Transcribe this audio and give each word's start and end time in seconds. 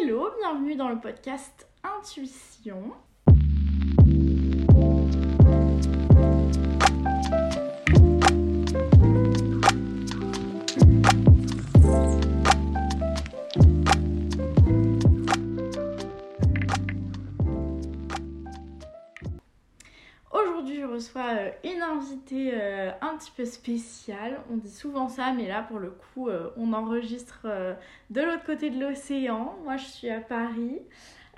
Hello, 0.00 0.30
bienvenue 0.38 0.74
dans 0.74 0.88
le 0.88 0.98
podcast 0.98 1.68
Intuition. 1.82 2.92
Reçois 20.92 21.34
euh, 21.38 21.50
une 21.64 21.80
invitée 21.80 22.50
euh, 22.52 22.90
un 23.00 23.16
petit 23.16 23.32
peu 23.34 23.46
spéciale. 23.46 24.40
On 24.52 24.56
dit 24.56 24.70
souvent 24.70 25.08
ça, 25.08 25.32
mais 25.32 25.48
là, 25.48 25.62
pour 25.62 25.78
le 25.78 25.90
coup, 25.90 26.28
euh, 26.28 26.50
on 26.58 26.74
enregistre 26.74 27.46
de 28.10 28.20
l'autre 28.20 28.44
côté 28.44 28.68
de 28.68 28.78
l'océan. 28.78 29.56
Moi, 29.64 29.78
je 29.78 29.86
suis 29.86 30.10
à 30.10 30.20
Paris. 30.20 30.80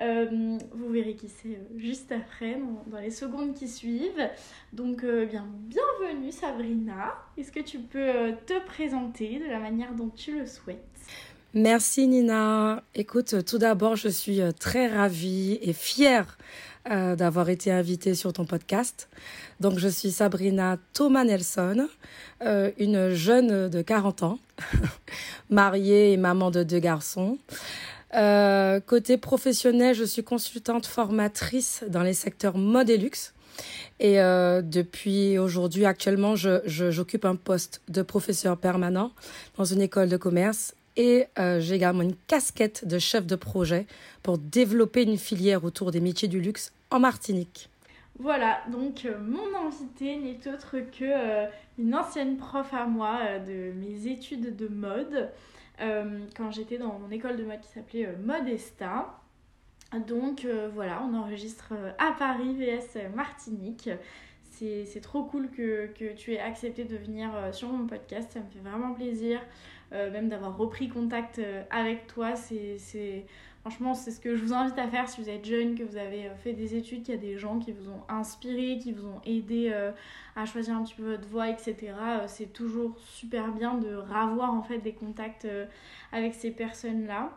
vous 0.01 0.89
verrez 0.91 1.15
qui 1.15 1.29
c'est 1.29 1.61
juste 1.77 2.11
après, 2.11 2.59
dans, 2.87 2.99
les 2.99 3.13
secondes 3.13 3.55
qui 3.55 3.69
suivent. 3.69 4.29
Donc, 4.73 5.05
bien, 5.05 5.47
bienvenue 5.69 6.33
Sabrina. 6.33 7.15
Est-ce 7.37 7.53
que 7.53 7.61
tu 7.61 7.79
peux 7.79 8.33
te 8.47 8.59
présenter 8.67 9.39
de 9.39 9.47
la 9.47 9.61
manière 9.61 9.95
dont 9.95 10.09
tu 10.09 10.37
le 10.37 10.47
souhaites? 10.47 10.81
Merci 11.53 12.09
Nina. 12.09 12.83
Écoute, 12.97 13.45
tout 13.45 13.59
d'abord, 13.59 13.95
je 13.95 14.09
suis 14.09 14.41
très 14.59 14.89
ravie 14.89 15.61
et 15.63 15.73
fière 15.73 16.37
euh, 16.91 17.17
d'avoir 17.17 17.49
été 17.49 17.71
invitée 17.71 18.15
sur 18.15 18.35
ton 18.35 18.45
podcast. 18.45 19.09
Donc, 19.59 19.79
je 19.79 19.89
suis 19.89 20.11
Sabrina 20.11 20.77
Thomas 20.93 21.25
Nelson, 21.25 21.89
euh, 22.43 22.71
une 22.79 23.09
jeune 23.09 23.71
de 23.71 23.81
40 23.81 24.23
ans, 24.23 24.39
mariée 25.51 26.13
et 26.13 26.17
maman 26.19 26.51
de 26.51 26.63
deux 26.63 26.81
garçons. 26.81 27.39
Euh, 28.15 28.81
côté 28.81 29.17
professionnel, 29.17 29.95
je 29.95 30.05
suis 30.05 30.23
consultante 30.25 30.85
formatrice 30.85 31.85
dans 31.89 32.03
les 32.03 32.13
secteurs 32.13 32.59
mode 32.59 32.91
et 32.91 32.99
luxe. 32.99 33.33
Et 33.99 34.17
depuis 34.17 35.39
aujourd'hui, 35.39 35.87
actuellement, 35.87 36.35
j'occupe 36.35 37.23
je, 37.23 37.29
un 37.29 37.37
poste 37.37 37.81
de 37.89 38.03
professeur 38.03 38.59
permanent 38.59 39.13
dans 39.57 39.65
une 39.65 39.81
école 39.81 40.09
de 40.09 40.17
commerce 40.17 40.75
et 40.97 41.27
euh, 41.39 41.61
j'ai 41.61 41.75
également 41.75 42.03
une 42.03 42.17
casquette 42.27 42.87
de 42.87 42.99
chef 42.99 43.27
de 43.27 43.37
projet 43.37 43.87
pour 44.23 44.39
développer 44.39 45.03
une 45.03 45.19
filière 45.19 45.65
autour 45.65 45.91
des 45.91 46.01
métiers 46.01 46.29
du 46.29 46.41
luxe 46.41 46.73
en 46.91 47.01
Martinique. 47.01 47.69
Voilà, 48.19 48.61
donc 48.71 49.05
euh, 49.05 49.19
mon 49.19 49.67
invité 49.67 50.17
n'est 50.17 50.49
autre 50.49 50.77
que 50.79 51.05
euh, 51.05 51.47
une 51.79 51.95
ancienne 51.95 52.37
prof 52.37 52.73
à 52.73 52.87
moi 52.87 53.39
de 53.41 53.73
mes 53.73 54.07
études 54.07 54.55
de 54.57 54.69
mode 54.69 55.31
quand 56.37 56.53
j'étais 56.53 56.79
dans 56.79 57.01
mon 57.01 57.11
école 57.11 57.37
de 57.37 57.43
mode 57.43 57.61
qui 57.61 57.69
s'appelait 57.69 58.15
Modesta. 58.25 59.19
Donc 60.07 60.47
voilà, 60.73 61.03
on 61.03 61.17
enregistre 61.17 61.73
à 61.99 62.13
Paris 62.13 62.55
vs 62.55 63.13
Martinique. 63.13 63.91
C'est 64.53 65.01
trop 65.03 65.25
cool 65.25 65.51
que, 65.51 65.89
que, 65.89 66.15
tu 66.15 66.35
aies 66.35 66.39
accepté 66.39 66.85
de 66.85 66.97
venir 66.97 67.29
sur 67.51 67.71
mon 67.71 67.89
podcast, 67.89 68.31
ça 68.35 68.39
me 68.39 68.49
fait 68.51 68.61
vraiment 68.61 68.95
plaisir. 68.95 69.41
Euh, 69.95 70.11
même 70.11 70.29
d'avoir 70.29 70.57
repris 70.57 70.89
contact 70.89 71.39
euh, 71.39 71.63
avec 71.71 72.09
toi. 72.09 72.35
C'est, 72.35 73.27
franchement, 73.61 73.95
c'est 73.95 74.11
ce 74.11 74.19
que 74.19 74.35
je 74.35 74.43
vous 74.43 74.53
invite 74.53 74.77
à 74.77 74.89
faire 74.89 75.09
si 75.09 75.23
vous 75.23 75.31
êtes 75.31 75.45
jeune, 75.45 75.77
que 75.77 75.85
vous 75.85 75.97
avez 75.97 76.27
euh, 76.27 76.35
fait 76.35 76.53
des 76.53 76.75
études, 76.75 77.05
qu'il 77.05 77.15
y 77.15 77.17
a 77.17 77.21
des 77.21 77.39
gens 77.39 77.61
qui 77.61 77.71
vous 77.71 77.91
ont 77.91 78.03
inspiré, 78.09 78.79
qui 78.79 78.91
vous 78.91 79.07
ont 79.07 79.21
aidé 79.25 79.73
à 80.35 80.47
choisir 80.47 80.77
un 80.77 80.83
petit 80.83 80.95
peu 80.95 81.13
votre 81.13 81.29
voie, 81.29 81.49
etc. 81.49 81.93
c'est 82.27 82.53
toujours 82.53 82.99
super 82.99 83.53
bien 83.53 83.75
de 83.75 83.95
ravoir 83.95 84.53
en 84.53 84.63
fait 84.63 84.79
des 84.79 84.93
contacts 84.93 85.47
avec 86.13 86.35
ces 86.35 86.51
personnes-là. 86.51 87.31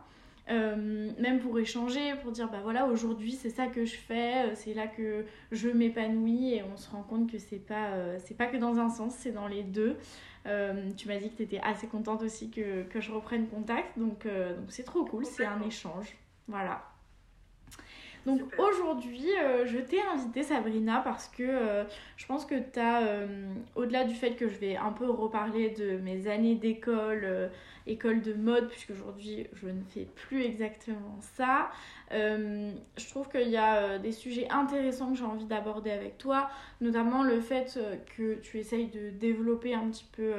Même 0.48 1.40
pour 1.40 1.58
échanger, 1.58 2.14
pour 2.22 2.32
dire 2.32 2.50
bah 2.50 2.60
voilà 2.62 2.86
aujourd'hui 2.86 3.32
c'est 3.32 3.50
ça 3.50 3.66
que 3.66 3.84
je 3.84 3.96
fais, 3.96 4.54
c'est 4.54 4.74
là 4.74 4.86
que 4.86 5.24
je 5.52 5.68
m'épanouis 5.68 6.54
et 6.54 6.62
on 6.62 6.76
se 6.76 6.90
rend 6.90 7.02
compte 7.02 7.30
que 7.30 7.38
c'est 7.38 7.58
pas 7.58 8.18
c'est 8.18 8.36
pas 8.36 8.46
que 8.46 8.56
dans 8.56 8.78
un 8.78 8.88
sens, 8.88 9.14
c'est 9.18 9.32
dans 9.32 9.48
les 9.48 9.62
deux. 9.62 9.96
Euh, 10.46 10.90
tu 10.96 11.08
m'as 11.08 11.18
dit 11.18 11.30
que 11.30 11.36
tu 11.36 11.42
étais 11.42 11.60
assez 11.60 11.86
contente 11.86 12.22
aussi 12.22 12.50
que, 12.50 12.84
que 12.84 13.00
je 13.00 13.12
reprenne 13.12 13.48
contact, 13.48 13.98
donc 13.98 14.24
euh, 14.24 14.56
donc 14.56 14.66
c'est 14.70 14.84
trop 14.84 15.04
cool, 15.04 15.24
c'est 15.26 15.44
un 15.44 15.60
échange. 15.62 16.16
Voilà. 16.46 16.82
Donc 18.26 18.42
aujourd'hui, 18.58 19.30
euh, 19.42 19.66
je 19.66 19.78
t'ai 19.78 20.00
invité 20.02 20.42
Sabrina 20.42 21.00
parce 21.00 21.28
que 21.28 21.84
je 22.16 22.26
pense 22.26 22.44
que 22.44 22.54
tu 22.54 22.78
as, 22.78 23.26
au-delà 23.74 24.04
du 24.04 24.14
fait 24.14 24.32
que 24.32 24.48
je 24.48 24.58
vais 24.58 24.76
un 24.76 24.92
peu 24.92 25.08
reparler 25.08 25.70
de 25.70 25.98
mes 25.98 26.28
années 26.28 26.54
d'école, 26.54 27.50
école 27.88 28.20
de 28.20 28.34
mode, 28.34 28.68
puisque 28.68 28.90
aujourd'hui 28.90 29.46
je 29.54 29.66
ne 29.66 29.82
fais 29.90 30.06
plus 30.14 30.42
exactement 30.42 31.18
ça, 31.20 31.70
euh, 32.12 32.72
je 32.96 33.08
trouve 33.08 33.28
qu'il 33.28 33.48
y 33.48 33.56
a 33.56 33.76
euh, 33.76 33.98
des 33.98 34.12
sujets 34.12 34.48
intéressants 34.50 35.12
que 35.12 35.18
j'ai 35.18 35.24
envie 35.24 35.46
d'aborder 35.46 35.90
avec 35.90 36.18
toi, 36.18 36.48
notamment 36.80 37.22
le 37.22 37.40
fait 37.40 37.74
euh, 37.76 37.96
que 38.16 38.34
tu 38.40 38.58
essayes 38.58 38.88
de 38.88 39.10
développer 39.10 39.74
un 39.74 39.88
petit 39.88 40.06
peu 40.12 40.32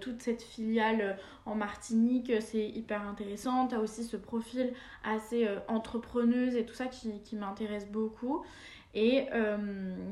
toute 0.00 0.22
cette 0.22 0.42
filiale 0.42 1.18
en 1.46 1.54
Martinique, 1.54 2.32
c'est 2.40 2.68
hyper 2.68 3.06
intéressant. 3.06 3.68
Tu 3.68 3.74
as 3.74 3.80
aussi 3.80 4.04
ce 4.04 4.16
profil 4.16 4.72
assez 5.04 5.48
entrepreneuse 5.68 6.54
et 6.56 6.64
tout 6.64 6.74
ça 6.74 6.86
qui, 6.86 7.36
m'intéresse 7.36 7.86
beaucoup. 7.88 8.44
Et 8.94 9.26
euh, 9.32 9.56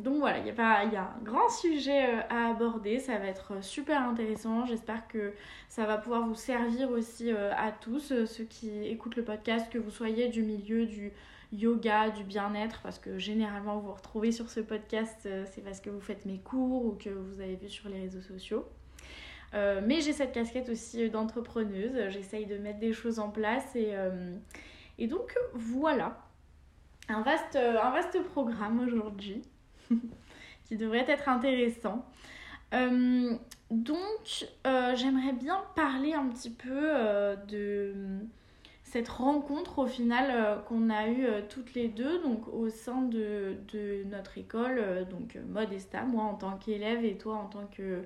donc 0.03 0.21
voilà, 0.21 0.39
il 0.39 0.47
y, 0.47 0.51
a 0.51 0.85
y 0.85 0.97
a 0.97 1.03
un 1.03 1.23
grand 1.23 1.51
sujet 1.51 2.15
euh, 2.15 2.21
à 2.31 2.51
aborder, 2.51 2.99
ça 2.99 3.19
va 3.19 3.27
être 3.27 3.63
super 3.63 4.01
intéressant. 4.03 4.65
J'espère 4.65 5.07
que 5.07 5.35
ça 5.69 5.85
va 5.85 5.99
pouvoir 5.99 6.27
vous 6.27 6.35
servir 6.35 6.91
aussi 6.91 7.31
euh, 7.31 7.53
à 7.57 7.73
tous, 7.73 8.13
ceux 8.25 8.45
qui 8.45 8.87
écoutent 8.87 9.17
le 9.17 9.25
podcast, 9.25 9.71
que 9.71 9.79
vous 9.79 9.91
soyez 9.91 10.29
du 10.29 10.43
milieu 10.43 10.87
du 10.87 11.13
yoga, 11.53 12.09
du 12.09 12.25
bien-être, 12.25 12.81
parce 12.83 12.99
que 12.99 13.19
généralement 13.19 13.77
vous 13.79 13.89
vous 13.89 13.95
retrouvez 13.95 14.33
sur 14.33 14.49
ce 14.49 14.61
podcast, 14.61 15.29
c'est 15.53 15.63
parce 15.63 15.81
que 15.81 15.91
vous 15.91 16.01
faites 16.01 16.25
mes 16.25 16.39
cours 16.39 16.87
ou 16.87 16.93
que 16.93 17.11
vous 17.11 17.41
avez 17.41 17.57
vu 17.57 17.69
sur 17.69 17.89
les 17.89 18.01
réseaux 18.01 18.21
sociaux. 18.21 18.65
Mais 19.53 20.01
j'ai 20.01 20.13
cette 20.13 20.33
casquette 20.33 20.69
aussi 20.69 21.11
d'entrepreneuse, 21.11 22.11
j'essaye 22.11 22.47
de 22.47 22.57
mettre 22.57 22.79
des 22.79 22.93
choses 22.93 23.19
en 23.19 23.31
place 23.31 23.75
et, 23.75 23.95
et 24.99 25.07
donc 25.07 25.37
voilà 25.55 26.19
un 27.09 27.23
vaste, 27.23 27.57
un 27.57 27.91
vaste 27.91 28.23
programme 28.23 28.81
aujourd'hui 28.81 29.43
qui 30.65 30.77
devrait 30.77 31.05
être 31.09 31.29
intéressant. 31.29 32.07
Euh, 32.75 33.37
donc, 33.71 34.47
euh, 34.67 34.95
j'aimerais 34.95 35.33
bien 35.33 35.61
parler 35.75 36.13
un 36.13 36.29
petit 36.29 36.51
peu 36.51 36.69
euh, 36.71 37.37
de 37.49 37.95
cette 38.85 39.09
rencontre 39.09 39.81
au 39.81 39.87
final 39.87 40.65
qu'on 40.67 40.91
a 40.91 41.07
eue 41.07 41.29
toutes 41.49 41.75
les 41.75 41.87
deux 41.87 42.21
donc 42.23 42.49
au 42.53 42.71
sein 42.71 43.03
de, 43.03 43.55
de 43.73 44.03
notre 44.11 44.37
école, 44.37 45.07
donc 45.09 45.39
Modesta, 45.49 46.03
moi 46.03 46.25
en 46.25 46.35
tant 46.35 46.57
qu'élève 46.57 47.05
et 47.05 47.17
toi 47.17 47.37
en 47.37 47.47
tant 47.47 47.67
que 47.67 48.03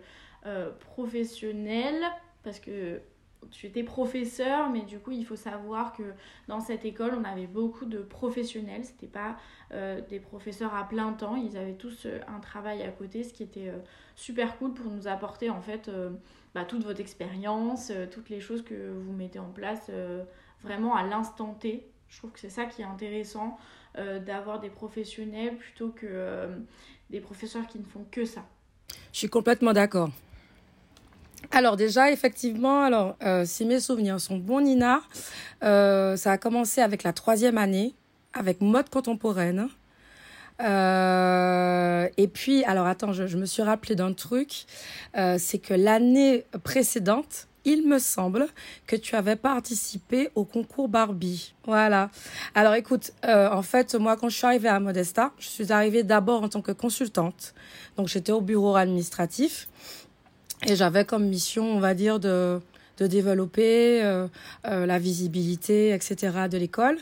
professionnel, 0.78 2.02
parce 2.42 2.60
que 2.60 3.00
tu 3.50 3.66
étais 3.66 3.82
professeur, 3.82 4.70
mais 4.70 4.82
du 4.82 4.98
coup, 4.98 5.12
il 5.12 5.24
faut 5.24 5.36
savoir 5.36 5.92
que 5.92 6.02
dans 6.48 6.60
cette 6.60 6.84
école, 6.84 7.12
on 7.18 7.24
avait 7.24 7.46
beaucoup 7.46 7.84
de 7.84 7.98
professionnels. 7.98 8.84
C'était 8.84 9.06
pas 9.06 9.36
euh, 9.72 10.00
des 10.08 10.20
professeurs 10.20 10.74
à 10.74 10.84
plein 10.88 11.12
temps. 11.12 11.36
Ils 11.36 11.56
avaient 11.56 11.74
tous 11.74 12.06
euh, 12.06 12.20
un 12.28 12.40
travail 12.40 12.82
à 12.82 12.90
côté, 12.90 13.22
ce 13.22 13.32
qui 13.32 13.42
était 13.42 13.68
euh, 13.68 13.78
super 14.16 14.58
cool 14.58 14.74
pour 14.74 14.90
nous 14.90 15.08
apporter 15.08 15.50
en 15.50 15.60
fait 15.60 15.90
bah, 16.54 16.64
toute 16.64 16.84
votre 16.84 17.00
expérience, 17.00 17.90
toutes 18.12 18.30
les 18.30 18.40
choses 18.40 18.62
que 18.62 18.92
vous 18.92 19.12
mettez 19.12 19.40
en 19.40 19.50
place 19.50 19.90
vraiment 20.62 20.94
à 20.94 21.02
l'instant 21.02 21.54
T. 21.54 21.88
Je 22.08 22.18
trouve 22.18 22.30
que 22.30 22.38
c'est 22.38 22.50
ça 22.50 22.66
qui 22.66 22.82
est 22.82 22.84
intéressant 22.84 23.58
d'avoir 23.96 24.60
des 24.60 24.70
professionnels 24.70 25.56
plutôt 25.56 25.88
que 25.88 26.48
des 27.10 27.18
professeurs 27.18 27.66
qui 27.66 27.80
ne 27.80 27.84
font 27.84 28.06
que 28.08 28.24
ça. 28.24 28.44
Je 29.12 29.18
suis 29.18 29.28
complètement 29.28 29.72
d'accord. 29.72 30.10
Alors 31.54 31.76
déjà, 31.76 32.10
effectivement, 32.10 32.82
alors 32.82 33.14
euh, 33.22 33.44
si 33.46 33.64
mes 33.64 33.78
souvenirs 33.78 34.20
sont 34.20 34.38
bons, 34.38 34.60
Nina, 34.60 35.02
euh, 35.62 36.16
ça 36.16 36.32
a 36.32 36.36
commencé 36.36 36.80
avec 36.80 37.04
la 37.04 37.12
troisième 37.12 37.58
année, 37.58 37.94
avec 38.32 38.60
mode 38.60 38.90
contemporaine. 38.90 39.68
Euh, 40.60 42.08
et 42.16 42.26
puis, 42.26 42.64
alors 42.64 42.88
attends, 42.88 43.12
je, 43.12 43.28
je 43.28 43.36
me 43.36 43.46
suis 43.46 43.62
rappelé 43.62 43.94
d'un 43.94 44.12
truc, 44.14 44.66
c'est 45.14 45.58
que 45.58 45.74
l'année 45.74 46.44
précédente, 46.64 47.46
il 47.64 47.86
me 47.86 48.00
semble 48.00 48.48
que 48.88 48.96
tu 48.96 49.14
avais 49.14 49.36
participé 49.36 50.30
au 50.34 50.44
concours 50.44 50.88
Barbie. 50.88 51.54
Voilà. 51.66 52.10
Alors 52.56 52.74
écoute, 52.74 53.12
en 53.22 53.62
fait, 53.62 53.94
moi 53.94 54.16
quand 54.16 54.28
je 54.28 54.36
suis 54.36 54.46
arrivée 54.46 54.68
à 54.68 54.80
Modesta, 54.80 55.30
je 55.38 55.46
suis 55.46 55.72
arrivée 55.72 56.02
d'abord 56.02 56.42
en 56.42 56.48
tant 56.48 56.62
que 56.62 56.72
consultante. 56.72 57.54
Donc 57.96 58.08
j'étais 58.08 58.32
au 58.32 58.40
bureau 58.40 58.74
administratif. 58.74 59.68
Et 60.66 60.76
j'avais 60.76 61.04
comme 61.04 61.26
mission, 61.26 61.76
on 61.76 61.80
va 61.80 61.94
dire, 61.94 62.20
de, 62.20 62.60
de 62.98 63.06
développer 63.06 64.02
euh, 64.02 64.26
euh, 64.66 64.86
la 64.86 64.98
visibilité, 64.98 65.90
etc. 65.90 66.32
de 66.50 66.56
l'école. 66.58 66.98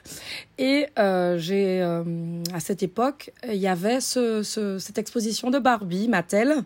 Et 0.58 0.86
euh, 0.98 1.38
j'ai, 1.38 1.82
à 1.82 2.60
cette 2.60 2.82
époque, 2.82 3.32
il 3.46 3.56
y 3.56 3.68
avait 3.68 4.00
ce, 4.00 4.42
ce, 4.42 4.78
cette 4.78 4.98
exposition 4.98 5.50
de 5.50 5.58
Barbie, 5.58 6.08
Mattel. 6.08 6.64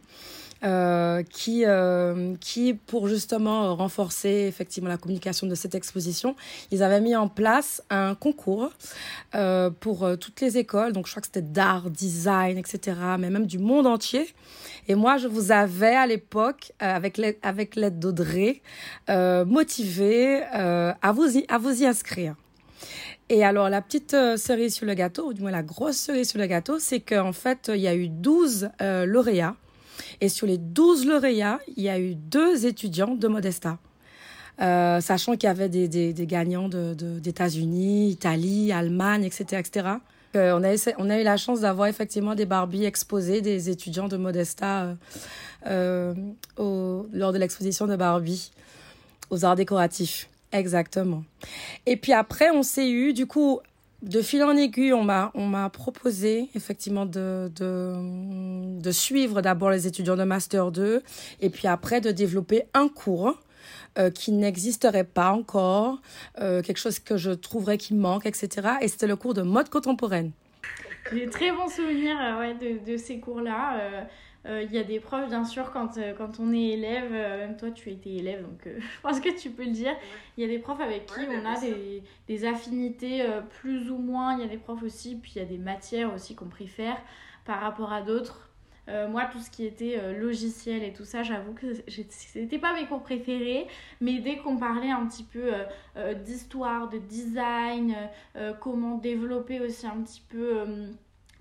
Euh, 0.65 1.23
qui, 1.23 1.65
euh, 1.67 2.35
qui, 2.41 2.73
pour 2.73 3.09
justement 3.09 3.77
renforcer 3.77 4.47
effectivement 4.49 4.89
la 4.89 4.97
communication 4.97 5.47
de 5.47 5.55
cette 5.55 5.75
exposition, 5.75 6.35
ils 6.71 6.83
avaient 6.83 7.03
mis 7.03 7.15
en 7.15 7.29
place 7.29 7.83
un 7.91 8.15
concours 8.15 8.71
euh, 9.35 9.69
pour 9.69 10.09
toutes 10.19 10.41
les 10.41 10.57
écoles. 10.57 10.95
Donc, 10.95 11.07
je 11.07 11.13
crois 11.13 11.21
que 11.21 11.27
c'était 11.27 11.43
d'art, 11.43 11.91
design, 11.91 12.57
etc., 12.57 12.97
mais 13.19 13.29
même 13.29 13.47
du 13.47 13.59
monde 13.59 13.87
entier. 13.87 14.33
Et 14.89 14.95
moi, 14.95 15.19
je 15.19 15.29
vous 15.29 15.53
avais 15.53 15.95
à 15.95 16.07
l'époque, 16.07 16.73
avec 16.79 17.19
l'aide 17.19 17.37
avec 17.43 17.77
d'Audrey, 17.99 18.63
motivé 19.09 20.43
à, 20.43 21.13
vous 21.13 21.37
y, 21.37 21.45
à 21.49 21.59
vous 21.59 21.83
y 21.83 21.87
inscrire. 21.87 22.35
Et 23.29 23.45
alors, 23.45 23.69
la 23.69 23.83
petite 23.83 24.17
cerise 24.37 24.75
sur 24.75 24.87
le 24.87 24.95
gâteau, 24.95 25.29
ou 25.29 25.33
du 25.35 25.43
moins 25.43 25.51
la 25.51 25.63
grosse 25.63 25.99
cerise 25.99 26.31
sur 26.31 26.39
le 26.39 26.47
gâteau, 26.47 26.79
c'est 26.79 27.01
qu'en 27.01 27.33
fait, 27.33 27.71
il 27.75 27.81
y 27.81 27.89
a 27.89 27.95
eu 27.95 28.09
12 28.09 28.71
lauréats 28.81 29.57
et 30.21 30.29
sur 30.29 30.47
les 30.47 30.59
12 30.59 31.07
lauréats, 31.07 31.61
il 31.77 31.83
y 31.83 31.89
a 31.89 31.99
eu 31.99 32.15
deux 32.15 32.67
étudiants 32.67 33.15
de 33.15 33.29
Modesta. 33.29 33.79
Euh, 34.61 35.01
sachant 35.01 35.33
qu'il 35.33 35.45
y 35.45 35.51
avait 35.51 35.69
des, 35.69 36.15
gagnants 36.27 36.69
d'États-Unis, 36.69 38.11
Italie, 38.11 38.73
Allemagne, 38.73 39.25
etc. 39.25 39.61
etc. 39.61 39.89
Euh, 40.35 40.59
on, 40.59 40.65
a, 40.65 40.95
on 40.99 41.11
a 41.11 41.21
eu 41.21 41.25
la 41.25 41.37
chance 41.37 41.61
d'avoir 41.61 41.89
effectivement 41.89 42.35
des 42.35 42.47
Barbies 42.47 42.85
exposées, 42.85 43.43
des 43.43 43.71
étudiants 43.71 44.09
de 44.09 44.17
Modesta 44.17 44.95
euh, 45.67 46.15
lors 46.59 47.33
de 47.33 47.39
l'exposition 47.39 47.87
de 47.87 47.97
Barbie 47.97 48.51
aux 49.31 49.45
arts 49.45 49.57
décoratifs. 49.57 50.29
Exactement. 50.53 51.25
Et 51.85 51.97
puis 51.97 52.13
après, 52.13 52.51
on 52.51 52.63
s'est 52.63 52.89
eu, 52.89 53.13
du 53.13 53.27
coup, 53.27 53.61
de 54.03 54.23
fil 54.23 54.43
en 54.43 54.57
aiguille, 54.57 54.93
on 54.93 55.03
m'a, 55.03 55.31
on 55.35 55.47
m'a 55.47 55.69
proposé 55.71 56.49
effectivement 56.55 57.07
de, 57.07 57.51
de, 57.55 58.81
de 58.81 58.91
suivre 58.91 59.41
d'abord 59.41 59.71
les 59.71 59.87
étudiants 59.87 60.17
de 60.17 60.25
Master 60.25 60.71
2 60.71 61.03
et 61.41 61.51
puis 61.51 61.67
après 61.67 62.01
de 62.01 62.11
développer 62.11 62.65
un 62.75 62.89
cours 62.89 63.41
euh, 63.99 64.11
qui 64.11 64.33
n'existerait 64.33 65.05
pas 65.05 65.31
encore, 65.31 66.03
euh, 66.39 66.61
quelque 66.61 66.77
chose 66.77 66.99
que 66.99 67.17
je 67.17 67.31
trouverais 67.31 67.79
qui 67.79 67.95
manque, 67.95 68.27
etc. 68.27 68.69
Et 68.83 68.89
c'était 68.89 69.07
le 69.07 69.17
cours 69.17 69.33
de 69.33 69.41
mode 69.41 69.71
contemporaine. 69.71 70.33
J'ai 71.13 71.27
très 71.31 71.51
bons 71.51 71.69
souvenirs 71.69 72.19
euh, 72.21 72.39
ouais, 72.39 72.55
de, 72.55 72.93
de, 72.93 72.97
ces 72.99 73.19
cours-là. 73.19 74.07
Euh, 74.47 74.63
il 74.63 74.73
y 74.73 74.79
a 74.79 74.85
des 74.85 75.01
profs, 75.01 75.29
bien 75.29 75.45
sûr, 75.45 75.73
quand, 75.73 75.99
euh, 75.99 76.15
quand 76.17 76.39
on 76.39 76.53
est 76.53 76.69
élève, 76.69 77.11
euh, 77.13 77.39
même 77.39 77.57
toi 77.57 77.71
tu 77.73 77.91
étais 77.91 78.11
élève, 78.11 78.43
donc 78.43 78.61
je 78.65 79.01
pense 79.03 79.21
que 79.21 79.37
tu 79.37 79.51
peux 79.51 79.65
le 79.65 79.73
dire. 79.73 79.93
Il 80.37 80.43
y 80.43 80.45
a 80.45 80.49
des 80.49 80.59
profs 80.59 80.81
avec 80.81 81.07
qui 81.07 81.21
on 81.29 81.45
a 81.45 81.61
des, 81.61 82.03
des, 82.29 82.45
affinités 82.45 83.27
plus 83.61 83.91
ou 83.91 83.99
moins. 83.99 84.35
Il 84.35 84.41
y 84.41 84.45
a 84.45 84.49
des 84.49 84.59
profs 84.59 84.83
aussi, 84.83 85.17
puis 85.17 85.33
il 85.37 85.39
y 85.39 85.43
a 85.43 85.49
des 85.49 85.59
matières 85.59 86.15
aussi 86.15 86.35
qu'on 86.35 86.49
préfère 86.49 86.97
par 87.45 87.61
rapport 87.61 87.93
à 87.93 88.03
d'autres. 88.03 88.51
moi, 89.09 89.25
tout 89.25 89.39
ce 89.39 89.51
qui 89.51 89.65
était 89.65 90.13
logiciel 90.13 90.83
et 90.85 90.93
tout 90.93 91.05
ça, 91.05 91.23
j'avoue 91.23 91.55
que 91.55 91.67
c'était 91.89 92.59
pas 92.59 92.75
mes 92.75 92.87
cours 92.87 93.03
préférés, 93.03 93.67
mais 94.01 94.19
dès 94.19 94.37
qu'on 94.37 94.57
parlait 94.59 94.91
un 94.91 95.07
petit 95.07 95.25
peu 95.25 95.51
d'histoire, 96.25 96.89
de 96.89 96.99
design, 96.99 97.97
comment 98.61 98.99
développer 98.99 99.61
aussi 99.61 99.87
un 99.87 100.03
petit 100.03 100.23
peu 100.29 100.65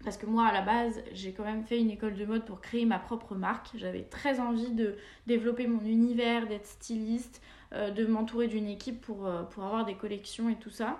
parce 0.05 0.17
que 0.17 0.27
moi, 0.27 0.45
à 0.45 0.53
la 0.53 0.61
base, 0.61 1.03
j'ai 1.13 1.33
quand 1.33 1.43
même 1.43 1.63
fait 1.63 1.79
une 1.79 1.89
école 1.89 2.13
de 2.13 2.25
mode 2.25 2.45
pour 2.45 2.61
créer 2.61 2.85
ma 2.85 2.99
propre 2.99 3.33
marque. 3.33 3.71
J'avais 3.75 4.03
très 4.03 4.39
envie 4.39 4.69
de 4.69 4.95
développer 5.25 5.65
mon 5.65 5.83
univers, 5.83 6.47
d'être 6.47 6.67
styliste, 6.67 7.41
euh, 7.73 7.89
de 7.89 8.05
m'entourer 8.05 8.47
d'une 8.47 8.67
équipe 8.67 9.01
pour, 9.01 9.25
euh, 9.25 9.41
pour 9.43 9.63
avoir 9.63 9.83
des 9.83 9.95
collections 9.95 10.47
et 10.47 10.55
tout 10.55 10.69
ça. 10.69 10.99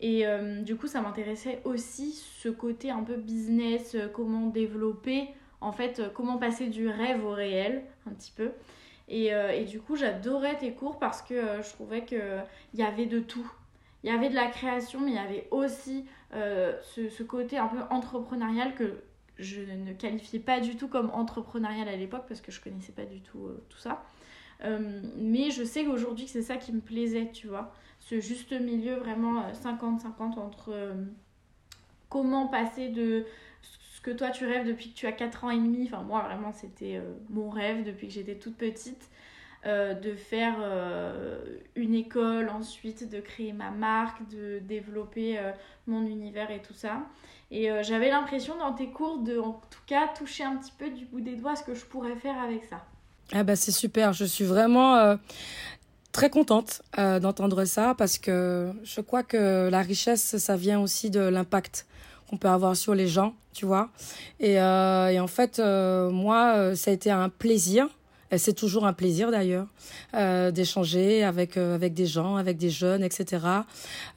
Et 0.00 0.26
euh, 0.26 0.62
du 0.62 0.76
coup, 0.76 0.86
ça 0.86 1.00
m'intéressait 1.00 1.60
aussi 1.64 2.12
ce 2.12 2.48
côté 2.48 2.90
un 2.90 3.02
peu 3.02 3.16
business, 3.16 3.96
comment 4.12 4.46
développer, 4.46 5.28
en 5.60 5.72
fait, 5.72 6.00
comment 6.14 6.38
passer 6.38 6.68
du 6.68 6.88
rêve 6.88 7.24
au 7.24 7.32
réel, 7.32 7.82
un 8.06 8.12
petit 8.12 8.32
peu. 8.34 8.52
Et, 9.08 9.26
et 9.26 9.64
du 9.64 9.80
coup, 9.80 9.96
j'adorais 9.96 10.56
tes 10.56 10.72
cours 10.72 10.98
parce 10.98 11.20
que 11.20 11.34
je 11.62 11.70
trouvais 11.70 12.04
qu'il 12.04 12.44
y 12.74 12.82
avait 12.82 13.06
de 13.06 13.18
tout. 13.20 13.50
Il 14.04 14.08
y 14.08 14.10
avait 14.10 14.28
de 14.28 14.34
la 14.34 14.48
création, 14.48 15.00
mais 15.00 15.12
il 15.12 15.14
y 15.14 15.18
avait 15.18 15.48
aussi 15.50 16.04
euh, 16.34 16.74
ce, 16.82 17.22
côté 17.22 17.56
un 17.56 17.68
peu 17.68 17.78
entrepreneurial 17.88 18.74
que 18.74 19.00
je 19.38 19.62
ne 19.62 19.94
qualifiais 19.94 20.40
pas 20.40 20.60
du 20.60 20.76
tout 20.76 20.88
comme 20.88 21.10
entrepreneurial 21.14 21.88
à 21.88 21.96
l'époque 21.96 22.26
parce 22.28 22.42
que 22.42 22.52
je 22.52 22.60
connaissais 22.60 22.92
pas 22.92 23.06
du 23.06 23.22
tout 23.22 23.46
euh, 23.46 23.64
tout 23.70 23.78
ça. 23.78 24.04
Euh, 24.62 25.00
mais 25.16 25.50
je 25.50 25.64
sais 25.64 25.86
qu'aujourd'hui 25.86 26.28
c'est 26.28 26.42
ça 26.42 26.58
qui 26.58 26.70
me 26.74 26.82
plaisait, 26.82 27.30
tu 27.32 27.46
vois. 27.46 27.72
Ce 27.98 28.20
juste 28.20 28.52
milieu 28.52 28.96
vraiment 28.96 29.50
50-50 29.52 30.38
entre 30.38 30.74
comment 32.10 32.46
passer 32.46 32.90
de 32.90 33.24
ce 33.62 34.02
que 34.02 34.10
toi 34.10 34.30
tu 34.30 34.44
rêves 34.44 34.66
depuis 34.66 34.90
que 34.90 34.96
tu 34.96 35.06
as 35.06 35.12
4 35.12 35.44
ans 35.44 35.50
et 35.50 35.56
demi, 35.56 35.84
enfin 35.86 36.02
moi 36.02 36.20
vraiment 36.20 36.52
c'était 36.52 37.00
mon 37.30 37.48
rêve 37.48 37.84
depuis 37.84 38.08
que 38.08 38.12
j'étais 38.12 38.34
toute 38.34 38.56
petite, 38.56 39.08
euh, 39.66 39.94
de 39.94 40.14
faire 40.14 40.56
euh, 40.60 41.38
une 41.74 41.94
école 41.94 42.50
ensuite, 42.50 43.10
de 43.10 43.18
créer 43.18 43.54
ma 43.54 43.70
marque, 43.70 44.28
de 44.28 44.58
développer 44.58 45.38
euh, 45.38 45.52
mon 45.86 46.04
univers 46.04 46.50
et 46.50 46.60
tout 46.60 46.74
ça. 46.74 46.98
Et 47.50 47.70
j'avais 47.82 48.10
l'impression 48.10 48.58
dans 48.58 48.72
tes 48.72 48.88
cours 48.88 49.18
de, 49.18 49.38
en 49.38 49.52
tout 49.70 49.80
cas, 49.86 50.08
toucher 50.08 50.42
un 50.44 50.56
petit 50.56 50.72
peu 50.76 50.90
du 50.90 51.04
bout 51.04 51.20
des 51.20 51.36
doigts 51.36 51.54
ce 51.54 51.62
que 51.62 51.74
je 51.74 51.84
pourrais 51.84 52.16
faire 52.16 52.36
avec 52.42 52.64
ça. 52.64 52.84
Ah 53.32 53.44
bah 53.44 53.54
c'est 53.54 53.70
super, 53.70 54.12
je 54.12 54.24
suis 54.24 54.44
vraiment 54.44 55.16
très 56.10 56.30
contente 56.30 56.82
d'entendre 56.96 57.64
ça 57.64 57.94
parce 57.96 58.18
que 58.18 58.72
je 58.82 59.00
crois 59.00 59.22
que 59.22 59.68
la 59.68 59.82
richesse, 59.82 60.36
ça 60.38 60.56
vient 60.56 60.80
aussi 60.80 61.10
de 61.10 61.20
l'impact 61.20 61.86
qu'on 62.28 62.38
peut 62.38 62.48
avoir 62.48 62.74
sur 62.74 62.94
les 62.94 63.06
gens, 63.06 63.34
tu 63.52 63.66
vois. 63.66 63.90
Et, 64.40 64.54
et 64.54 65.20
en 65.20 65.28
fait, 65.28 65.60
moi, 65.60 66.74
ça 66.74 66.90
a 66.90 66.94
été 66.94 67.12
un 67.12 67.28
plaisir 67.28 67.88
c'est 68.36 68.54
toujours 68.54 68.86
un 68.86 68.92
plaisir 68.92 69.30
d'ailleurs 69.30 69.66
euh, 70.14 70.50
d'échanger 70.50 71.24
avec 71.24 71.56
euh, 71.56 71.74
avec 71.74 71.94
des 71.94 72.06
gens, 72.06 72.36
avec 72.36 72.56
des 72.56 72.70
jeunes, 72.70 73.02
etc. 73.02 73.42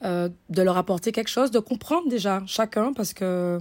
Euh, 0.04 0.28
de 0.48 0.62
leur 0.62 0.76
apporter 0.76 1.12
quelque 1.12 1.28
chose, 1.28 1.50
de 1.50 1.58
comprendre 1.58 2.08
déjà 2.08 2.42
chacun, 2.46 2.92
parce 2.92 3.12
que 3.12 3.58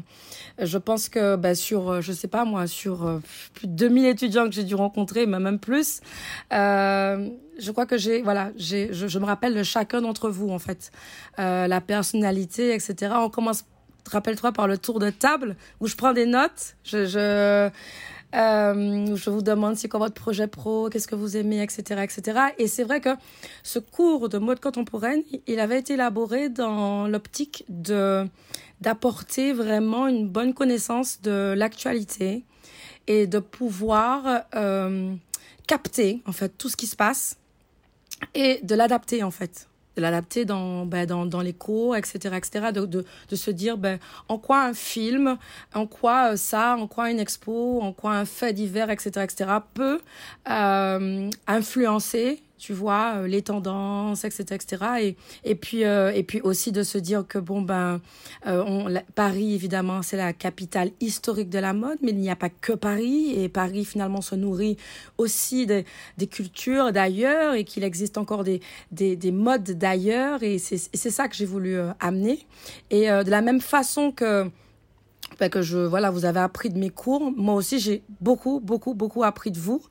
je 0.59 0.77
pense 0.77 1.09
que 1.09 1.35
bah, 1.35 1.55
sur, 1.55 2.01
je 2.01 2.11
sais 2.11 2.27
pas 2.27 2.45
moi, 2.45 2.67
sur 2.67 3.21
plus 3.53 3.67
de 3.67 3.73
2000 3.73 4.05
étudiants 4.05 4.45
que 4.45 4.53
j'ai 4.53 4.63
dû 4.63 4.75
rencontrer, 4.75 5.25
mais 5.25 5.39
même 5.39 5.59
plus, 5.59 6.01
je 6.51 7.71
crois 7.71 7.85
que 7.85 7.97
j'ai, 7.97 8.21
voilà, 8.21 8.51
j'ai, 8.55 8.93
je, 8.93 9.07
je, 9.07 9.19
me 9.19 9.25
rappelle 9.25 9.55
de 9.55 9.63
chacun 9.63 10.01
d'entre 10.01 10.29
vous 10.29 10.49
en 10.49 10.59
fait, 10.59 10.91
la 11.37 11.81
personnalité, 11.81 12.73
etc. 12.73 13.13
On 13.17 13.29
commence, 13.29 13.65
rappelle-toi 14.09 14.51
par 14.51 14.67
le 14.67 14.77
tour 14.77 14.99
de 14.99 15.09
table 15.09 15.55
où 15.79 15.87
je 15.87 15.95
prends 15.95 16.13
des 16.13 16.25
notes, 16.25 16.75
je, 16.83 17.05
je 17.05 17.69
euh, 18.37 19.15
je 19.15 19.29
vous 19.29 19.41
demande 19.41 19.75
c'est 19.75 19.87
quoi 19.87 19.99
votre 19.99 20.13
projet 20.13 20.47
pro, 20.47 20.89
qu'est-ce 20.89 21.07
que 21.07 21.15
vous 21.15 21.37
aimez, 21.37 21.61
etc., 21.61 22.03
etc. 22.03 22.39
Et 22.59 22.67
c'est 22.67 22.83
vrai 22.83 23.01
que 23.01 23.09
ce 23.63 23.79
cours 23.79 24.29
de 24.29 24.37
mode 24.37 24.59
contemporaine, 24.59 25.23
il 25.47 25.59
avait 25.59 25.79
été 25.79 25.93
élaboré 25.93 26.49
dans 26.49 27.07
l'optique 27.07 27.65
de 27.69 28.25
d'apporter 28.79 29.53
vraiment 29.53 30.07
une 30.07 30.29
bonne 30.29 30.53
connaissance 30.53 31.19
de 31.21 31.55
l'actualité 31.57 32.45
et 33.07 33.25
de 33.25 33.39
pouvoir 33.39 34.43
euh, 34.53 35.15
capter 35.65 36.21
en 36.27 36.31
fait 36.31 36.49
tout 36.57 36.69
ce 36.69 36.77
qui 36.77 36.85
se 36.85 36.95
passe 36.95 37.37
et 38.35 38.59
de 38.61 38.75
l'adapter 38.75 39.23
en 39.23 39.31
fait 39.31 39.67
de 39.97 40.01
l'adapter 40.01 40.45
dans, 40.45 40.85
ben, 40.85 41.05
dans, 41.05 41.25
dans 41.25 41.41
les 41.41 41.53
cours, 41.53 41.95
etc., 41.95 42.35
etc., 42.37 42.71
de, 42.71 42.85
de, 42.85 43.05
de, 43.29 43.35
se 43.35 43.51
dire 43.51 43.77
ben, 43.77 43.99
en 44.29 44.37
quoi 44.37 44.63
un 44.63 44.73
film, 44.73 45.37
en 45.73 45.87
quoi 45.87 46.33
euh, 46.33 46.35
ça, 46.37 46.77
en 46.77 46.87
quoi 46.87 47.09
une 47.09 47.19
expo, 47.19 47.81
en 47.81 47.91
quoi 47.91 48.11
un 48.11 48.25
fait 48.25 48.53
divers, 48.53 48.89
etc., 48.91 49.09
etc., 49.23 49.51
peut 49.73 49.99
euh, 50.49 51.29
influencer 51.47 52.41
tu 52.57 52.73
vois, 52.73 53.15
euh, 53.17 53.27
les 53.27 53.41
tendances, 53.41 54.25
etc., 54.25 54.43
etc. 54.51 54.85
Et, 55.01 55.15
et 55.43 55.55
puis, 55.55 55.83
euh, 55.83 56.11
et 56.13 56.23
puis 56.23 56.41
aussi 56.41 56.71
de 56.71 56.83
se 56.83 56.97
dire 56.97 57.25
que 57.27 57.37
bon 57.37 57.61
ben, 57.61 58.01
euh, 58.45 58.63
on, 58.65 58.93
Paris 59.15 59.53
évidemment 59.53 60.01
c'est 60.01 60.17
la 60.17 60.33
capitale 60.33 60.91
historique 60.99 61.49
de 61.49 61.59
la 61.59 61.73
mode, 61.73 61.97
mais 62.01 62.11
il 62.11 62.17
n'y 62.17 62.29
a 62.29 62.35
pas 62.35 62.49
que 62.49 62.73
Paris 62.73 63.33
et 63.35 63.49
Paris 63.49 63.85
finalement 63.85 64.21
se 64.21 64.35
nourrit 64.35 64.77
aussi 65.17 65.65
des, 65.65 65.85
des 66.17 66.27
cultures 66.27 66.91
d'ailleurs 66.91 67.53
et 67.53 67.63
qu'il 67.63 67.83
existe 67.83 68.17
encore 68.17 68.43
des, 68.43 68.61
des, 68.91 69.15
des 69.15 69.31
modes 69.31 69.71
d'ailleurs 69.71 70.43
et 70.43 70.57
c'est 70.57 70.77
ça 70.77 71.27
que 71.27 71.35
j'ai 71.35 71.45
voulu 71.45 71.77
amener. 71.99 72.39
Et 72.89 73.07
de 73.07 73.29
la 73.29 73.41
même 73.41 73.61
façon 73.61 74.11
que 74.11 74.49
que 75.49 75.61
je 75.61 75.77
voilà 75.77 76.09
vous 76.09 76.25
avez 76.25 76.39
appris 76.39 76.69
de 76.69 76.77
mes 76.77 76.89
cours. 76.89 77.31
Moi 77.35 77.53
aussi 77.53 77.79
j'ai 77.79 78.03
beaucoup 78.21 78.59
beaucoup 78.59 78.93
beaucoup 78.93 79.23
appris 79.23 79.51
de 79.51 79.59
vous. 79.59 79.81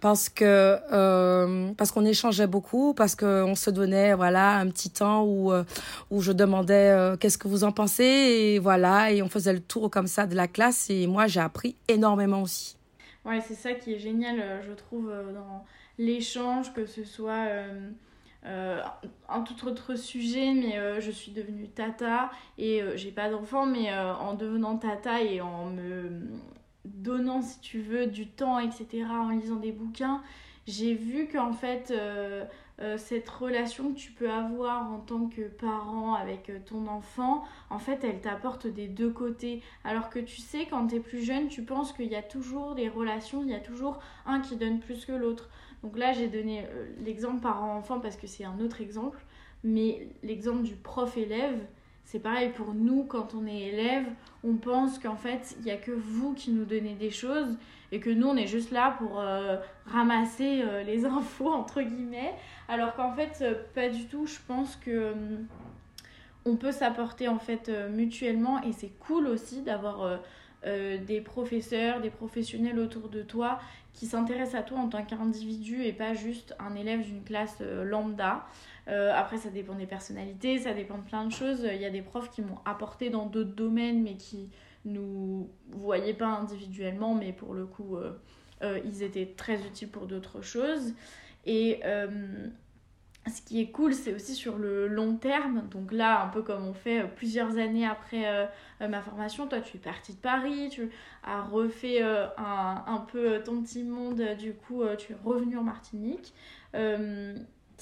Parce 0.00 0.28
que 0.28 0.78
euh, 0.92 1.72
parce 1.76 1.90
qu'on 1.90 2.04
échangeait 2.04 2.46
beaucoup 2.46 2.94
parce 2.94 3.14
que 3.14 3.42
on 3.42 3.54
se 3.54 3.70
donnait 3.70 4.14
voilà 4.14 4.58
un 4.58 4.68
petit 4.68 4.90
temps 4.90 5.24
où 5.24 5.52
euh, 5.52 5.64
où 6.10 6.20
je 6.20 6.32
demandais 6.32 6.90
euh, 6.90 7.16
qu'est-ce 7.16 7.38
que 7.38 7.48
vous 7.48 7.64
en 7.64 7.72
pensez 7.72 8.04
et 8.04 8.58
voilà 8.58 9.10
et 9.12 9.22
on 9.22 9.28
faisait 9.28 9.52
le 9.52 9.60
tour 9.60 9.90
comme 9.90 10.06
ça 10.06 10.26
de 10.26 10.34
la 10.34 10.48
classe 10.48 10.90
et 10.90 11.06
moi 11.06 11.26
j'ai 11.26 11.40
appris 11.40 11.76
énormément 11.88 12.42
aussi. 12.42 12.76
Ouais 13.24 13.40
c'est 13.46 13.54
ça 13.54 13.72
qui 13.72 13.94
est 13.94 13.98
génial 13.98 14.62
je 14.66 14.72
trouve 14.72 15.10
dans 15.32 15.64
l'échange 15.98 16.72
que 16.72 16.86
ce 16.86 17.04
soit 17.04 17.46
un 18.44 19.42
tout 19.42 19.66
autre 19.66 19.94
sujet, 19.94 20.52
mais 20.52 20.78
euh, 20.78 21.00
je 21.00 21.10
suis 21.10 21.32
devenue 21.32 21.68
tata 21.68 22.30
et 22.58 22.82
euh, 22.82 22.96
j'ai 22.96 23.12
pas 23.12 23.30
d'enfant, 23.30 23.66
mais 23.66 23.94
en 23.94 24.34
devenant 24.34 24.76
tata 24.76 25.22
et 25.22 25.40
en 25.40 25.66
me 25.66 26.22
donnant, 26.84 27.42
si 27.42 27.60
tu 27.60 27.80
veux, 27.80 28.06
du 28.06 28.26
temps, 28.26 28.58
etc., 28.58 29.04
en 29.08 29.28
lisant 29.30 29.56
des 29.56 29.72
bouquins, 29.72 30.22
j'ai 30.66 30.94
vu 30.94 31.28
qu'en 31.28 31.52
fait, 31.52 31.90
euh, 31.90 32.44
euh, 32.80 32.96
cette 32.96 33.28
relation 33.28 33.92
que 33.92 33.98
tu 33.98 34.12
peux 34.12 34.30
avoir 34.30 34.90
en 34.90 34.98
tant 35.00 35.26
que 35.26 35.42
parent 35.42 36.14
avec 36.14 36.50
euh, 36.50 36.58
ton 36.64 36.86
enfant, 36.86 37.44
en 37.70 37.78
fait, 37.78 38.04
elle 38.04 38.20
t'apporte 38.20 38.66
des 38.66 38.86
deux 38.86 39.10
côtés. 39.10 39.62
Alors 39.84 40.08
que 40.08 40.20
tu 40.20 40.40
sais, 40.40 40.66
quand 40.70 40.86
tu 40.88 40.96
es 40.96 41.00
plus 41.00 41.24
jeune, 41.24 41.48
tu 41.48 41.62
penses 41.62 41.92
qu'il 41.92 42.10
y 42.10 42.16
a 42.16 42.22
toujours 42.22 42.74
des 42.74 42.88
relations, 42.88 43.42
il 43.42 43.50
y 43.50 43.54
a 43.54 43.60
toujours 43.60 43.98
un 44.24 44.40
qui 44.40 44.56
donne 44.56 44.78
plus 44.78 45.04
que 45.04 45.12
l'autre. 45.12 45.48
Donc 45.82 45.98
là, 45.98 46.12
j'ai 46.12 46.28
donné 46.28 46.64
l'exemple 47.04 47.40
parent-enfant 47.40 47.98
parce 48.00 48.16
que 48.16 48.26
c'est 48.26 48.44
un 48.44 48.60
autre 48.60 48.80
exemple, 48.80 49.18
mais 49.64 50.08
l'exemple 50.22 50.62
du 50.62 50.74
prof-élève, 50.74 51.58
c'est 52.04 52.18
pareil 52.18 52.50
pour 52.50 52.74
nous 52.74 53.04
quand 53.04 53.34
on 53.34 53.46
est 53.46 53.60
élève, 53.60 54.04
on 54.44 54.54
pense 54.56 54.98
qu'en 54.98 55.16
fait 55.16 55.56
il 55.58 55.64
n'y 55.64 55.70
a 55.70 55.76
que 55.76 55.92
vous 55.92 56.34
qui 56.34 56.50
nous 56.50 56.64
donnez 56.64 56.94
des 56.94 57.10
choses 57.10 57.56
et 57.90 58.00
que 58.00 58.10
nous 58.10 58.26
on 58.26 58.36
est 58.36 58.46
juste 58.46 58.70
là 58.70 58.96
pour 58.98 59.20
euh, 59.20 59.56
ramasser 59.86 60.62
euh, 60.62 60.82
les 60.82 61.04
infos 61.06 61.52
entre 61.52 61.80
guillemets, 61.80 62.34
alors 62.68 62.94
qu'en 62.94 63.12
fait 63.12 63.38
euh, 63.40 63.54
pas 63.74 63.88
du 63.88 64.06
tout. 64.06 64.26
Je 64.26 64.38
pense 64.46 64.76
que 64.76 65.14
on 66.44 66.56
peut 66.56 66.72
s'apporter 66.72 67.28
en 67.28 67.38
fait 67.38 67.70
mutuellement 67.90 68.60
et 68.62 68.72
c'est 68.72 68.90
cool 68.98 69.28
aussi 69.28 69.62
d'avoir 69.62 70.18
des 70.64 71.20
professeurs, 71.20 72.00
des 72.00 72.10
professionnels 72.10 72.78
autour 72.78 73.08
de 73.08 73.22
toi 73.22 73.58
qui 73.92 74.06
s'intéressent 74.06 74.60
à 74.60 74.62
toi 74.62 74.78
en 74.78 74.88
tant 74.88 75.04
qu'individu 75.04 75.82
et 75.82 75.92
pas 75.92 76.14
juste 76.14 76.54
un 76.58 76.74
élève 76.76 77.02
d'une 77.02 77.24
classe 77.24 77.60
lambda. 77.60 78.46
Euh, 78.88 79.12
après, 79.14 79.36
ça 79.36 79.50
dépend 79.50 79.74
des 79.74 79.86
personnalités, 79.86 80.58
ça 80.58 80.74
dépend 80.74 80.98
de 80.98 81.04
plein 81.04 81.24
de 81.24 81.32
choses. 81.32 81.66
Il 81.72 81.80
y 81.80 81.84
a 81.84 81.90
des 81.90 82.02
profs 82.02 82.30
qui 82.30 82.42
m'ont 82.42 82.58
apporté 82.64 83.10
dans 83.10 83.26
d'autres 83.26 83.54
domaines, 83.54 84.02
mais 84.02 84.14
qui 84.14 84.50
nous 84.84 85.48
voyaient 85.70 86.14
pas 86.14 86.26
individuellement, 86.26 87.14
mais 87.14 87.32
pour 87.32 87.54
le 87.54 87.66
coup, 87.66 87.96
euh, 87.96 88.18
euh, 88.62 88.80
ils 88.84 89.02
étaient 89.02 89.32
très 89.36 89.64
utiles 89.64 89.88
pour 89.88 90.06
d'autres 90.06 90.42
choses. 90.42 90.94
Et 91.44 91.80
ce 93.28 93.40
qui 93.42 93.60
est 93.60 93.70
cool, 93.70 93.94
c'est 93.94 94.14
aussi 94.14 94.34
sur 94.34 94.58
le 94.58 94.88
long 94.88 95.16
terme. 95.16 95.68
Donc 95.70 95.92
là, 95.92 96.22
un 96.24 96.28
peu 96.28 96.42
comme 96.42 96.66
on 96.66 96.74
fait 96.74 97.04
plusieurs 97.16 97.58
années 97.58 97.86
après 97.86 98.50
ma 98.80 99.00
formation, 99.00 99.46
toi, 99.46 99.60
tu 99.60 99.76
es 99.76 99.80
partie 99.80 100.14
de 100.14 100.18
Paris, 100.18 100.68
tu 100.70 100.90
as 101.22 101.42
refait 101.42 102.02
un, 102.02 102.84
un, 102.86 102.98
peu 103.12 103.40
ton 103.44 103.62
petit 103.62 103.84
monde, 103.84 104.20
du 104.38 104.54
coup, 104.54 104.82
tu 104.98 105.12
es 105.12 105.16
revenu 105.24 105.56
en 105.56 105.62
Martinique. 105.62 106.34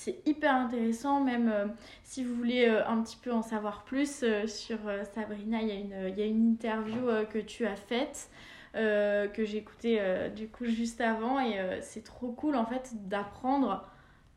C'est 0.00 0.26
hyper 0.26 0.54
intéressant, 0.54 1.22
même 1.22 1.50
euh, 1.52 1.66
si 2.04 2.24
vous 2.24 2.34
voulez 2.34 2.66
euh, 2.66 2.86
un 2.86 3.02
petit 3.02 3.18
peu 3.18 3.34
en 3.34 3.42
savoir 3.42 3.84
plus 3.84 4.22
euh, 4.22 4.46
sur 4.46 4.78
Sabrina, 5.14 5.60
il 5.60 5.68
y, 5.68 5.72
a 5.72 5.74
une, 5.74 6.16
y 6.16 6.22
a 6.22 6.24
une 6.24 6.52
interview 6.52 7.02
que 7.30 7.38
tu 7.38 7.66
as 7.66 7.76
faite, 7.76 8.30
que 8.72 9.44
j'ai 9.44 9.58
écoutée 9.58 10.00
du 10.34 10.48
coup 10.48 10.64
juste 10.64 11.02
avant, 11.02 11.38
et 11.38 11.58
c'est 11.82 12.02
trop 12.04 12.32
cool 12.32 12.56
en 12.56 12.64
fait 12.64 12.92
d'apprendre 13.08 13.86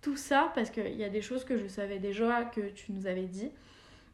tout 0.03 0.17
ça, 0.17 0.51
parce 0.53 0.69
qu'il 0.69 0.95
y 0.95 1.03
a 1.03 1.10
des 1.10 1.22
choses 1.22 1.43
que 1.43 1.57
je 1.57 1.67
savais 1.67 1.98
déjà 1.98 2.43
que 2.43 2.62
tu 2.69 2.91
nous 2.91 3.07
avais 3.07 3.25
dit. 3.25 3.50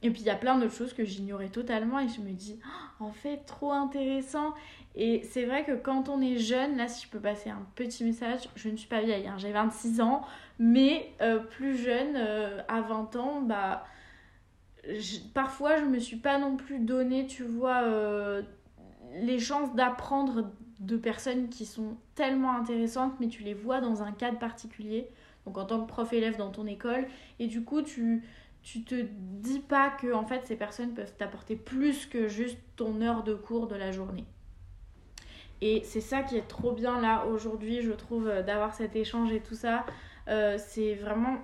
Et 0.02 0.12
puis 0.12 0.22
il 0.22 0.26
y 0.26 0.30
a 0.30 0.36
plein 0.36 0.58
d'autres 0.58 0.74
choses 0.74 0.94
que 0.94 1.04
j'ignorais 1.04 1.50
totalement 1.50 2.00
et 2.00 2.08
je 2.08 2.22
me 2.22 2.32
dis, 2.32 2.58
oh, 2.66 3.04
en 3.06 3.12
fait, 3.12 3.40
trop 3.46 3.74
intéressant. 3.74 4.54
Et 4.96 5.24
c'est 5.24 5.44
vrai 5.44 5.66
que 5.66 5.74
quand 5.74 6.08
on 6.08 6.22
est 6.22 6.38
jeune, 6.38 6.78
là, 6.78 6.88
si 6.88 7.06
je 7.06 7.12
peux 7.12 7.20
passer 7.20 7.50
un 7.50 7.66
petit 7.76 8.06
message, 8.06 8.48
je 8.56 8.70
ne 8.70 8.78
suis 8.78 8.88
pas 8.88 9.02
vieille, 9.02 9.28
hein, 9.28 9.36
j'ai 9.38 9.52
26 9.52 10.00
ans, 10.00 10.22
mais 10.58 11.12
euh, 11.22 11.40
plus 11.40 11.78
jeune, 11.78 12.16
euh, 12.16 12.62
à 12.70 12.82
20 12.82 13.16
ans, 13.18 13.42
bah, 13.42 13.84
parfois 15.34 15.78
je 15.78 15.84
me 15.84 16.00
suis 16.00 16.18
pas 16.18 16.40
non 16.40 16.56
plus 16.56 16.80
donné, 16.80 17.28
tu 17.28 17.44
vois, 17.44 17.84
euh, 17.84 18.42
les 19.22 19.40
chances 19.40 19.76
d'apprendre 19.76 20.50
de 20.80 20.96
personnes 20.96 21.50
qui 21.50 21.66
sont 21.66 21.98
tellement 22.16 22.56
intéressantes, 22.56 23.14
mais 23.20 23.28
tu 23.28 23.44
les 23.44 23.54
vois 23.54 23.82
dans 23.82 24.02
un 24.02 24.14
cadre 24.14 24.40
particulier. 24.40 25.10
Donc 25.46 25.58
en 25.58 25.66
tant 25.66 25.82
que 25.82 25.88
prof-élève 25.88 26.38
dans 26.38 26.52
ton 26.52 26.68
école, 26.68 27.08
et 27.40 27.48
du 27.48 27.64
coup, 27.64 27.82
tu 27.82 28.24
tu 28.62 28.84
te 28.84 28.94
dis 28.94 29.60
pas 29.60 29.90
que 29.90 30.14
en 30.14 30.26
fait 30.26 30.46
ces 30.46 30.58
personnes 30.58 30.94
peuvent 30.94 31.14
t'apporter 31.16 31.56
plus 31.56 32.06
que 32.06 32.28
juste 32.28 32.60
ton 32.76 33.02
heure 33.02 33.24
de 33.24 33.34
cours 33.34 33.68
de 33.68 33.76
la 33.76 33.92
journée. 33.92 34.26
Et 35.62 35.82
c'est 35.84 36.02
ça 36.02 36.24
qui 36.24 36.38
est 36.38 36.48
trop 36.48 36.72
bien 36.72 37.02
là 37.02 37.26
aujourd'hui, 37.26 37.82
je 37.82 37.92
trouve, 37.92 38.28
euh, 38.28 38.44
d'avoir 38.44 38.74
cet 38.74 38.96
échange 38.96 39.32
et 39.34 39.42
tout 39.42 39.56
ça. 39.56 39.86
Euh, 40.28 40.58
c'est 40.58 40.94
vraiment, 40.96 41.38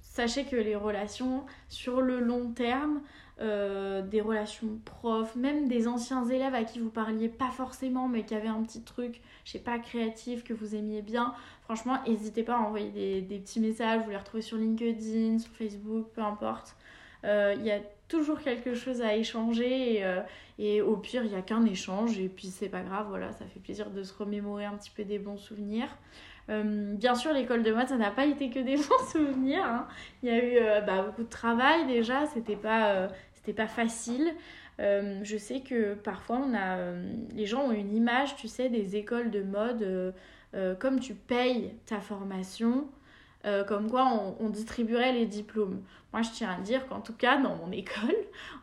sachez 0.00 0.44
que 0.44 0.56
les 0.56 0.74
relations 0.74 1.44
sur 1.68 2.00
le 2.00 2.18
long 2.18 2.50
terme, 2.52 3.00
euh, 3.40 4.02
des 4.02 4.20
relations 4.20 4.78
profs, 4.84 5.36
même 5.36 5.68
des 5.68 5.88
anciens 5.88 6.24
élèves 6.24 6.54
à 6.54 6.64
qui 6.64 6.78
vous 6.78 6.90
parliez 6.90 7.28
pas 7.28 7.50
forcément, 7.50 8.08
mais 8.08 8.24
qui 8.24 8.34
avaient 8.34 8.48
un 8.48 8.62
petit 8.62 8.82
truc, 8.82 9.20
je 9.44 9.52
sais 9.52 9.58
pas, 9.58 9.78
créatif, 9.78 10.44
que 10.44 10.54
vous 10.54 10.74
aimiez 10.74 11.02
bien, 11.02 11.34
franchement, 11.62 11.98
n'hésitez 12.06 12.42
pas 12.42 12.56
à 12.56 12.60
envoyer 12.60 13.20
des, 13.22 13.38
petits 13.38 13.60
messages, 13.60 14.02
vous 14.04 14.10
les 14.10 14.16
retrouvez 14.16 14.42
sur 14.42 14.56
LinkedIn, 14.56 15.38
sur 15.38 15.52
Facebook, 15.52 16.08
peu 16.14 16.22
importe. 16.22 16.76
Il 17.24 17.64
y 17.64 17.70
a 17.70 17.80
toujours 18.08 18.40
quelque 18.40 18.74
chose 18.74 19.02
à 19.02 19.16
échanger 19.16 19.94
et, 19.94 20.04
euh, 20.04 20.20
et 20.58 20.82
au 20.82 20.96
pire 20.96 21.24
il 21.24 21.30
n'y 21.30 21.36
a 21.36 21.42
qu'un 21.42 21.64
échange 21.64 22.18
et 22.18 22.28
puis 22.28 22.48
c'est 22.48 22.68
pas 22.68 22.82
grave 22.82 23.06
voilà 23.08 23.32
ça 23.32 23.44
fait 23.46 23.60
plaisir 23.60 23.90
de 23.90 24.02
se 24.02 24.12
remémorer 24.14 24.64
un 24.64 24.76
petit 24.76 24.90
peu 24.90 25.04
des 25.04 25.18
bons 25.18 25.38
souvenirs 25.38 25.88
euh, 26.50 26.94
bien 26.94 27.14
sûr 27.14 27.32
l'école 27.32 27.62
de 27.62 27.72
mode 27.72 27.88
ça 27.88 27.96
n'a 27.96 28.10
pas 28.10 28.26
été 28.26 28.50
que 28.50 28.58
des 28.58 28.76
bons 28.88 29.06
souvenirs 29.10 29.64
hein. 29.64 29.86
il 30.22 30.28
y 30.28 30.32
a 30.32 30.44
eu 30.44 30.58
euh, 30.58 30.80
bah, 30.82 31.02
beaucoup 31.02 31.22
de 31.22 31.28
travail 31.28 31.86
déjà 31.86 32.26
c'était 32.26 32.56
pas 32.56 33.08
c'était 33.32 33.54
pas 33.54 33.66
facile 33.66 34.34
je 34.78 35.36
sais 35.38 35.60
que 35.60 35.94
parfois 35.94 36.42
on 36.44 36.54
a 36.54 36.76
les 37.34 37.46
gens 37.46 37.62
ont 37.62 37.72
une 37.72 37.94
image 37.94 38.36
tu 38.36 38.48
sais 38.48 38.68
des 38.68 38.96
écoles 38.96 39.30
de 39.30 39.42
mode 39.42 40.14
comme 40.80 41.00
tu 41.00 41.14
payes 41.14 41.72
ta 41.86 42.00
formation 42.00 42.88
comme 43.68 43.90
quoi 43.90 44.34
on, 44.40 44.48
distribuerait 44.48 45.12
les 45.12 45.26
diplômes. 45.26 45.82
Moi, 46.12 46.22
je 46.22 46.30
tiens 46.30 46.56
à 46.58 46.60
dire 46.60 46.86
qu'en 46.86 47.00
tout 47.00 47.12
cas, 47.12 47.36
dans 47.36 47.56
mon 47.56 47.70
école, 47.72 48.16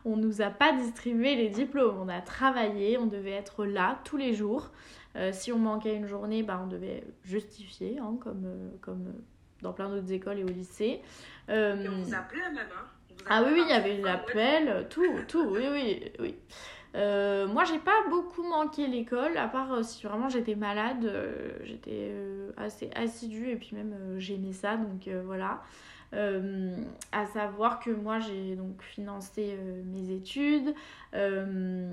on 0.04 0.16
nous 0.16 0.42
a 0.42 0.50
pas 0.50 0.72
distribué 0.72 1.36
les 1.36 1.50
diplômes. 1.50 1.96
On 2.00 2.08
a 2.08 2.20
travaillé, 2.20 2.98
on 2.98 3.06
devait 3.06 3.30
être 3.30 3.64
là 3.64 4.00
tous 4.04 4.16
les 4.16 4.34
jours. 4.34 4.70
Euh, 5.16 5.30
si 5.32 5.52
on 5.52 5.58
manquait 5.58 5.94
une 5.94 6.06
journée, 6.06 6.42
bah, 6.42 6.60
on 6.62 6.66
devait 6.66 7.04
justifier, 7.24 7.98
hein, 7.98 8.16
comme, 8.20 8.44
euh, 8.46 8.70
comme 8.80 9.12
dans 9.60 9.72
plein 9.72 9.88
d'autres 9.88 10.12
écoles 10.12 10.38
et 10.38 10.44
au 10.44 10.48
lycée. 10.48 11.00
Euh, 11.48 11.76
et 11.76 11.88
on 11.88 12.02
vous 12.02 12.14
appelait 12.14 12.50
même, 12.50 12.58
hein 12.58 12.86
Ah 13.28 13.42
oui, 13.44 13.50
oui, 13.54 13.62
il 13.64 13.70
y 13.70 13.72
avait 13.72 13.98
l'appel, 13.98 14.86
tout, 14.88 15.04
tout, 15.28 15.46
oui, 15.50 15.66
oui, 15.70 16.02
oui. 16.18 16.34
Euh, 16.94 17.46
moi, 17.46 17.64
j'ai 17.64 17.78
pas 17.78 18.06
beaucoup 18.10 18.42
manqué 18.42 18.86
l'école, 18.86 19.36
à 19.36 19.48
part 19.48 19.84
si 19.84 20.04
vraiment 20.06 20.28
j'étais 20.28 20.54
malade, 20.54 21.10
j'étais 21.64 22.12
assez 22.56 22.90
assidue 22.94 23.48
et 23.48 23.56
puis 23.56 23.70
même 23.74 23.94
j'aimais 24.18 24.52
ça, 24.52 24.76
donc 24.76 25.08
voilà. 25.24 25.62
Euh, 26.14 26.76
à 27.10 27.24
savoir 27.24 27.80
que 27.80 27.90
moi 27.90 28.18
j'ai 28.20 28.54
donc 28.54 28.82
financé 28.82 29.56
euh, 29.58 29.82
mes 29.86 30.14
études, 30.14 30.74
euh, 31.14 31.90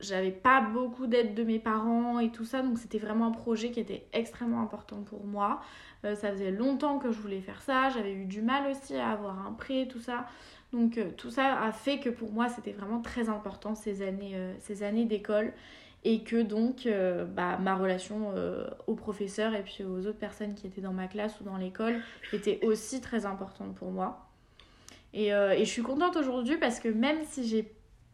j'avais 0.00 0.30
pas 0.30 0.60
beaucoup 0.60 1.06
d'aide 1.06 1.34
de 1.34 1.42
mes 1.44 1.58
parents 1.58 2.18
et 2.18 2.30
tout 2.30 2.44
ça, 2.44 2.62
donc 2.62 2.78
c'était 2.78 2.98
vraiment 2.98 3.26
un 3.26 3.32
projet 3.32 3.70
qui 3.70 3.80
était 3.80 4.06
extrêmement 4.12 4.60
important 4.60 5.02
pour 5.02 5.24
moi. 5.24 5.60
ça 6.02 6.30
faisait 6.32 6.50
longtemps 6.50 6.98
que 6.98 7.10
je 7.12 7.18
voulais 7.18 7.40
faire 7.40 7.62
ça, 7.62 7.90
j'avais 7.90 8.12
eu 8.12 8.24
du 8.24 8.42
mal 8.42 8.70
aussi 8.70 8.96
à 8.96 9.10
avoir 9.10 9.46
un 9.46 9.52
prêt, 9.52 9.86
tout 9.90 10.00
ça. 10.00 10.26
Donc 10.72 10.98
tout 11.16 11.30
ça 11.30 11.60
a 11.60 11.72
fait 11.72 11.98
que 11.98 12.08
pour 12.08 12.32
moi 12.32 12.48
c'était 12.48 12.72
vraiment 12.72 13.00
très 13.00 13.28
important 13.28 13.74
ces 13.74 14.02
années, 14.02 14.36
ces 14.60 14.82
années 14.82 15.04
d'école 15.04 15.52
et 16.04 16.22
que 16.22 16.42
donc 16.42 16.86
euh, 16.86 17.24
bah, 17.24 17.58
ma 17.58 17.76
relation 17.76 18.32
euh, 18.34 18.66
au 18.86 18.94
professeur 18.94 19.54
et 19.54 19.62
puis 19.62 19.84
aux 19.84 20.06
autres 20.06 20.18
personnes 20.18 20.54
qui 20.54 20.66
étaient 20.66 20.80
dans 20.80 20.92
ma 20.92 21.08
classe 21.08 21.38
ou 21.40 21.44
dans 21.44 21.56
l'école 21.56 22.00
était 22.32 22.58
aussi 22.62 23.00
très 23.00 23.26
importante 23.26 23.74
pour 23.74 23.90
moi. 23.90 24.26
Et, 25.12 25.34
euh, 25.34 25.52
et 25.52 25.64
je 25.64 25.70
suis 25.70 25.82
contente 25.82 26.16
aujourd'hui 26.16 26.56
parce 26.56 26.80
que 26.80 26.88
même 26.88 27.18
si 27.24 27.46
j'ai 27.46 27.70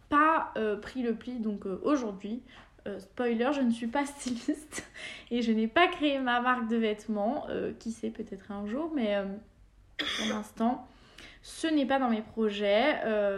pas 0.09 0.53
pris 0.83 1.03
le 1.03 1.15
pli, 1.15 1.39
donc 1.41 1.67
aujourd'hui, 1.83 2.43
spoiler, 2.99 3.51
je 3.55 3.61
ne 3.61 3.71
suis 3.71 3.87
pas 3.87 4.07
styliste 4.07 4.87
et 5.31 5.43
je 5.43 5.53
n'ai 5.53 5.69
pas 5.69 5.89
créé 5.89 6.19
ma 6.19 6.41
marque 6.41 6.69
de 6.69 6.77
vêtements, 6.77 7.47
qui 7.79 7.93
sait 7.93 8.11
peut-être 8.11 8.51
un 8.53 8.67
jour, 8.67 8.93
mais 8.95 9.17
pour 9.99 10.35
l'instant, 10.35 10.87
ce 11.43 11.67
n'est 11.67 11.87
pas 11.87 11.99
dans 11.99 12.11
mes 12.11 12.23
projets. 12.23 12.97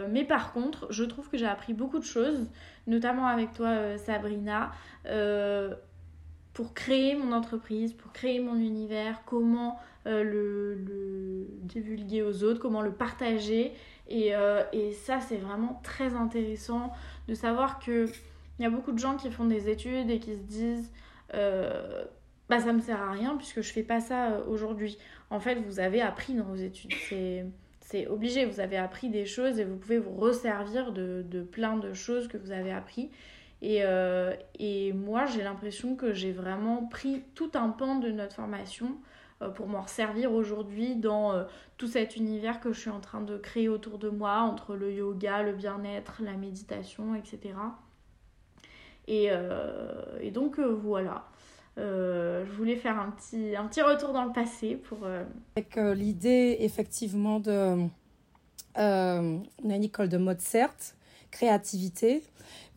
mais 0.09 0.23
par 0.23 0.53
contre, 0.53 0.87
je 0.91 1.03
trouve 1.03 1.29
que 1.29 1.37
j'ai 1.37 1.47
appris 1.47 1.73
beaucoup 1.73 1.99
de 1.99 2.05
choses 2.05 2.47
notamment 2.89 3.27
avec 3.27 3.53
toi 3.53 3.67
euh, 3.67 3.97
Sabrina, 3.97 4.71
euh, 5.05 5.73
pour 6.53 6.73
créer 6.73 7.15
mon 7.15 7.31
entreprise, 7.31 7.93
pour 7.93 8.11
créer 8.11 8.39
mon 8.39 8.55
univers, 8.55 9.21
comment 9.25 9.79
euh, 10.07 10.23
le, 10.23 11.47
divulguer 11.61 12.23
aux 12.23 12.43
autres, 12.43 12.59
comment 12.59 12.81
le 12.81 12.91
partager. 12.91 13.73
Et, 14.09 14.33
ça, 15.05 15.19
c'est 15.21 15.37
vraiment 15.37 15.79
très 15.83 16.15
intéressant 16.15 16.91
de 17.27 17.33
savoir 17.33 17.79
qu'il 17.79 18.09
y 18.59 18.65
a 18.65 18.69
beaucoup 18.69 18.91
de 18.91 18.99
gens 18.99 19.15
qui 19.15 19.29
font 19.29 19.45
des 19.45 19.69
études 19.69 20.09
et 20.09 20.19
qui 20.19 20.33
se 20.33 20.41
disent 20.41 20.91
bah 22.49 22.59
ça 22.59 22.73
me 22.73 22.79
sert 22.79 22.99
à 22.99 23.11
rien 23.11 23.37
puisque 23.37 23.61
je 23.61 23.71
fais 23.71 23.83
pas 23.83 23.99
ça 23.99 24.41
aujourd'hui. 24.47 24.97
En 25.29 25.39
fait, 25.39 25.55
vous 25.55 25.79
avez 25.79 26.01
appris 26.01 26.33
dans 26.33 26.45
vos 26.45 26.55
études. 26.55 26.93
C'est 27.07 27.45
c'est 27.89 28.05
obligé, 28.05 28.45
vous 28.45 28.59
avez 28.59 28.77
appris 28.77 29.09
des 29.09 29.25
choses 29.25 29.59
et 29.59 29.65
vous 29.65 29.75
pouvez 29.75 29.97
vous 29.97 30.13
resservir 30.15 30.91
de, 30.91 31.41
plein 31.51 31.75
de 31.75 31.93
choses 31.93 32.27
que 32.27 32.37
vous 32.37 32.51
avez 32.51 32.71
appris. 32.71 33.09
Et, 33.63 33.79
euh, 33.81 34.35
et 34.59 34.93
moi, 34.93 35.25
j'ai 35.25 35.41
l'impression 35.41 35.95
que 35.95 36.13
j'ai 36.13 36.31
vraiment 36.31 36.85
pris 36.85 37.23
tout 37.33 37.49
un 37.55 37.69
pan 37.69 37.95
de 37.95 38.11
notre 38.11 38.35
formation 38.35 38.85
euh, 38.89 38.93
pour 39.47 39.67
m'en 39.67 39.87
servir 39.87 40.33
aujourd'hui 40.33 40.95
dans 40.95 41.31
euh, 41.31 41.43
tout 41.77 41.87
cet 41.87 42.15
univers 42.15 42.59
que 42.59 42.73
je 42.73 42.79
suis 42.79 42.89
en 42.89 42.99
train 42.99 43.21
de 43.21 43.37
créer 43.37 43.69
autour 43.69 43.97
de 43.97 44.09
moi, 44.09 44.39
entre 44.39 44.75
le 44.75 44.91
yoga, 44.91 45.43
le 45.43 45.53
bien-être, 45.53 46.21
la 46.21 46.33
méditation, 46.33 47.15
etc. 47.15 47.55
Et, 49.07 49.29
et 50.21 50.29
donc 50.29 50.59
voilà. 50.59 51.25
je 51.77 52.51
voulais 52.57 52.75
faire 52.75 52.99
un 52.99 53.09
petit, 53.09 53.55
un 53.55 53.65
petit 53.65 53.81
retour 53.81 54.13
dans 54.13 54.23
le 54.23 54.31
passé 54.31 54.75
pour... 54.75 54.99
Avec 55.55 55.75
l'idée 55.95 56.57
effectivement 56.59 57.39
de... 57.39 57.87
on 58.75 58.79
a 58.79 59.75
une 59.75 59.83
école 59.83 60.09
de 60.09 60.17
mode 60.17 60.41
certes, 60.41 60.95
créativité, 61.31 62.23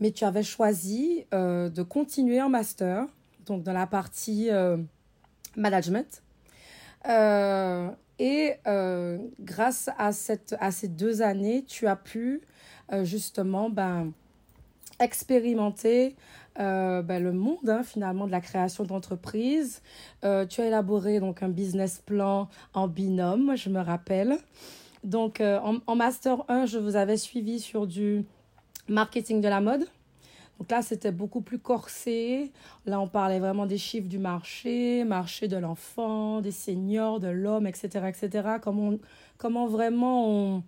mais 0.01 0.11
tu 0.11 0.25
avais 0.25 0.43
choisi 0.43 1.25
euh, 1.33 1.69
de 1.69 1.83
continuer 1.83 2.41
en 2.43 2.49
master, 2.49 3.07
donc 3.47 3.63
dans 3.63 3.73
la 3.73 3.87
partie 3.87 4.51
euh, 4.51 4.77
management. 5.57 6.23
Euh, 7.09 7.91
et 8.19 8.55
grâce 9.41 9.91
à, 9.99 10.13
cette, 10.13 10.55
à 10.61 10.71
ces 10.71 10.89
deux 10.89 11.23
années, 11.23 11.65
tu 11.65 11.87
as 11.89 11.97
pu 11.97 12.43
justement 13.03 13.69
ben, 13.69 14.13
expérimenter 15.01 16.15
ben, 16.57 17.19
le 17.19 17.33
monde 17.33 17.69
hein, 17.69 17.83
finalement 17.83 18.27
de 18.27 18.31
la 18.31 18.41
création 18.41 18.85
d'entreprise. 18.85 19.83
tu 20.23 20.61
as 20.61 20.67
élaboré 20.67 21.19
donc 21.19 21.43
un 21.43 21.49
business 21.49 22.01
plan 22.05 22.49
en 22.75 22.87
binôme, 22.87 23.57
je 23.57 23.71
me 23.71 23.81
rappelle. 23.81 24.37
Donc 25.03 25.41
en, 25.41 25.79
en, 25.89 25.97
master 25.97 26.45
1, 26.49 26.67
je 26.67 26.79
vous 26.79 26.95
avais 26.95 27.17
suivi 27.17 27.59
sur 27.59 27.89
du 27.89 28.25
marketing 28.89 29.41
de 29.41 29.49
la 29.49 29.61
mode. 29.61 29.87
Donc 30.59 30.71
là, 30.71 30.83
c'était 30.83 31.13
beaucoup 31.13 31.41
plus 31.41 31.59
corsé. 31.59 32.53
Là, 32.87 33.01
on 33.01 33.09
parlait 33.09 33.41
vraiment 33.41 33.67
des 33.67 33.79
chiffres 33.79 34.09
du 34.09 34.19
marché, 34.19 35.05
marché 35.05 35.49
de 35.49 35.57
l'enfant, 35.57 36.41
des 36.41 36.53
seniors, 36.53 37.21
de 37.21 37.29
l'homme, 37.29 37.67
etc., 37.67 37.89
etc. 38.09 38.49
Comment, 38.63 38.95
comment 39.39 39.67
vraiment 39.67 40.29
on, 40.29 40.63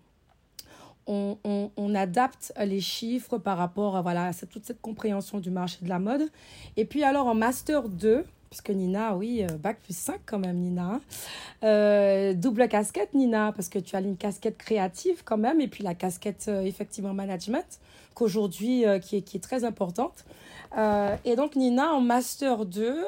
on, 1.06 1.38
on, 1.44 1.70
on, 1.76 1.94
adapte 1.94 2.52
les 2.64 2.80
chiffres 2.80 3.38
par 3.38 3.56
rapport 3.56 3.96
à 3.96 4.02
voilà, 4.02 4.32
toute 4.50 4.64
cette 4.64 4.80
compréhension 4.80 5.38
du 5.38 5.50
marché 5.50 5.78
de 5.82 5.88
la 5.88 5.98
mode. 5.98 6.28
Et 6.76 6.84
puis 6.84 7.04
alors 7.04 7.26
en 7.26 7.34
Master 7.34 7.88
2, 7.88 8.24
puisque 8.54 8.70
Nina, 8.70 9.16
oui, 9.16 9.42
euh, 9.42 9.56
bac 9.58 9.78
plus 9.82 9.96
5 9.96 10.20
quand 10.24 10.38
même, 10.38 10.58
Nina. 10.58 11.00
Euh, 11.64 12.34
double 12.34 12.68
casquette, 12.68 13.12
Nina, 13.12 13.50
parce 13.50 13.68
que 13.68 13.80
tu 13.80 13.96
as 13.96 14.00
une 14.00 14.16
casquette 14.16 14.56
créative 14.56 15.22
quand 15.24 15.36
même, 15.36 15.60
et 15.60 15.66
puis 15.66 15.82
la 15.82 15.96
casquette, 15.96 16.44
euh, 16.46 16.62
effectivement, 16.62 17.12
management, 17.12 17.80
qu'aujourd'hui, 18.14 18.84
qui, 19.02 19.16
est, 19.16 19.42
très 19.42 19.64
importante. 19.64 20.24
et 21.24 21.34
donc, 21.34 21.56
Nina, 21.56 21.94
en 21.94 22.00
Master 22.00 22.64
2, 22.64 23.06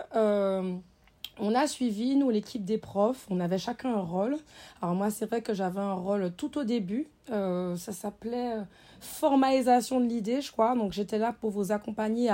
on 1.38 1.54
a 1.54 1.66
suivi, 1.68 2.16
nous, 2.16 2.30
l'équipe 2.30 2.64
des 2.64 2.78
profs, 2.78 3.24
on 3.30 3.38
avait 3.38 3.58
chacun 3.58 3.94
un 3.94 4.00
rôle. 4.00 4.36
Alors 4.82 4.96
moi, 4.96 5.10
c'est 5.10 5.26
vrai 5.26 5.42
que 5.42 5.54
j'avais 5.54 5.78
un 5.78 5.94
rôle 5.94 6.32
tout 6.36 6.58
au 6.58 6.64
début, 6.64 7.06
ça 7.28 7.92
s'appelait 7.92 8.56
formalisation 9.00 10.00
de 10.00 10.06
l'idée, 10.06 10.40
je 10.40 10.50
crois. 10.50 10.74
Donc 10.74 10.90
j'étais 10.90 11.18
là 11.18 11.32
pour 11.32 11.50
vous 11.50 11.70
accompagner 11.70 12.30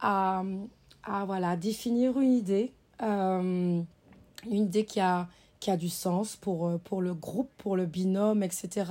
à, 0.00 0.42
à 1.04 1.24
voilà, 1.24 1.56
définir 1.56 2.18
une 2.20 2.32
idée, 2.32 2.72
euh, 3.02 3.80
une 4.50 4.64
idée 4.64 4.84
qui 4.84 5.00
a, 5.00 5.28
qui 5.60 5.70
a 5.70 5.76
du 5.76 5.88
sens 5.88 6.36
pour, 6.36 6.68
euh, 6.68 6.78
pour 6.78 7.02
le 7.02 7.14
groupe, 7.14 7.50
pour 7.58 7.76
le 7.76 7.86
binôme, 7.86 8.42
etc. 8.42 8.84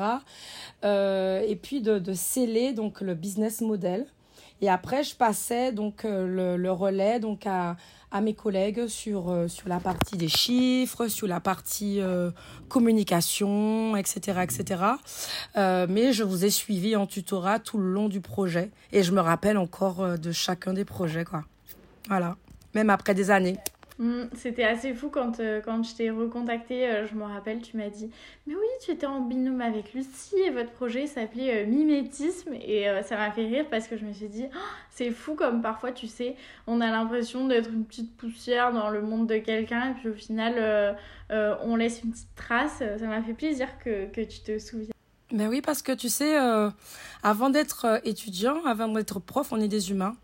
Euh, 0.83 1.41
et 1.47 1.55
puis 1.55 1.81
de, 1.81 1.99
de 1.99 2.13
sceller 2.13 2.73
donc, 2.73 3.01
le 3.01 3.13
business 3.13 3.61
model. 3.61 4.05
Et 4.63 4.69
après, 4.69 5.03
je 5.03 5.15
passais 5.15 5.71
donc 5.71 6.03
le, 6.03 6.55
le 6.55 6.71
relais 6.71 7.19
donc 7.19 7.47
à, 7.47 7.77
à 8.11 8.21
mes 8.21 8.35
collègues 8.35 8.85
sur, 8.85 9.45
sur 9.47 9.67
la 9.67 9.79
partie 9.79 10.17
des 10.17 10.27
chiffres, 10.27 11.07
sur 11.07 11.25
la 11.25 11.39
partie 11.39 11.99
communication, 12.69 13.95
etc. 13.95 14.41
etc. 14.43 14.83
mais 15.55 16.13
je 16.13 16.23
vous 16.23 16.45
ai 16.45 16.51
suivi 16.51 16.95
en 16.95 17.07
tutorat 17.07 17.57
tout 17.57 17.79
le 17.79 17.91
long 17.91 18.07
du 18.07 18.21
projet 18.21 18.69
et 18.91 19.01
je 19.01 19.11
me 19.13 19.19
rappelle 19.19 19.57
encore 19.57 20.19
de 20.19 20.31
chacun 20.31 20.73
des 20.73 20.85
projets. 20.85 21.25
quoi. 21.25 21.43
Voilà, 22.07 22.35
même 22.73 22.89
après 22.89 23.13
des 23.13 23.31
années. 23.31 23.57
Mm, 24.01 24.29
c'était 24.33 24.63
assez 24.63 24.95
fou 24.95 25.09
quand, 25.09 25.39
euh, 25.39 25.61
quand 25.61 25.83
je 25.83 25.93
t'ai 25.93 26.09
recontacté, 26.09 26.87
euh, 26.87 27.05
je 27.05 27.13
me 27.13 27.23
rappelle, 27.23 27.61
tu 27.61 27.77
m'as 27.77 27.89
dit 27.89 28.09
Mais 28.47 28.55
oui, 28.55 28.65
tu 28.83 28.89
étais 28.89 29.05
en 29.05 29.19
binôme 29.19 29.61
avec 29.61 29.93
Lucie 29.93 30.39
et 30.39 30.49
votre 30.49 30.71
projet 30.71 31.05
s'appelait 31.05 31.63
euh, 31.63 31.67
Mimétisme. 31.67 32.53
Et 32.53 32.87
ça 33.03 33.15
m'a 33.15 33.31
fait 33.31 33.45
rire 33.45 33.65
parce 33.69 33.87
que 33.87 33.97
je 33.97 34.05
me 34.05 34.11
suis 34.11 34.27
dit 34.27 34.45
oh, 34.51 34.57
C'est 34.89 35.11
fou 35.11 35.35
comme 35.35 35.61
parfois, 35.61 35.91
tu 35.91 36.07
sais, 36.07 36.35
on 36.65 36.81
a 36.81 36.89
l'impression 36.89 37.45
d'être 37.45 37.69
une 37.69 37.85
petite 37.85 38.17
poussière 38.17 38.73
dans 38.73 38.89
le 38.89 39.03
monde 39.03 39.27
de 39.27 39.37
quelqu'un 39.37 39.91
et 39.91 39.93
puis 39.93 40.09
au 40.09 40.15
final, 40.15 40.97
on 41.29 41.75
laisse 41.75 42.01
une 42.03 42.11
petite 42.11 42.35
trace. 42.35 42.79
Ça 42.79 43.05
m'a 43.05 43.21
fait 43.21 43.35
plaisir 43.35 43.67
que, 43.77 44.07
que 44.07 44.21
tu 44.21 44.39
te 44.39 44.57
souviennes. 44.57 44.91
Ben 45.31 45.47
oui, 45.47 45.61
parce 45.61 45.83
que 45.83 45.91
tu 45.91 46.09
sais, 46.09 46.35
avant 47.21 47.51
d'être 47.51 48.01
étudiant, 48.03 48.65
avant 48.65 48.87
d'être 48.87 49.19
prof, 49.19 49.51
on 49.51 49.61
est 49.61 49.67
des 49.67 49.91
humains. 49.91 50.15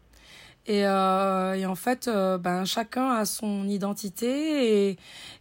Et, 0.67 0.85
euh, 0.85 1.53
et 1.53 1.65
en 1.65 1.75
fait, 1.75 2.09
euh, 2.09 2.37
ben, 2.37 2.65
chacun 2.65 3.09
a 3.11 3.25
son 3.25 3.67
identité. 3.67 4.89
Et, 4.89 4.97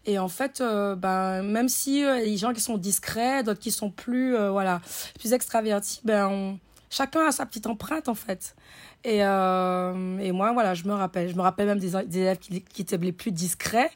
et 0.07 0.19
en 0.21 0.29
fait, 0.29 0.61
euh, 0.61 0.95
ben, 0.95 1.43
même 1.43 1.69
si 1.69 2.05
euh, 2.05 2.21
les 2.21 2.37
gens 2.37 2.53
qui 2.53 2.61
sont 2.61 2.79
discrets, 2.79 3.43
d'autres 3.43 3.61
qui 3.61 3.73
sont 3.73 3.91
plus, 3.91 4.37
voilà, 4.37 4.81
plus 5.19 5.33
extravertis, 5.33 6.01
ben, 6.05 6.59
chacun 6.91 7.27
a 7.27 7.33
sa 7.33 7.45
petite 7.45 7.67
empreinte, 7.67 8.09
en 8.09 8.15
fait. 8.15 8.55
Et, 9.03 9.19
et 9.19 10.33
moi, 10.33 10.53
voilà, 10.53 10.75
je 10.75 10.85
me 10.85 10.93
rappelle. 10.93 11.29
Je 11.29 11.37
me 11.37 11.43
rappelle 11.43 11.67
même 11.67 11.79
des, 11.79 11.97
élèves 11.97 12.39
qui, 12.39 12.83
étaient 12.83 12.97
les 12.97 13.13
plus 13.13 13.33
discrets. 13.33 13.91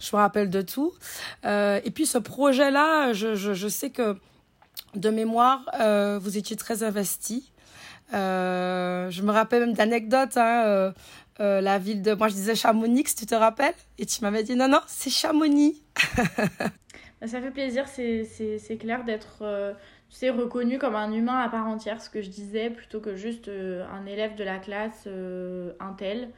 Je 0.00 0.14
me 0.14 0.20
rappelle 0.20 0.50
de 0.50 0.62
tout. 0.62 0.92
et 1.44 1.90
puis, 1.92 2.06
ce 2.06 2.18
projet-là, 2.18 3.12
je, 3.12 3.34
je, 3.34 3.54
je 3.54 3.68
sais 3.68 3.90
que 3.90 4.16
de 4.94 5.10
mémoire, 5.10 5.64
vous 6.20 6.38
étiez 6.38 6.56
très 6.56 6.84
investis. 6.84 7.52
Euh, 8.14 9.10
je 9.10 9.22
me 9.22 9.30
rappelle 9.30 9.60
même 9.60 9.74
d'anecdotes. 9.74 10.36
Hein, 10.36 10.64
euh, 10.66 10.92
euh, 11.40 11.60
la 11.60 11.78
ville 11.78 12.02
de. 12.02 12.14
Moi, 12.14 12.28
je 12.28 12.34
disais 12.34 12.54
Chamonix, 12.54 13.04
tu 13.16 13.26
te 13.26 13.34
rappelles? 13.34 13.74
Et 13.98 14.06
tu 14.06 14.22
m'avais 14.22 14.42
dit 14.42 14.54
non, 14.54 14.68
non, 14.68 14.80
c'est 14.86 15.10
Chamonix. 15.10 15.82
Bah, 17.18 17.26
ça 17.28 17.40
fait 17.40 17.50
plaisir, 17.50 17.88
c'est 17.88 18.76
clair 18.78 19.02
d'être 19.04 19.38
tu 20.10 20.16
sais, 20.16 20.28
reconnu 20.28 20.78
comme 20.78 20.94
un 20.94 21.10
humain 21.10 21.38
à 21.38 21.48
part 21.48 21.66
entière, 21.66 22.02
ce 22.02 22.10
que 22.10 22.20
je 22.20 22.28
disais, 22.28 22.68
plutôt 22.68 23.00
que 23.00 23.16
juste 23.16 23.48
un 23.48 24.04
élève 24.04 24.34
de 24.34 24.44
la 24.44 24.58
classe, 24.58 25.08
un 25.08 25.92
tel. 25.94 26.28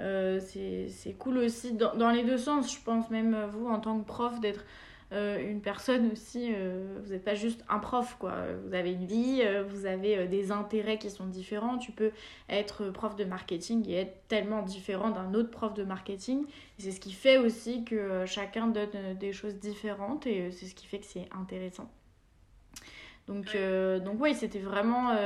c'est 0.00 1.16
cool 1.16 1.38
aussi, 1.38 1.74
dans, 1.74 1.94
dans, 1.94 2.10
les 2.10 2.24
deux 2.24 2.38
sens, 2.38 2.74
je 2.74 2.80
pense, 2.82 3.08
même 3.08 3.36
vous, 3.52 3.68
en 3.68 3.78
tant 3.78 4.00
que 4.00 4.04
prof, 4.04 4.40
d'être 4.40 4.64
euh, 5.12 5.50
une 5.50 5.60
personne 5.60 6.10
aussi, 6.10 6.52
euh, 6.52 6.98
vous 7.04 7.12
n'êtes 7.12 7.24
pas 7.24 7.34
juste 7.34 7.64
un 7.68 7.78
prof, 7.78 8.16
quoi. 8.18 8.34
Vous 8.64 8.74
avez 8.74 8.92
une 8.92 9.06
vie, 9.06 9.40
euh, 9.42 9.62
vous 9.62 9.86
avez 9.86 10.26
des 10.26 10.50
intérêts 10.50 10.98
qui 10.98 11.10
sont 11.10 11.26
différents. 11.26 11.78
Tu 11.78 11.92
peux 11.92 12.10
être 12.48 12.90
prof 12.90 13.14
de 13.14 13.24
marketing 13.24 13.88
et 13.88 13.94
être 14.00 14.26
tellement 14.28 14.62
différent 14.62 15.10
d'un 15.10 15.32
autre 15.34 15.50
prof 15.50 15.74
de 15.74 15.84
marketing. 15.84 16.44
Et 16.78 16.82
c'est 16.82 16.90
ce 16.90 17.00
qui 17.00 17.12
fait 17.12 17.38
aussi 17.38 17.84
que 17.84 18.24
chacun 18.26 18.66
donne 18.66 19.16
des 19.18 19.32
choses 19.32 19.54
différentes 19.56 20.26
et 20.26 20.50
c'est 20.50 20.66
ce 20.66 20.74
qui 20.74 20.86
fait 20.86 20.98
que 20.98 21.06
c'est 21.06 21.28
intéressant. 21.38 21.88
Donc, 23.26 23.56
donc 24.04 24.20
oui, 24.20 24.34
c'était 24.34 24.60
vraiment 24.60 25.16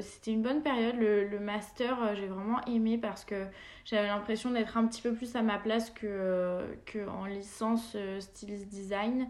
c'était 0.00 0.32
une 0.32 0.42
bonne 0.42 0.62
période. 0.62 0.96
Le, 0.98 1.26
le 1.26 1.40
master, 1.40 2.14
j'ai 2.14 2.26
vraiment 2.26 2.60
aimé 2.66 2.98
parce 2.98 3.24
que 3.24 3.46
j'avais 3.86 4.08
l'impression 4.08 4.50
d'être 4.50 4.76
un 4.76 4.86
petit 4.86 5.00
peu 5.00 5.14
plus 5.14 5.34
à 5.36 5.42
ma 5.42 5.58
place 5.58 5.90
que, 5.90 6.60
que 6.86 7.08
en 7.08 7.24
licence 7.24 7.92
euh, 7.94 8.20
stylist 8.20 8.68
design. 8.68 9.28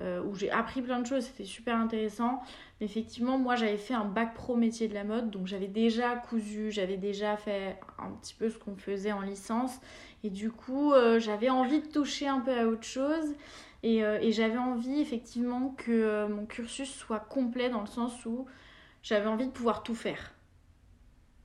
Euh, 0.00 0.22
où 0.22 0.36
j'ai 0.36 0.48
appris 0.52 0.80
plein 0.80 1.00
de 1.00 1.06
choses, 1.06 1.24
c'était 1.24 1.44
super 1.44 1.76
intéressant. 1.76 2.40
Mais 2.80 2.86
effectivement, 2.86 3.36
moi 3.36 3.56
j'avais 3.56 3.76
fait 3.76 3.94
un 3.94 4.04
bac 4.04 4.32
pro 4.32 4.54
métier 4.54 4.86
de 4.86 4.94
la 4.94 5.02
mode, 5.02 5.30
donc 5.30 5.48
j'avais 5.48 5.66
déjà 5.66 6.14
cousu, 6.14 6.70
j'avais 6.70 6.96
déjà 6.96 7.36
fait 7.36 7.76
un 7.98 8.12
petit 8.12 8.32
peu 8.32 8.48
ce 8.48 8.56
qu'on 8.58 8.76
faisait 8.76 9.10
en 9.10 9.22
licence. 9.22 9.80
Et 10.22 10.30
du 10.30 10.52
coup, 10.52 10.92
euh, 10.92 11.18
j'avais 11.18 11.50
envie 11.50 11.80
de 11.80 11.88
toucher 11.88 12.28
un 12.28 12.38
peu 12.38 12.56
à 12.56 12.66
autre 12.68 12.84
chose. 12.84 13.34
Et, 13.82 13.98
et 13.98 14.32
j'avais 14.32 14.58
envie 14.58 15.00
effectivement 15.00 15.74
que 15.78 16.26
mon 16.26 16.46
cursus 16.46 16.92
soit 16.92 17.20
complet 17.20 17.70
dans 17.70 17.80
le 17.80 17.86
sens 17.86 18.26
où 18.26 18.46
j'avais 19.02 19.28
envie 19.28 19.46
de 19.46 19.52
pouvoir 19.52 19.84
tout 19.84 19.94
faire 19.94 20.32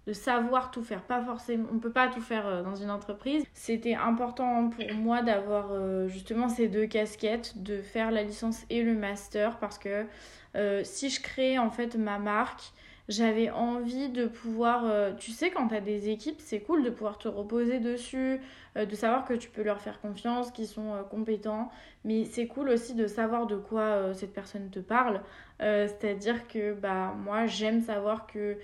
de 0.05 0.13
savoir 0.13 0.71
tout 0.71 0.83
faire. 0.83 1.01
Pas 1.03 1.23
forcément, 1.23 1.67
on 1.71 1.79
peut 1.79 1.91
pas 1.91 2.07
tout 2.09 2.21
faire 2.21 2.45
euh, 2.45 2.63
dans 2.63 2.75
une 2.75 2.89
entreprise. 2.89 3.43
C'était 3.53 3.95
important 3.95 4.69
pour 4.69 4.93
moi 4.93 5.21
d'avoir 5.21 5.71
euh, 5.71 6.07
justement 6.07 6.49
ces 6.49 6.67
deux 6.67 6.87
casquettes, 6.87 7.63
de 7.63 7.81
faire 7.81 8.11
la 8.11 8.23
licence 8.23 8.63
et 8.69 8.83
le 8.83 8.93
master 8.95 9.59
parce 9.59 9.77
que 9.77 10.05
euh, 10.55 10.81
si 10.83 11.09
je 11.09 11.21
crée 11.21 11.57
en 11.57 11.69
fait 11.69 11.95
ma 11.95 12.19
marque, 12.19 12.73
j'avais 13.09 13.49
envie 13.49 14.09
de 14.09 14.27
pouvoir, 14.27 15.15
tu 15.17 15.31
sais, 15.31 15.49
quand 15.51 15.67
tu 15.67 15.75
as 15.75 15.81
des 15.81 16.09
équipes, 16.09 16.39
c'est 16.39 16.61
cool 16.61 16.83
de 16.83 16.89
pouvoir 16.89 17.17
te 17.17 17.27
reposer 17.27 17.79
dessus, 17.79 18.39
de 18.75 18.95
savoir 18.95 19.25
que 19.25 19.33
tu 19.33 19.49
peux 19.49 19.63
leur 19.63 19.81
faire 19.81 19.99
confiance, 19.99 20.51
qu'ils 20.51 20.67
sont 20.67 21.03
compétents, 21.09 21.69
mais 22.05 22.25
c'est 22.25 22.47
cool 22.47 22.69
aussi 22.69 22.95
de 22.95 23.07
savoir 23.07 23.45
de 23.45 23.57
quoi 23.57 24.13
cette 24.13 24.33
personne 24.33 24.69
te 24.69 24.79
parle. 24.79 25.21
C'est-à-dire 25.59 26.47
que 26.47 26.73
bah, 26.73 27.13
moi, 27.23 27.45
j'aime 27.45 27.81
savoir 27.81 28.25
que 28.25 28.57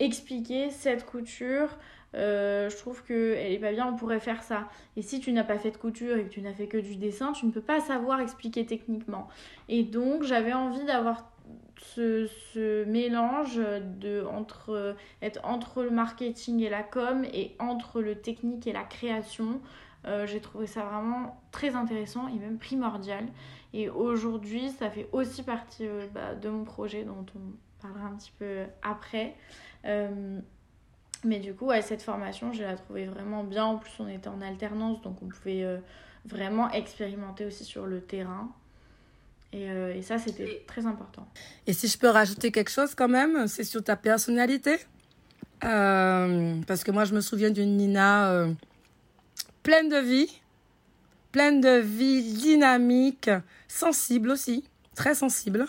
expliquer 0.00 0.70
cette 0.70 1.06
couture 1.06 1.76
je 2.14 2.76
trouve 2.76 3.04
qu'elle 3.04 3.52
est 3.52 3.58
pas 3.58 3.72
bien, 3.72 3.86
on 3.86 3.96
pourrait 3.96 4.20
faire 4.20 4.42
ça. 4.42 4.68
Et 4.96 5.02
si 5.02 5.20
tu 5.20 5.32
n'as 5.32 5.44
pas 5.44 5.58
fait 5.58 5.70
de 5.70 5.76
couture 5.76 6.16
et 6.16 6.24
que 6.24 6.30
tu 6.30 6.40
n'as 6.40 6.52
fait 6.52 6.66
que 6.66 6.78
du 6.78 6.96
dessin, 6.96 7.32
tu 7.32 7.46
ne 7.46 7.50
peux 7.50 7.60
pas 7.60 7.80
savoir 7.80 8.20
expliquer 8.20 8.64
techniquement. 8.64 9.28
Et 9.68 9.82
donc 9.82 10.22
j'avais 10.22 10.52
envie 10.52 10.84
d'avoir 10.84 11.30
ce, 11.80 12.84
mélange 12.84 13.56
de 13.56 14.24
entre 14.24 14.96
être 15.22 15.40
entre 15.44 15.82
le 15.82 15.90
marketing 15.90 16.60
et 16.60 16.68
la 16.68 16.82
com 16.82 17.24
et 17.32 17.54
entre 17.58 18.00
le 18.00 18.16
technique 18.16 18.66
et 18.66 18.72
la 18.72 18.84
création. 18.84 19.60
Euh, 20.06 20.26
j'ai 20.26 20.40
trouvé 20.40 20.66
ça 20.66 20.82
vraiment 20.82 21.40
très 21.50 21.74
intéressant 21.74 22.28
et 22.28 22.38
même 22.38 22.58
primordial. 22.58 23.26
Et 23.72 23.88
aujourd'hui, 23.88 24.70
ça 24.70 24.90
fait 24.90 25.08
aussi 25.12 25.42
partie 25.42 25.86
euh, 25.86 26.06
bah, 26.14 26.34
de 26.34 26.48
mon 26.48 26.64
projet 26.64 27.04
dont 27.04 27.26
on 27.34 27.82
parlera 27.82 28.06
un 28.06 28.16
petit 28.16 28.32
peu 28.38 28.64
après. 28.82 29.36
Euh, 29.84 30.40
mais 31.24 31.40
du 31.40 31.52
coup, 31.52 31.70
cette 31.82 32.02
formation, 32.02 32.52
je 32.52 32.62
la 32.62 32.76
trouvée 32.76 33.06
vraiment 33.06 33.42
bien. 33.42 33.64
En 33.64 33.76
plus, 33.76 33.92
on 33.98 34.08
était 34.08 34.28
en 34.28 34.40
alternance, 34.40 35.02
donc 35.02 35.20
on 35.20 35.26
pouvait 35.26 35.66
vraiment 36.24 36.70
expérimenter 36.70 37.44
aussi 37.44 37.64
sur 37.64 37.86
le 37.86 38.00
terrain. 38.00 38.52
Euh, 39.54 39.94
et, 39.94 40.02
ça, 40.02 40.18
c'était 40.18 40.62
très 40.66 40.86
important. 40.86 41.26
Et 41.66 41.72
si 41.72 41.88
je 41.88 41.98
peux 41.98 42.08
rajouter 42.08 42.50
quelque 42.50 42.70
chose 42.70 42.94
quand 42.94 43.08
même, 43.08 43.46
c'est 43.46 43.64
sur 43.64 43.82
ta 43.82 43.96
personnalité. 43.96 44.78
Euh, 45.64 46.60
parce 46.66 46.84
que 46.84 46.90
moi, 46.90 47.04
je 47.04 47.14
me 47.14 47.20
souviens 47.20 47.50
d'une 47.50 47.76
Nina 47.76 48.30
euh, 48.30 48.52
pleine 49.62 49.88
de 49.88 49.96
vie, 49.96 50.40
pleine 51.32 51.60
de 51.60 51.78
vie, 51.78 52.22
dynamique, 52.34 53.30
sensible 53.66 54.30
aussi, 54.30 54.64
très 54.94 55.14
sensible, 55.14 55.66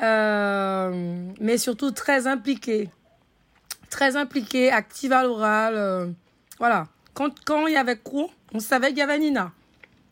mais 0.00 1.58
surtout 1.58 1.90
très 1.90 2.26
impliquée. 2.26 2.88
Très 3.90 4.16
impliquée, 4.16 4.72
active 4.72 5.12
à 5.12 5.22
l'oral. 5.22 6.14
voilà. 6.58 6.88
Quand, 7.12 7.32
quand 7.44 7.68
il 7.68 7.74
y 7.74 7.76
avait 7.76 7.96
cours, 7.96 8.32
on 8.52 8.58
savait 8.58 8.88
qu'il 8.88 8.98
y 8.98 9.02
avait 9.02 9.18
Nina. 9.18 9.52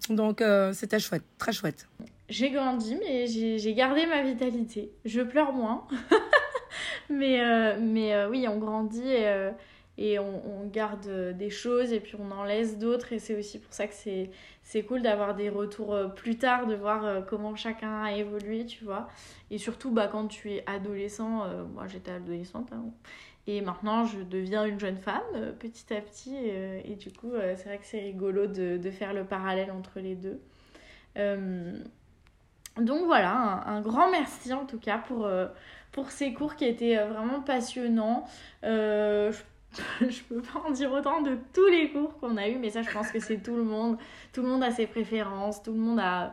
Donc, 0.08 0.42
c'était 0.72 1.00
chouette, 1.00 1.24
très 1.38 1.52
chouette 1.52 1.88
j'ai 2.32 2.50
grandi, 2.50 2.96
mais 2.96 3.26
j'ai 3.26 3.74
gardé 3.74 4.06
ma 4.06 4.22
vitalité. 4.22 4.90
Je 5.04 5.20
pleure 5.20 5.52
moins. 5.52 5.86
mais 7.10 7.42
euh, 7.42 7.78
mais 7.78 8.14
euh, 8.14 8.30
oui, 8.30 8.46
on 8.48 8.58
grandit 8.58 9.06
et, 9.06 9.28
euh, 9.28 9.50
et 9.98 10.18
on, 10.18 10.66
garde 10.72 11.36
des 11.36 11.50
choses 11.50 11.92
et 11.92 12.00
puis 12.00 12.16
on 12.18 12.30
en 12.30 12.44
laisse 12.44 12.78
d'autres. 12.78 13.12
Et 13.12 13.18
c'est 13.18 13.36
aussi 13.38 13.58
pour 13.58 13.74
ça 13.74 13.86
que 13.86 13.92
c'est 13.92 14.82
cool 14.84 15.02
d'avoir 15.02 15.34
des 15.34 15.50
retours 15.50 15.94
plus 16.16 16.38
tard, 16.38 16.66
de 16.66 16.74
voir 16.74 17.26
comment 17.26 17.54
chacun 17.54 18.02
a 18.02 18.12
évolué, 18.12 18.64
tu 18.64 18.84
vois. 18.84 19.08
Et 19.50 19.58
surtout, 19.58 19.90
bah, 19.90 20.08
quand 20.10 20.26
tu 20.28 20.52
es 20.52 20.64
adolescent, 20.66 21.46
moi 21.74 21.86
j'étais 21.86 22.12
adolescente, 22.12 22.70
hein, 22.72 22.86
et 23.46 23.60
maintenant, 23.60 24.06
je 24.06 24.20
deviens 24.20 24.64
une 24.64 24.80
jeune 24.80 24.96
femme 24.96 25.20
petit 25.58 25.92
à 25.92 26.00
petit. 26.00 26.34
Et, 26.36 26.94
du 26.94 27.12
coup, 27.12 27.32
c'est 27.56 27.64
vrai 27.64 27.76
que 27.76 27.84
c'est 27.84 28.00
rigolo 28.00 28.46
de, 28.46 28.78
de, 28.78 28.90
faire 28.90 29.12
le 29.12 29.24
parallèle 29.24 29.70
entre 29.70 30.00
les 30.00 30.14
deux. 30.14 30.40
Donc 32.80 33.04
voilà, 33.04 33.62
un, 33.66 33.80
grand 33.82 34.10
merci 34.10 34.52
en 34.52 34.64
tout 34.64 34.78
cas 34.78 34.98
pour, 34.98 35.26
euh, 35.26 35.46
ces 36.08 36.32
cours 36.32 36.56
qui 36.56 36.64
étaient 36.64 36.96
euh, 36.96 37.06
vraiment 37.06 37.40
passionnants. 37.40 38.24
Euh, 38.64 39.30
je, 40.00 40.08
je 40.10 40.22
peux 40.22 40.40
pas 40.40 40.60
en 40.66 40.70
dire 40.70 40.90
autant 40.92 41.20
de 41.20 41.36
tous 41.52 41.66
les 41.66 41.90
cours 41.90 42.18
qu'on 42.18 42.36
a 42.38 42.48
eu, 42.48 42.56
mais 42.56 42.70
ça 42.70 42.82
je 42.82 42.90
pense 42.90 43.10
que 43.10 43.20
c'est 43.20 43.42
tout 43.42 43.56
le 43.56 43.64
monde. 43.64 43.98
Tout 44.32 44.42
le 44.42 44.48
monde 44.48 44.62
a 44.62 44.70
ses 44.70 44.86
préférences, 44.86 45.62
tout 45.62 45.72
le 45.72 45.78
monde 45.78 46.00
a 46.00 46.32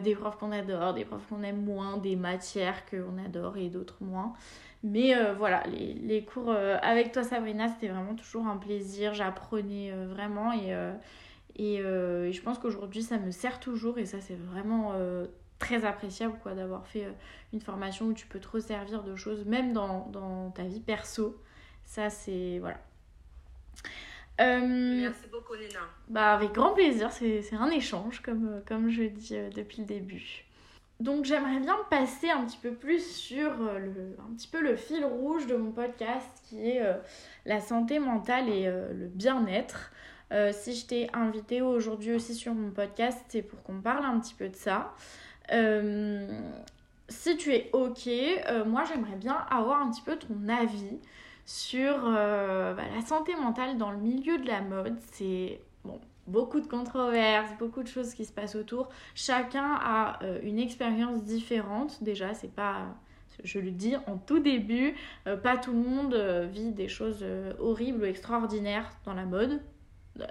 des 0.00 0.14
profs 0.14 0.36
qu'on 0.38 0.52
adore, 0.52 0.94
des 0.94 1.04
profs 1.04 1.26
qu'on 1.28 1.42
aime 1.42 1.62
moins, 1.64 1.98
des 1.98 2.16
matières 2.16 2.84
qu'on 2.86 3.18
adore 3.24 3.56
et 3.56 3.68
d'autres 3.68 3.98
moins. 4.00 4.32
Mais 4.82 5.14
voilà, 5.34 5.62
les, 5.68 6.24
cours 6.24 6.50
avec 6.50 7.12
toi 7.12 7.22
Sabrina, 7.22 7.68
c'était 7.68 7.88
vraiment 7.88 8.16
toujours 8.16 8.48
un 8.48 8.56
plaisir. 8.56 9.14
J'apprenais 9.14 9.92
vraiment 10.08 10.52
et, 10.52 11.78
je 11.78 12.40
pense 12.42 12.58
qu'aujourd'hui 12.58 13.04
ça 13.04 13.18
me 13.18 13.30
sert 13.30 13.60
toujours 13.60 13.98
et 13.98 14.04
ça 14.04 14.20
c'est 14.20 14.38
vraiment 14.38 14.94
très 15.60 15.84
appréciable 15.84 16.34
quoi 16.42 16.54
d'avoir 16.54 16.86
fait 16.88 17.04
euh, 17.04 17.12
une 17.52 17.60
formation 17.60 18.06
où 18.06 18.12
tu 18.12 18.26
peux 18.26 18.40
te 18.40 18.48
resservir 18.48 19.04
de 19.04 19.14
choses 19.14 19.44
même 19.44 19.72
dans, 19.72 20.08
dans 20.08 20.50
ta 20.50 20.64
vie 20.64 20.80
perso. 20.80 21.40
Ça 21.84 22.10
c'est 22.10 22.58
voilà. 22.58 22.78
Euh, 24.40 24.60
merci 24.64 25.28
beaucoup 25.30 25.54
Nina. 25.54 25.80
bah 26.08 26.32
avec 26.32 26.52
grand 26.52 26.72
plaisir. 26.72 27.12
C'est 27.12 27.54
un 27.54 27.70
échange 27.70 28.20
comme, 28.20 28.48
euh, 28.48 28.60
comme 28.66 28.88
je 28.88 29.04
dis 29.04 29.36
depuis 29.54 29.82
le 29.82 29.86
début. 29.86 30.44
Donc 30.98 31.24
j'aimerais 31.24 31.60
bien 31.60 31.76
passer 31.88 32.30
un 32.30 32.44
petit 32.44 32.58
peu 32.58 32.72
plus 32.72 33.06
sur 33.14 33.50
le, 33.54 34.16
un 34.18 34.34
petit 34.34 34.48
peu 34.48 34.60
le 34.60 34.76
fil 34.76 35.04
rouge 35.04 35.46
de 35.46 35.56
mon 35.56 35.72
podcast 35.72 36.42
qui 36.48 36.68
est 36.68 36.82
la 37.46 37.60
santé 37.60 37.98
mentale 37.98 38.50
et 38.50 38.66
le 38.66 39.06
bien-être. 39.06 39.92
si 40.52 40.74
je 40.74 40.86
t'ai 40.86 41.08
invité 41.14 41.62
aujourd'hui 41.62 42.12
aussi 42.12 42.34
sur 42.34 42.52
mon 42.52 42.70
podcast, 42.70 43.18
c'est 43.28 43.40
pour 43.40 43.62
qu'on 43.62 43.80
parle 43.80 44.04
un 44.04 44.20
petit 44.20 44.34
peu 44.34 44.50
de 44.50 44.56
ça. 44.56 44.94
Euh, 45.52 46.40
si 47.08 47.36
tu 47.36 47.52
es 47.52 47.70
ok, 47.72 48.06
euh, 48.06 48.64
moi 48.64 48.84
j'aimerais 48.84 49.16
bien 49.16 49.34
avoir 49.50 49.82
un 49.82 49.90
petit 49.90 50.02
peu 50.02 50.16
ton 50.16 50.48
avis 50.48 50.98
sur 51.44 52.04
euh, 52.04 52.74
bah, 52.74 52.84
la 52.94 53.02
santé 53.02 53.34
mentale 53.34 53.76
dans 53.78 53.90
le 53.90 53.98
milieu 53.98 54.38
de 54.38 54.46
la 54.46 54.60
mode. 54.60 54.96
C'est 55.12 55.60
bon, 55.84 56.00
beaucoup 56.26 56.60
de 56.60 56.66
controverses, 56.66 57.50
beaucoup 57.58 57.82
de 57.82 57.88
choses 57.88 58.14
qui 58.14 58.24
se 58.24 58.32
passent 58.32 58.54
autour. 58.54 58.88
Chacun 59.14 59.74
a 59.82 60.20
une 60.42 60.58
expérience 60.58 61.24
différente. 61.24 62.02
Déjà, 62.02 62.34
c'est 62.34 62.54
pas, 62.54 62.94
je 63.42 63.58
le 63.58 63.72
dis 63.72 63.96
en 64.06 64.18
tout 64.18 64.38
début, 64.38 64.94
pas 65.42 65.56
tout 65.56 65.72
le 65.72 65.78
monde 65.78 66.14
vit 66.52 66.70
des 66.70 66.88
choses 66.88 67.24
horribles 67.58 68.02
ou 68.02 68.04
extraordinaires 68.04 68.90
dans 69.04 69.14
la 69.14 69.24
mode, 69.24 69.60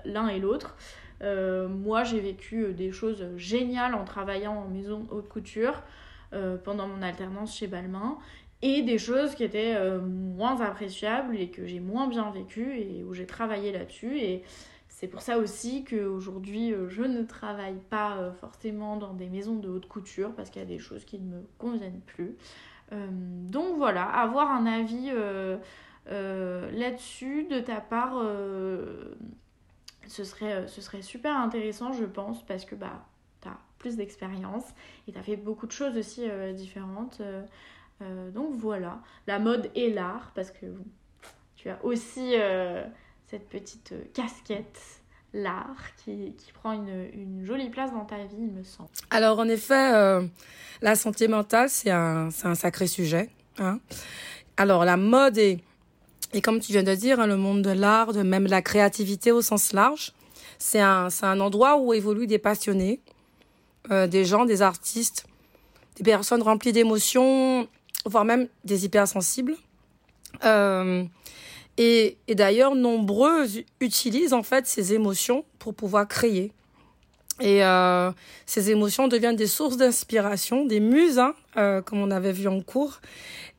l'un 0.05 0.27
et 0.27 0.39
l'autre. 0.39 0.75
Euh, 1.21 1.67
moi, 1.67 2.03
j'ai 2.03 2.19
vécu 2.19 2.63
euh, 2.63 2.73
des 2.73 2.91
choses 2.91 3.25
géniales 3.35 3.93
en 3.93 4.05
travaillant 4.05 4.55
en 4.55 4.67
maison 4.67 5.05
haute 5.11 5.27
couture 5.27 5.81
euh, 6.33 6.57
pendant 6.57 6.87
mon 6.87 7.01
alternance 7.01 7.57
chez 7.57 7.67
Balmain 7.67 8.17
et 8.61 8.81
des 8.81 8.97
choses 8.97 9.35
qui 9.35 9.43
étaient 9.45 9.77
moins 10.01 10.59
appréciables 10.59 11.37
et 11.37 11.49
que 11.49 11.65
j'ai 11.65 11.79
moins 11.79 12.07
bien 12.07 12.29
vécues 12.29 12.77
et 12.77 13.05
où 13.05 13.13
j'ai 13.13 13.25
travaillé 13.25 13.71
là-dessus. 13.71 14.19
Et 14.19 14.43
c'est 14.89 15.07
pour 15.07 15.21
ça 15.21 15.37
aussi 15.37 15.85
qu'aujourd'hui, 15.85 16.73
je 16.89 17.03
ne 17.03 17.23
travaille 17.23 17.79
pas 17.89 18.33
forcément 18.41 18.97
dans 18.97 19.13
des 19.13 19.29
maisons 19.29 19.55
de 19.55 19.69
haute 19.69 19.87
couture 19.87 20.33
parce 20.35 20.49
qu'il 20.49 20.61
y 20.61 20.65
a 20.65 20.67
des 20.67 20.77
choses 20.77 21.05
qui 21.05 21.19
ne 21.19 21.35
me 21.37 21.41
conviennent 21.57 22.01
plus. 22.05 22.35
donc 22.91 23.77
voilà, 23.77 24.03
avoir 24.03 24.51
un 24.51 24.65
avis 24.65 25.09
là-dessus 26.09 27.45
de 27.45 27.61
ta 27.61 27.79
part 27.79 28.21
ce 30.09 30.23
serait, 30.23 30.53
euh, 30.53 30.67
ce 30.67 30.81
serait 30.81 31.01
super 31.01 31.35
intéressant, 31.37 31.93
je 31.93 32.05
pense, 32.05 32.45
parce 32.45 32.65
que 32.65 32.75
bah, 32.75 33.05
tu 33.41 33.47
as 33.47 33.57
plus 33.77 33.95
d'expérience 33.95 34.65
et 35.07 35.11
tu 35.11 35.19
as 35.19 35.23
fait 35.23 35.35
beaucoup 35.35 35.67
de 35.67 35.71
choses 35.71 35.97
aussi 35.97 36.29
euh, 36.29 36.53
différentes. 36.53 37.21
Euh, 38.01 38.31
donc 38.31 38.55
voilà, 38.55 38.99
la 39.27 39.39
mode 39.39 39.69
et 39.75 39.91
l'art, 39.91 40.31
parce 40.33 40.51
que 40.51 40.65
tu 41.55 41.69
as 41.69 41.83
aussi 41.83 42.35
cette 43.27 43.49
petite 43.49 43.93
casquette 44.13 44.79
l'art 45.33 45.93
qui, 45.97 46.33
qui, 46.37 46.53
prend 46.53 46.71
une, 46.71 47.09
une, 47.13 47.45
jolie 47.45 47.69
place 47.69 47.91
dans 47.91 48.05
ta 48.05 48.23
vie, 48.23 48.37
il 48.39 48.53
me 48.53 48.63
semble. 48.63 48.89
Alors 49.09 49.39
en 49.39 49.49
effet, 49.49 49.91
la 50.81 50.95
santé 50.95 51.27
mentale, 51.27 51.69
c'est 51.69 51.91
un, 51.91 52.29
un, 52.45 52.55
sacré 52.55 52.87
sujet. 52.87 53.29
Hein. 53.57 53.81
Alors 54.55 54.85
la 54.85 54.95
mode 54.95 55.37
est 55.37 55.59
et 56.33 56.41
comme 56.41 56.59
tu 56.59 56.71
viens 56.71 56.83
de 56.83 56.93
dire, 56.93 57.19
hein, 57.19 57.27
le 57.27 57.37
monde 57.37 57.61
de 57.61 57.71
l'art, 57.71 58.13
de 58.13 58.21
même 58.21 58.47
la 58.47 58.61
créativité 58.61 59.31
au 59.31 59.41
sens 59.41 59.73
large, 59.73 60.13
c'est 60.57 60.81
un, 60.81 61.09
c'est 61.09 61.25
un 61.25 61.39
endroit 61.39 61.77
où 61.77 61.93
évoluent 61.93 62.27
des 62.27 62.37
passionnés, 62.37 62.99
euh, 63.91 64.07
des 64.07 64.25
gens, 64.25 64.45
des 64.45 64.61
artistes, 64.61 65.25
des 65.95 66.03
personnes 66.03 66.41
remplies 66.41 66.73
d'émotions, 66.73 67.67
voire 68.05 68.25
même 68.25 68.47
des 68.63 68.85
hypersensibles. 68.85 69.55
Euh, 70.43 71.03
et, 71.77 72.17
d'ailleurs, 72.27 72.75
nombreux 72.75 73.45
utilisent 73.79 74.33
en 74.33 74.43
fait 74.43 74.67
ces 74.67 74.93
émotions 74.93 75.45
pour 75.59 75.73
pouvoir 75.73 76.07
créer. 76.07 76.51
Et 77.39 77.63
euh, 77.63 78.11
ces 78.45 78.69
émotions 78.69 79.07
deviennent 79.07 79.37
des 79.37 79.47
sources 79.47 79.77
d'inspiration, 79.77 80.65
des 80.65 80.81
muses, 80.81 81.19
hein, 81.19 81.33
euh, 81.55 81.81
comme 81.81 82.01
on 82.01 82.11
avait 82.11 82.33
vu 82.33 82.49
en 82.49 82.61
cours. 82.61 82.99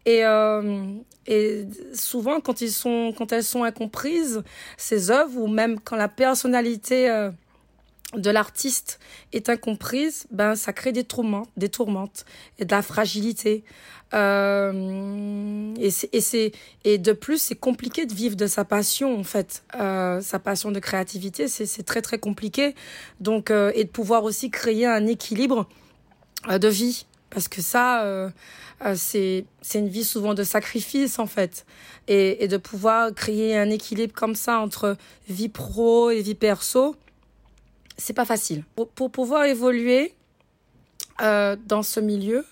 Et, 0.04 0.22
et 1.30 1.64
souvent, 1.94 2.40
quand, 2.40 2.60
ils 2.60 2.72
sont, 2.72 3.14
quand 3.16 3.32
elles 3.32 3.44
sont 3.44 3.62
incomprises, 3.62 4.42
ces 4.76 5.12
œuvres, 5.12 5.40
ou 5.40 5.46
même 5.46 5.78
quand 5.78 5.94
la 5.94 6.08
personnalité 6.08 7.08
euh, 7.08 7.30
de 8.16 8.30
l'artiste 8.30 8.98
est 9.32 9.48
incomprise, 9.48 10.26
ben 10.32 10.56
ça 10.56 10.72
crée 10.72 10.90
des 10.90 11.04
tourments, 11.04 11.46
des 11.56 11.68
tourmentes 11.68 12.24
et 12.58 12.64
de 12.64 12.72
la 12.72 12.82
fragilité. 12.82 13.62
Euh, 14.12 15.72
et 15.78 15.90
c'est 15.90 16.50
et 16.82 16.98
de 16.98 17.12
plus 17.12 17.40
c'est 17.40 17.54
compliqué 17.54 18.06
de 18.06 18.12
vivre 18.12 18.34
de 18.34 18.48
sa 18.48 18.64
passion 18.64 19.16
en 19.16 19.22
fait, 19.22 19.62
euh, 19.78 20.20
sa 20.20 20.40
passion 20.40 20.72
de 20.72 20.80
créativité, 20.80 21.46
c'est 21.46 21.84
très 21.84 22.02
très 22.02 22.18
compliqué. 22.18 22.74
Donc 23.20 23.52
et 23.52 23.84
de 23.84 23.88
pouvoir 23.88 24.24
aussi 24.24 24.50
créer 24.50 24.86
un 24.86 25.06
équilibre 25.06 25.68
de 26.48 26.68
vie 26.68 27.06
Parce 27.30 27.46
que 27.46 27.62
ça, 27.62 28.04
euh, 28.84 28.94
c'est 28.96 29.44
une 29.74 29.88
vie 29.88 30.04
souvent 30.04 30.34
de 30.34 30.42
sacrifice, 30.42 31.18
en 31.18 31.26
fait. 31.26 31.66
Et, 32.08 32.44
et, 32.44 32.48
de 32.48 32.56
pouvoir 32.56 33.14
créer 33.14 33.56
un 33.56 33.70
équilibre 33.70 34.14
comme 34.14 34.34
ça 34.34 34.58
entre 34.58 34.96
vie 35.28 35.48
pro 35.48 36.10
et 36.10 36.22
vie 36.22 36.34
perso, 36.34 36.96
c'est 38.00 38.14
pas 38.14 38.24
facile. 38.24 38.64
Pour, 38.74 38.88
pour 38.88 39.10
pouvoir 39.10 39.44
évoluer 39.44 40.14
euh, 41.20 41.56
dans 41.66 41.82
ce 41.82 42.00
milieu 42.00 42.46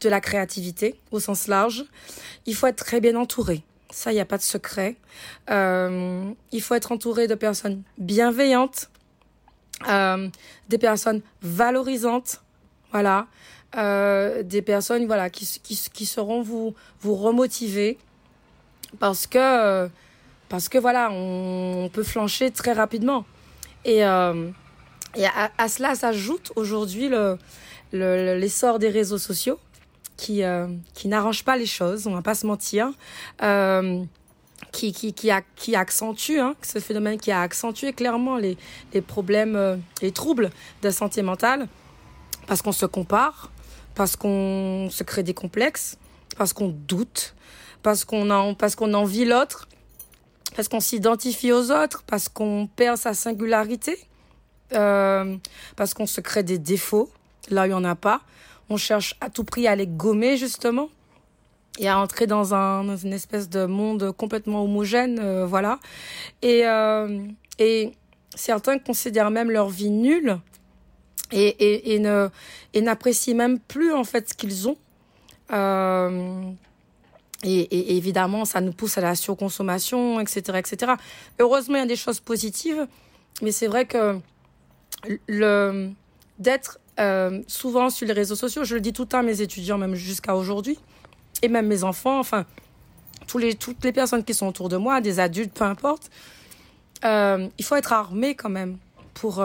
de 0.00 0.08
la 0.08 0.20
créativité, 0.20 0.98
au 1.10 1.20
sens 1.20 1.46
large, 1.46 1.84
il 2.46 2.54
faut 2.54 2.66
être 2.66 2.82
très 2.82 3.00
bien 3.00 3.14
entouré. 3.16 3.62
Ça, 3.90 4.10
il 4.10 4.14
n'y 4.14 4.20
a 4.20 4.24
pas 4.24 4.38
de 4.38 4.42
secret. 4.42 4.96
Euh, 5.50 6.30
il 6.52 6.62
faut 6.62 6.74
être 6.74 6.92
entouré 6.92 7.26
de 7.26 7.34
personnes 7.34 7.82
bienveillantes, 7.98 8.88
euh, 9.88 10.28
des 10.68 10.78
personnes 10.78 11.20
valorisantes, 11.42 12.40
voilà, 12.92 13.26
euh, 13.76 14.42
des 14.42 14.62
personnes 14.62 15.06
voilà 15.06 15.30
qui, 15.30 15.46
qui, 15.62 15.80
qui, 15.92 16.06
seront 16.06 16.42
vous 16.42 16.74
vous 17.00 17.14
remotiver. 17.14 17.98
Parce 18.98 19.26
que 19.26 19.88
parce 20.48 20.68
que 20.68 20.78
voilà 20.78 21.10
on, 21.12 21.88
peut 21.92 22.02
flancher 22.02 22.50
très 22.50 22.72
rapidement. 22.72 23.24
Et, 23.84 24.04
euh, 24.04 24.50
et 25.14 25.24
à, 25.26 25.50
à, 25.56 25.68
cela 25.68 25.94
s'ajoute 25.94 26.52
aujourd'hui 26.56 27.08
le 27.08 27.38
l'essor 27.92 28.78
des 28.78 28.88
réseaux 28.88 29.18
sociaux 29.18 29.58
qui 30.16 30.44
euh, 30.44 30.68
qui 30.94 31.08
n'arrange 31.08 31.44
pas 31.44 31.56
les 31.56 31.66
choses 31.66 32.06
on 32.06 32.14
va 32.14 32.22
pas 32.22 32.36
se 32.36 32.46
mentir 32.46 32.92
euh, 33.42 34.04
qui, 34.72 34.92
qui, 34.92 35.12
qui, 35.12 35.30
a, 35.30 35.42
qui 35.56 35.74
accentue, 35.74 36.38
hein, 36.38 36.54
ce 36.62 36.78
phénomène 36.78 37.18
qui 37.18 37.32
a 37.32 37.40
accentué 37.40 37.92
clairement 37.92 38.36
les, 38.36 38.56
les 38.92 39.00
problèmes, 39.00 39.56
euh, 39.56 39.76
les 40.02 40.12
troubles 40.12 40.50
de 40.82 40.90
santé 40.90 41.22
mentale, 41.22 41.68
parce 42.46 42.62
qu'on 42.62 42.72
se 42.72 42.86
compare, 42.86 43.50
parce 43.94 44.16
qu'on 44.16 44.88
se 44.90 45.02
crée 45.02 45.22
des 45.22 45.34
complexes, 45.34 45.98
parce 46.36 46.52
qu'on 46.52 46.68
doute, 46.68 47.34
parce 47.82 48.04
qu'on 48.04 48.30
en, 48.30 48.54
parce 48.54 48.74
qu'on 48.76 48.94
envie 48.94 49.24
l'autre, 49.24 49.68
parce 50.56 50.68
qu'on 50.68 50.80
s'identifie 50.80 51.52
aux 51.52 51.70
autres, 51.70 52.02
parce 52.06 52.28
qu'on 52.28 52.68
perd 52.74 52.96
sa 52.96 53.14
singularité, 53.14 53.98
euh, 54.72 55.36
parce 55.76 55.94
qu'on 55.94 56.06
se 56.06 56.20
crée 56.20 56.42
des 56.42 56.58
défauts, 56.58 57.10
là 57.50 57.62
où 57.62 57.64
il 57.66 57.68
n'y 57.68 57.74
en 57.74 57.84
a 57.84 57.94
pas. 57.94 58.20
On 58.68 58.76
cherche 58.76 59.16
à 59.20 59.30
tout 59.30 59.44
prix 59.44 59.66
à 59.66 59.74
les 59.74 59.86
gommer, 59.86 60.36
justement 60.36 60.88
et 61.78 61.88
à 61.88 61.98
entrer 61.98 62.26
dans, 62.26 62.54
un, 62.54 62.84
dans 62.84 62.96
une 62.96 63.12
espèce 63.12 63.48
de 63.48 63.64
monde 63.64 64.12
complètement 64.12 64.62
homogène, 64.64 65.18
euh, 65.20 65.46
voilà. 65.46 65.78
Et, 66.42 66.66
euh, 66.66 67.26
et 67.58 67.92
certains 68.34 68.78
considèrent 68.78 69.30
même 69.30 69.50
leur 69.50 69.68
vie 69.68 69.90
nulle 69.90 70.38
et, 71.32 71.98
ne 71.98 72.28
et 72.74 72.80
n'apprécient 72.80 73.34
même 73.34 73.58
plus 73.58 73.92
en 73.92 74.04
fait 74.04 74.30
ce 74.30 74.34
qu'ils 74.34 74.68
ont. 74.68 74.76
Euh, 75.52 76.42
et, 77.42 77.96
évidemment, 77.96 78.44
ça 78.44 78.60
nous 78.60 78.72
pousse 78.72 78.98
à 78.98 79.00
la 79.00 79.14
surconsommation, 79.14 80.20
etc., 80.20 80.58
etc. 80.58 80.92
Heureusement, 81.38 81.76
il 81.76 81.80
y 81.80 81.82
a 81.82 81.86
des 81.86 81.96
choses 81.96 82.20
positives, 82.20 82.86
mais 83.42 83.52
c'est 83.52 83.66
vrai 83.66 83.86
que 83.86 84.18
le 85.26 85.90
d'être 86.38 86.78
euh, 86.98 87.42
souvent 87.46 87.90
sur 87.90 88.06
les 88.06 88.14
réseaux 88.14 88.34
sociaux, 88.34 88.64
je 88.64 88.74
le 88.74 88.80
dis 88.80 88.92
tout 88.92 89.02
le 89.02 89.08
temps 89.08 89.18
à 89.18 89.22
mes 89.22 89.42
étudiants, 89.42 89.78
même 89.78 89.94
jusqu'à 89.94 90.34
aujourd'hui, 90.34 90.78
et 91.42 91.48
même 91.48 91.66
mes 91.66 91.84
enfants, 91.84 92.18
enfin, 92.18 92.46
tous 93.26 93.38
les, 93.38 93.54
toutes 93.54 93.84
les 93.84 93.92
personnes 93.92 94.24
qui 94.24 94.32
sont 94.32 94.46
autour 94.46 94.68
de 94.70 94.78
moi, 94.78 95.00
des 95.00 95.20
adultes, 95.20 95.52
peu 95.52 95.64
importe, 95.64 96.10
euh, 97.04 97.46
il 97.58 97.64
faut 97.64 97.76
être 97.76 97.92
armé 97.92 98.34
quand 98.34 98.48
même 98.48 98.78
pour, 99.14 99.44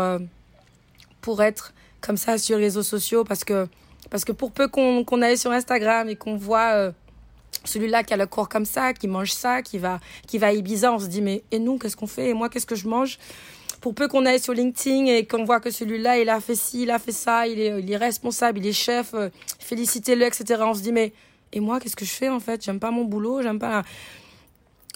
pour 1.25 1.41
être 1.41 1.73
comme 2.01 2.17
ça 2.17 2.37
sur 2.37 2.59
les 2.59 2.65
réseaux 2.65 2.83
sociaux 2.83 3.23
parce 3.23 3.43
que, 3.43 3.67
parce 4.11 4.23
que 4.23 4.31
pour 4.31 4.51
peu 4.51 4.67
qu'on 4.67 5.03
qu'on 5.03 5.23
aille 5.23 5.39
sur 5.39 5.51
Instagram 5.51 6.07
et 6.07 6.15
qu'on 6.15 6.35
voit 6.35 6.73
euh, 6.73 6.91
celui-là 7.63 8.03
qui 8.03 8.13
a 8.13 8.17
le 8.17 8.27
corps 8.27 8.47
comme 8.47 8.65
ça, 8.65 8.93
qui 8.93 9.07
mange 9.07 9.31
ça, 9.31 9.63
qui 9.63 9.79
va, 9.79 9.99
qui 10.27 10.37
va 10.37 10.47
à 10.47 10.53
Ibiza, 10.53 10.93
on 10.93 10.99
se 10.99 11.07
dit 11.07 11.23
mais 11.23 11.41
et 11.51 11.57
nous, 11.57 11.79
qu'est-ce 11.79 11.97
qu'on 11.97 12.05
fait? 12.05 12.29
Et 12.29 12.35
moi, 12.35 12.47
qu'est-ce 12.47 12.67
que 12.67 12.75
je 12.75 12.87
mange? 12.87 13.17
Pour 13.81 13.95
peu 13.95 14.07
qu'on 14.07 14.23
aille 14.27 14.39
sur 14.39 14.53
LinkedIn 14.53 15.07
et 15.07 15.25
qu'on 15.25 15.45
voit 15.45 15.59
que 15.59 15.71
celui-là, 15.71 16.19
il 16.19 16.29
a 16.29 16.39
fait 16.39 16.55
ci, 16.55 16.83
il 16.83 16.91
a 16.91 16.99
fait 16.99 17.11
ça, 17.11 17.47
il 17.47 17.59
est, 17.59 17.79
il 17.79 17.91
est 17.91 17.97
responsable, 17.97 18.59
il 18.59 18.67
est 18.67 18.79
chef, 18.87 19.15
euh, 19.15 19.29
félicitez-le, 19.59 20.25
etc. 20.27 20.61
On 20.61 20.75
se 20.75 20.81
dit, 20.81 20.91
mais 20.91 21.11
et 21.53 21.59
moi, 21.59 21.79
qu'est-ce 21.79 21.95
que 21.95 22.05
je 22.05 22.13
fais 22.13 22.29
en 22.29 22.39
fait? 22.39 22.63
J'aime 22.63 22.79
pas 22.79 22.91
mon 22.91 23.03
boulot, 23.03 23.41
j'aime 23.41 23.57
pas. 23.57 23.81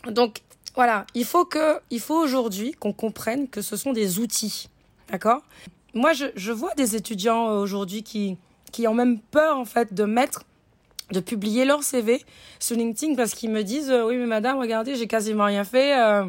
Donc 0.06 0.42
voilà, 0.76 1.08
il 1.16 1.26
faut 1.26 1.46
que, 1.46 1.80
il 1.90 2.00
faut 2.00 2.22
aujourd'hui 2.24 2.74
qu'on 2.80 2.94
comprenne 2.94 3.48
que 3.48 3.64
ce 3.64 3.76
sont 3.76 3.94
des 3.94 4.20
outils, 4.20 4.70
d'accord? 5.12 5.42
Moi, 5.94 6.12
je, 6.14 6.52
vois 6.52 6.74
des 6.76 6.96
étudiants 6.96 7.50
euh, 7.50 7.60
aujourd'hui 7.60 8.04
qui 8.04 8.38
qui 8.72 8.88
ont 8.88 8.94
même 8.94 9.20
peur 9.20 9.58
en 9.58 9.66
fait 9.66 9.96
de 9.96 10.04
mettre 10.04 10.44
de 11.12 11.20
publier 11.20 11.66
leur 11.66 11.82
CV 11.82 12.24
sur 12.60 12.78
LinkedIn 12.78 13.16
parce 13.16 13.34
qu'ils 13.34 13.50
me 13.50 13.64
disent 13.64 13.90
euh, 13.90 14.06
oui 14.06 14.16
mais 14.18 14.28
madame 14.28 14.60
regardez 14.60 14.94
j'ai 14.94 15.08
quasiment 15.08 15.46
rien 15.46 15.64
fait 15.64 16.00
euh, 16.00 16.26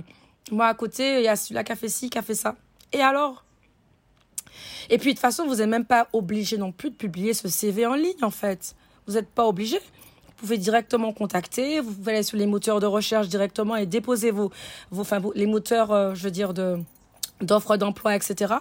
moi 0.51 0.69
à 0.69 0.73
côté 0.73 1.19
il 1.19 1.25
y 1.25 1.29
a 1.29 1.37
celui-là 1.37 1.65
qui 1.65 1.73
a 1.73 1.77
fait 1.77 1.91
ci 1.91 2.09
qui 2.09 2.17
a 2.17 2.23
fait 2.23 2.35
ça. 2.35 2.57
Et 2.93 3.03
alors? 3.03 3.45
Et 4.89 4.97
puis 4.97 5.11
de 5.11 5.17
toute 5.17 5.21
façon 5.21 5.47
vous 5.47 5.57
n'êtes 5.57 5.69
même 5.69 5.85
pas 5.85 6.09
obligé 6.15 6.57
non 6.57 6.73
plus 6.73 6.89
de 6.89 6.95
publier 6.95 7.35
ce 7.35 7.47
CV 7.49 7.85
en 7.85 7.95
ligne 7.95 8.23
en 8.23 8.31
fait. 8.31 8.75
Vous 9.07 9.15
n'êtes 9.15 9.29
pas 9.29 9.47
obligé. 9.47 9.79
Vous 9.79 10.47
pouvez 10.47 10.57
directement 10.57 11.13
contacter, 11.13 11.81
vous 11.81 11.93
pouvez 11.93 12.13
aller 12.13 12.23
sur 12.23 12.39
les 12.39 12.47
moteurs 12.47 12.81
de 12.81 12.87
recherche 12.87 13.29
directement 13.29 13.77
et 13.77 13.85
déposer 13.85 14.31
vos, 14.31 14.51
vos, 14.91 15.03
enfin, 15.03 15.21
les 15.35 15.45
moteurs, 15.45 16.15
je 16.15 16.23
veux 16.23 16.31
dire, 16.31 16.55
de 16.55 16.79
d'offres 17.41 17.77
d'emploi, 17.77 18.15
etc. 18.15 18.55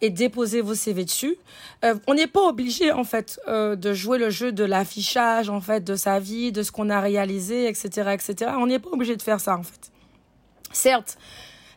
et 0.00 0.10
déposer 0.10 0.60
vos 0.60 0.74
CV 0.74 1.04
dessus. 1.04 1.36
Euh, 1.84 1.94
on 2.06 2.14
n'est 2.14 2.26
pas 2.26 2.42
obligé 2.42 2.92
en 2.92 3.04
fait 3.04 3.40
euh, 3.48 3.76
de 3.76 3.92
jouer 3.92 4.18
le 4.18 4.30
jeu 4.30 4.52
de 4.52 4.64
l'affichage 4.64 5.48
en 5.50 5.60
fait 5.60 5.82
de 5.84 5.96
sa 5.96 6.18
vie, 6.18 6.52
de 6.52 6.62
ce 6.62 6.72
qu'on 6.72 6.90
a 6.90 7.00
réalisé, 7.00 7.68
etc., 7.68 8.10
etc. 8.12 8.52
On 8.58 8.66
n'est 8.66 8.78
pas 8.78 8.90
obligé 8.90 9.16
de 9.16 9.22
faire 9.22 9.40
ça 9.40 9.56
en 9.56 9.62
fait. 9.62 9.92
Certes, 10.72 11.18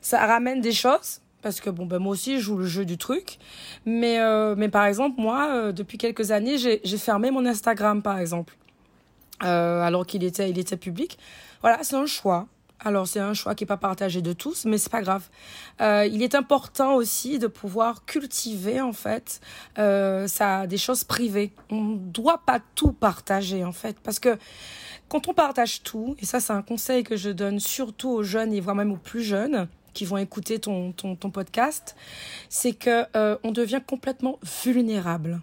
ça 0.02 0.26
ramène 0.26 0.62
des 0.62 0.72
choses 0.72 1.22
parce 1.42 1.62
que 1.62 1.70
bon 1.70 1.86
ben 1.86 2.00
moi 2.00 2.14
aussi 2.14 2.38
je 2.38 2.42
joue 2.42 2.58
le 2.58 2.66
jeu 2.66 2.84
du 2.84 2.98
truc, 2.98 3.38
mais 3.86 4.20
euh, 4.20 4.56
mais 4.58 4.70
par 4.70 4.86
exemple 4.86 5.22
moi 5.22 5.72
depuis 5.72 5.98
quelques 5.98 6.32
années 6.32 6.58
j'ai 6.58 6.98
fermé 6.98 7.30
mon 7.32 7.46
Instagram 7.46 8.02
par 8.02 8.18
exemple 8.18 8.56
alors 9.40 10.08
qu'il 10.08 10.24
était, 10.24 10.50
il 10.50 10.58
était 10.58 10.78
public. 10.78 11.20
Voilà, 11.62 11.80
c'est 11.84 11.96
un 11.96 12.08
choix. 12.08 12.48
Alors 12.80 13.08
c'est 13.08 13.20
un 13.20 13.34
choix 13.34 13.56
qui 13.56 13.64
n'est 13.64 13.68
pas 13.68 13.78
partagé 13.78 14.22
de 14.22 14.34
tous, 14.34 14.66
mais 14.66 14.78
c'est 14.78 14.92
pas 14.92 15.02
grave. 15.02 15.28
Euh, 15.82 16.06
il 16.06 16.22
est 16.22 16.36
important 16.36 16.96
aussi 16.96 17.40
de 17.40 17.48
pouvoir 17.48 18.06
cultiver 18.06 18.82
en 18.82 18.94
fait 18.94 19.42
euh, 19.80 20.28
ça, 20.28 20.68
des 20.68 20.78
choses 20.78 21.04
privées. 21.04 21.54
On 21.72 21.82
ne 21.82 21.98
doit 21.98 22.42
pas 22.46 22.60
tout 22.76 22.92
partager 22.92 23.64
en 23.66 23.72
fait, 23.72 24.00
parce 24.00 24.20
que 24.20 24.38
quand 25.10 25.28
on 25.28 25.34
partage 25.34 25.82
tout, 25.84 26.16
et 26.20 26.26
ça 26.26 26.40
c'est 26.40 26.54
un 26.54 26.62
conseil 26.62 27.04
que 27.04 27.18
je 27.18 27.30
donne 27.30 27.60
surtout 27.60 28.10
aux 28.10 28.24
jeunes 28.24 28.54
et 28.54 28.60
voire 28.60 28.76
même 28.76 28.92
aux 28.92 28.98
plus 28.98 29.24
jeunes 29.24 29.68
qui 29.94 30.06
vont 30.06 30.18
écouter 30.18 30.60
ton, 30.60 30.92
ton, 30.92 31.16
ton 31.16 31.32
podcast, 31.32 31.96
c'est 32.50 32.74
que 32.74 33.06
euh, 33.16 33.36
on 33.44 33.52
devient 33.52 33.82
complètement 33.86 34.38
vulnérable. 34.64 35.42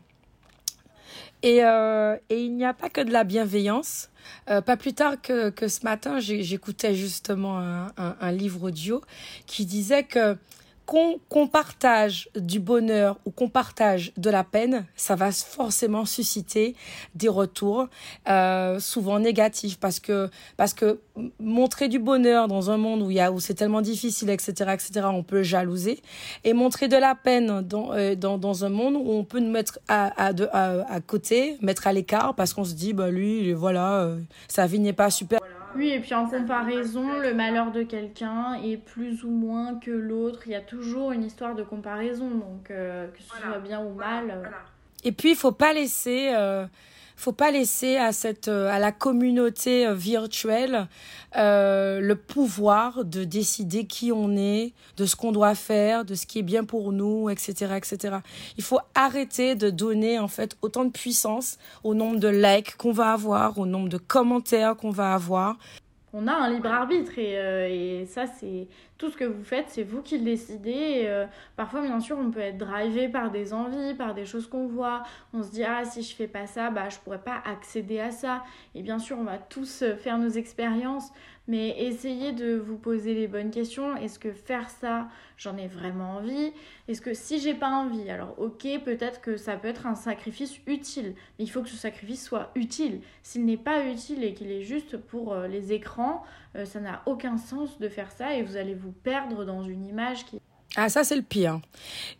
Et, 1.44 1.62
euh, 1.62 2.16
et 2.30 2.42
il 2.42 2.56
n'y 2.56 2.64
a 2.64 2.72
pas 2.72 2.88
que 2.88 3.02
de 3.02 3.12
la 3.12 3.22
bienveillance. 3.22 4.08
Euh, 4.48 4.62
pas 4.62 4.78
plus 4.78 4.94
tard 4.94 5.20
que, 5.20 5.52
ce 5.68 5.84
matin, 5.84 6.18
j'écoutais 6.18 6.94
justement 6.94 7.58
un, 7.58 8.32
livre 8.32 8.68
audio 8.68 9.02
qui 9.46 9.66
disait 9.66 10.04
que 10.04 10.38
qu'on 10.86 11.18
qu 11.30 11.48
partage 11.48 12.28
du 12.36 12.60
bonheur 12.60 13.18
ou 13.24 13.30
qu'on 13.30 13.48
partage 13.48 14.12
de 14.16 14.30
la 14.30 14.44
peine, 14.44 14.86
ça 14.96 15.14
va 15.14 15.32
forcément 15.32 16.04
susciter 16.04 16.76
des 17.14 17.28
retours 17.28 17.88
euh, 18.28 18.78
souvent 18.80 19.18
négatifs 19.18 19.78
parce 19.78 20.00
que 20.00 20.30
parce 20.56 20.74
que 20.74 21.00
montrer 21.40 21.88
du 21.88 21.98
bonheur 21.98 22.48
dans 22.48 22.70
un 22.70 22.76
monde 22.76 23.02
où 23.02 23.10
il 23.10 23.16
y 23.16 23.20
a 23.20 23.32
où 23.32 23.40
c'est 23.40 23.54
tellement 23.54 23.82
difficile 23.82 24.30
etc 24.30 24.72
etc 24.74 25.06
on 25.10 25.22
peut 25.22 25.42
jalouser. 25.42 26.00
Et 26.44 26.52
montrer 26.52 26.88
de 26.88 26.96
la 26.96 27.14
peine 27.14 27.62
dans 27.62 27.92
euh, 27.92 28.14
dans, 28.14 28.38
dans 28.38 28.64
un 28.64 28.70
monde 28.70 28.94
où 28.96 29.12
on 29.12 29.24
peut 29.24 29.40
nous 29.40 29.50
mettre 29.50 29.78
à 29.88 30.12
à, 30.28 30.94
à 30.94 31.00
côté 31.00 31.56
mettre 31.60 31.86
à 31.86 31.92
l'écart 31.92 32.34
parce 32.34 32.52
qu'on 32.52 32.64
se 32.64 32.74
dit 32.74 32.92
bah 32.92 33.10
lui 33.10 33.52
voilà 33.52 34.00
euh, 34.02 34.18
sa 34.48 34.66
vie 34.66 34.80
n'est 34.80 34.92
pas 34.92 35.10
super 35.10 35.40
oui, 35.76 35.90
et 35.90 36.00
puis 36.00 36.14
en 36.14 36.28
comparaison, 36.28 37.20
le 37.20 37.34
malheur 37.34 37.72
de 37.72 37.82
quelqu'un 37.82 38.54
est 38.54 38.76
plus 38.76 39.24
ou 39.24 39.30
moins 39.30 39.78
que 39.78 39.90
l'autre. 39.90 40.42
Il 40.46 40.52
y 40.52 40.56
a 40.56 40.60
toujours 40.60 41.12
une 41.12 41.24
histoire 41.24 41.54
de 41.54 41.62
comparaison, 41.62 42.30
donc 42.30 42.70
euh, 42.70 43.08
que 43.08 43.22
ce 43.22 43.28
voilà. 43.28 43.46
soit 43.46 43.58
bien 43.60 43.80
ou 43.84 43.94
mal. 43.94 44.30
Euh... 44.30 44.40
Voilà. 44.40 44.73
Et 45.04 45.12
puis, 45.12 45.30
il 45.30 45.36
faut 45.36 45.52
pas 45.52 45.72
laisser, 45.72 46.32
euh, 46.34 46.66
faut 47.16 47.32
pas 47.32 47.50
laisser 47.50 47.96
à 47.96 48.12
cette, 48.12 48.48
euh, 48.48 48.68
à 48.68 48.78
la 48.78 48.92
communauté 48.92 49.86
euh, 49.86 49.94
virtuelle 49.94 50.88
euh, 51.36 52.00
le 52.00 52.16
pouvoir 52.16 53.04
de 53.04 53.24
décider 53.24 53.86
qui 53.86 54.12
on 54.12 54.36
est, 54.36 54.72
de 54.96 55.06
ce 55.06 55.16
qu'on 55.16 55.32
doit 55.32 55.54
faire, 55.54 56.04
de 56.04 56.14
ce 56.14 56.26
qui 56.26 56.40
est 56.40 56.42
bien 56.42 56.64
pour 56.64 56.92
nous, 56.92 57.30
etc., 57.30 57.74
etc. 57.76 58.16
Il 58.56 58.64
faut 58.64 58.80
arrêter 58.94 59.54
de 59.54 59.70
donner 59.70 60.18
en 60.18 60.28
fait 60.28 60.56
autant 60.62 60.84
de 60.84 60.90
puissance 60.90 61.58
au 61.82 61.94
nombre 61.94 62.18
de 62.18 62.28
likes 62.28 62.76
qu'on 62.76 62.92
va 62.92 63.12
avoir, 63.12 63.58
au 63.58 63.66
nombre 63.66 63.88
de 63.88 63.98
commentaires 63.98 64.76
qu'on 64.76 64.90
va 64.90 65.14
avoir. 65.14 65.56
On 66.12 66.28
a 66.28 66.32
un 66.32 66.50
libre 66.50 66.68
arbitre 66.70 67.18
et, 67.18 68.02
et 68.02 68.06
ça 68.06 68.26
c'est 68.38 68.68
tout 68.98 69.10
ce 69.10 69.16
que 69.16 69.24
vous 69.24 69.42
faites, 69.42 69.66
c'est 69.68 69.82
vous 69.82 70.02
qui 70.02 70.18
le 70.18 70.24
décidez. 70.24 71.02
Euh, 71.04 71.26
parfois, 71.56 71.82
bien 71.82 72.00
sûr, 72.00 72.16
on 72.18 72.30
peut 72.30 72.40
être 72.40 72.58
drivé 72.58 73.08
par 73.08 73.30
des 73.30 73.52
envies, 73.52 73.94
par 73.94 74.14
des 74.14 74.24
choses 74.24 74.46
qu'on 74.46 74.66
voit. 74.66 75.02
On 75.32 75.42
se 75.42 75.50
dit, 75.50 75.64
ah, 75.64 75.84
si 75.84 76.02
je 76.02 76.14
fais 76.14 76.28
pas 76.28 76.46
ça, 76.46 76.70
bah, 76.70 76.88
je 76.88 76.98
pourrais 76.98 77.22
pas 77.22 77.42
accéder 77.44 77.98
à 77.98 78.10
ça. 78.10 78.44
Et 78.74 78.82
bien 78.82 78.98
sûr, 78.98 79.18
on 79.18 79.24
va 79.24 79.38
tous 79.38 79.82
euh, 79.82 79.96
faire 79.96 80.18
nos 80.18 80.28
expériences. 80.28 81.10
Mais 81.46 81.76
essayez 81.78 82.32
de 82.32 82.54
vous 82.54 82.78
poser 82.78 83.14
les 83.14 83.28
bonnes 83.28 83.50
questions. 83.50 83.96
Est-ce 83.96 84.18
que 84.18 84.32
faire 84.32 84.70
ça, 84.70 85.08
j'en 85.36 85.58
ai 85.58 85.66
vraiment 85.66 86.16
envie? 86.16 86.52
Est-ce 86.88 87.02
que 87.02 87.12
si 87.12 87.38
j'ai 87.38 87.52
pas 87.52 87.68
envie, 87.68 88.08
alors 88.08 88.34
ok, 88.38 88.66
peut-être 88.82 89.20
que 89.20 89.36
ça 89.36 89.56
peut 89.56 89.68
être 89.68 89.86
un 89.86 89.94
sacrifice 89.94 90.58
utile. 90.66 91.14
Mais 91.38 91.44
il 91.44 91.48
faut 91.48 91.60
que 91.60 91.68
ce 91.68 91.76
sacrifice 91.76 92.24
soit 92.24 92.50
utile. 92.54 93.02
S'il 93.22 93.44
n'est 93.44 93.58
pas 93.58 93.84
utile 93.84 94.24
et 94.24 94.32
qu'il 94.32 94.50
est 94.50 94.62
juste 94.62 94.96
pour 94.96 95.34
euh, 95.34 95.46
les 95.46 95.74
écrans, 95.74 96.24
euh, 96.56 96.64
ça 96.64 96.80
n'a 96.80 97.02
aucun 97.06 97.36
sens 97.36 97.78
de 97.78 97.88
faire 97.88 98.10
ça 98.10 98.34
et 98.34 98.42
vous 98.42 98.56
allez 98.56 98.74
vous 98.74 98.92
perdre 98.92 99.44
dans 99.44 99.62
une 99.62 99.86
image 99.86 100.24
qui... 100.26 100.40
Ah 100.76 100.88
ça 100.88 101.04
c'est 101.04 101.16
le 101.16 101.22
pire. 101.22 101.60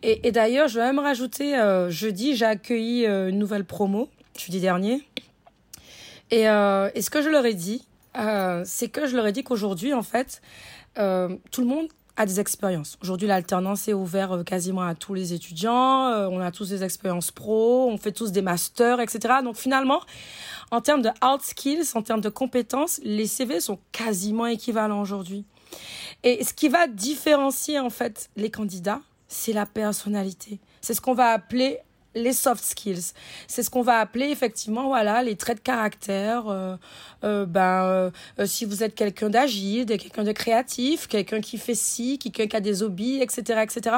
Et, 0.01 0.31
d'ailleurs 0.31 0.67
je 0.67 0.79
vais 0.79 0.85
même 0.85 0.99
rajouter, 0.99 1.57
euh, 1.57 1.89
jeudi 1.89 2.35
j'ai 2.35 2.45
accueilli 2.45 3.05
une 3.05 3.39
nouvelle 3.39 3.65
promo, 3.65 4.09
jeudi 4.37 4.59
dernier. 4.61 5.01
Et, 6.31 6.43
ce 6.43 7.09
que 7.09 7.21
je 7.21 7.29
leur 7.29 7.45
ai 7.45 7.53
dit, 7.53 7.85
euh, 8.17 8.63
c'est 8.65 8.87
que 8.87 9.07
je 9.07 9.15
leur 9.15 9.27
ai 9.27 9.31
dit 9.31 9.43
qu'aujourd'hui, 9.43 9.93
en 9.93 10.03
fait, 10.03 10.41
euh, 10.97 11.35
tout 11.51 11.61
le 11.61 11.67
monde 11.67 11.87
a 12.17 12.25
des 12.25 12.39
expériences. 12.39 12.97
Aujourd'hui, 13.01 13.27
l'alternance 13.27 13.89
est 13.89 13.93
ouverte 13.93 14.31
euh, 14.31 14.43
quasiment 14.43 14.83
à 14.83 14.95
tous 14.95 15.13
les 15.13 15.33
étudiants. 15.33 16.29
on 16.29 16.39
a 16.39 16.51
tous 16.51 16.69
des 16.69 16.83
expériences 16.83 17.31
pro, 17.31 17.89
on 17.91 17.97
fait 17.97 18.13
tous 18.13 18.31
des 18.31 18.41
masters, 18.41 19.01
etc. 19.01 19.35
Donc 19.43 19.57
finalement, 19.57 19.99
en 20.71 20.81
termes 20.81 21.01
de 21.01 21.09
hard 21.21 21.41
skills, 21.41 21.91
en 21.95 22.01
termes 22.01 22.21
de 22.21 22.29
compétences, 22.29 22.99
les 23.03 23.27
CV 23.27 23.59
sont 23.59 23.79
quasiment 23.91 24.47
équivalents 24.47 25.01
aujourd'hui. 25.01 25.45
Et 26.23 26.43
ce 26.43 26.53
qui 26.53 26.69
va 26.69 26.87
différencier 26.87 27.79
en 27.79 27.89
fait 27.89 28.29
les 28.35 28.49
candidats, 28.49 29.01
c'est 29.27 29.53
la 29.53 29.65
personnalité. 29.65 30.59
C'est 30.81 30.93
ce 30.93 31.01
qu'on 31.01 31.13
va 31.13 31.31
appeler 31.31 31.79
les 32.15 32.33
soft 32.33 32.63
skills. 32.63 33.13
C'est 33.47 33.61
ce 33.61 33.69
qu'on 33.69 33.81
va 33.81 33.99
appeler 33.99 34.29
effectivement 34.29 34.87
voilà 34.87 35.21
les 35.21 35.35
traits 35.35 35.57
de 35.57 35.63
caractère. 35.63 36.47
Euh, 36.47 36.77
euh, 37.23 37.45
ben 37.45 37.83
euh, 37.83 38.11
si 38.45 38.65
vous 38.65 38.83
êtes 38.83 38.95
quelqu'un 38.95 39.29
d'agile, 39.29 39.85
quelqu'un 39.85 40.23
de 40.23 40.31
créatif, 40.31 41.07
quelqu'un 41.07 41.41
qui 41.41 41.57
fait 41.57 41.75
ci, 41.75 42.17
quelqu'un 42.17 42.47
qui 42.47 42.55
a 42.55 42.61
des 42.61 42.83
hobbies, 42.83 43.21
etc., 43.21 43.61
etc. 43.61 43.97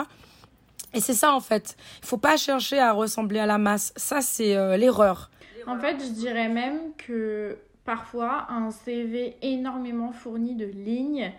Et 0.93 0.99
c'est 0.99 1.13
ça 1.13 1.34
en 1.34 1.41
fait. 1.41 1.77
Il 2.01 2.08
faut 2.08 2.17
pas 2.17 2.38
chercher 2.38 2.80
à 2.80 2.91
ressembler 2.91 3.39
à 3.39 3.45
la 3.45 3.58
masse. 3.58 3.93
Ça 3.95 4.21
c'est 4.21 4.77
l'erreur. 4.77 5.30
En 5.67 5.77
fait, 5.77 5.99
je 5.99 6.12
dirais 6.13 6.49
même 6.49 6.93
que 6.97 7.58
parfois 7.84 8.47
un 8.49 8.71
CV 8.71 9.36
énormément 9.41 10.12
fourni 10.12 10.56
de 10.56 10.65
lignes 10.65 11.32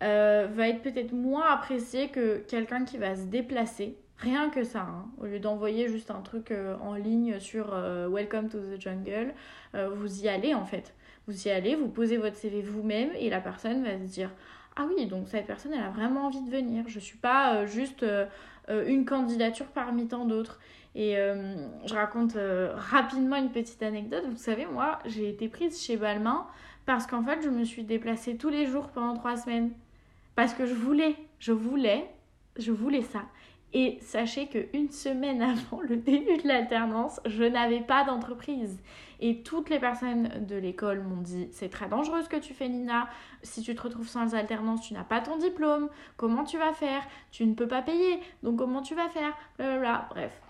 va 0.00 0.68
être 0.68 0.82
peut-être 0.82 1.12
moins 1.12 1.50
apprécié 1.50 2.08
que 2.08 2.38
quelqu'un 2.46 2.84
qui 2.84 2.98
va 2.98 3.16
se 3.16 3.22
déplacer 3.22 3.96
Rien 4.18 4.48
que 4.48 4.62
ça, 4.62 4.80
hein. 4.82 5.06
au 5.18 5.26
lieu 5.26 5.40
d'envoyer 5.40 5.88
juste 5.88 6.10
un 6.10 6.20
truc 6.20 6.50
euh, 6.50 6.76
en 6.80 6.94
ligne 6.94 7.40
sur 7.40 7.74
euh, 7.74 8.08
Welcome 8.08 8.48
to 8.48 8.58
the 8.58 8.80
Jungle, 8.80 9.34
euh, 9.74 9.90
vous 9.92 10.22
y 10.22 10.28
allez 10.28 10.54
en 10.54 10.64
fait. 10.64 10.94
Vous 11.26 11.48
y 11.48 11.50
allez, 11.50 11.74
vous 11.74 11.88
posez 11.88 12.16
votre 12.16 12.36
CV 12.36 12.62
vous-même 12.62 13.10
et 13.18 13.28
la 13.28 13.40
personne 13.40 13.82
va 13.82 13.98
se 13.98 14.04
dire 14.04 14.30
Ah 14.76 14.86
oui, 14.86 15.06
donc 15.06 15.28
cette 15.28 15.46
personne 15.46 15.72
elle 15.72 15.82
a 15.82 15.90
vraiment 15.90 16.26
envie 16.26 16.42
de 16.42 16.50
venir. 16.50 16.84
Je 16.86 16.96
ne 16.96 17.00
suis 17.00 17.18
pas 17.18 17.66
juste 17.66 18.04
une 18.68 19.04
candidature 19.04 19.66
parmi 19.66 20.06
tant 20.06 20.26
d'autres. 20.26 20.60
Et 20.94 21.16
je 21.86 21.94
raconte 21.94 22.36
rapidement 22.76 23.36
une 23.36 23.50
petite 23.50 23.82
anecdote. 23.82 24.24
Vous 24.30 24.36
savez, 24.36 24.66
moi 24.66 25.00
j'ai 25.06 25.28
été 25.28 25.48
prise 25.48 25.82
chez 25.82 25.96
Balmain 25.96 26.46
parce 26.86 27.06
qu'en 27.06 27.24
fait 27.24 27.42
je 27.42 27.48
me 27.48 27.64
suis 27.64 27.82
déplacée 27.82 28.36
tous 28.36 28.48
les 28.48 28.66
jours 28.66 28.88
pendant 28.88 29.14
trois 29.14 29.36
semaines. 29.36 29.72
Parce 30.36 30.54
que 30.54 30.66
je 30.66 30.74
voulais, 30.74 31.16
je 31.38 31.52
voulais, 31.52 32.08
je 32.56 32.72
voulais 32.72 33.02
ça. 33.02 33.22
Et 33.72 33.98
sachez 34.00 34.46
qu'une 34.46 34.90
semaine 34.90 35.42
avant 35.70 35.80
le 35.82 35.96
début 35.96 36.36
de 36.38 36.48
l'alternance, 36.48 37.20
je 37.26 37.42
n'avais 37.42 37.80
pas 37.80 38.04
d'entreprise. 38.04 38.80
Et 39.20 39.42
toutes 39.42 39.70
les 39.70 39.78
personnes 39.78 40.46
de 40.46 40.56
l'école 40.56 41.02
m'ont 41.02 41.20
dit 41.20 41.48
c'est 41.52 41.68
très 41.68 41.88
dangereux 41.88 42.22
ce 42.22 42.28
que 42.28 42.36
tu 42.36 42.54
fais 42.54 42.68
Nina, 42.68 43.08
si 43.42 43.62
tu 43.62 43.74
te 43.74 43.82
retrouves 43.82 44.08
sans 44.08 44.34
alternance, 44.34 44.82
tu 44.82 44.94
n'as 44.94 45.04
pas 45.04 45.20
ton 45.20 45.36
diplôme, 45.36 45.88
comment 46.16 46.44
tu 46.44 46.58
vas 46.58 46.72
faire? 46.72 47.02
Tu 47.30 47.46
ne 47.46 47.54
peux 47.54 47.68
pas 47.68 47.82
payer, 47.82 48.20
donc 48.42 48.58
comment 48.58 48.82
tu 48.82 48.94
vas 48.94 49.08
faire? 49.08 49.36
Blablabla. 49.58 50.08
Bref. 50.10 50.40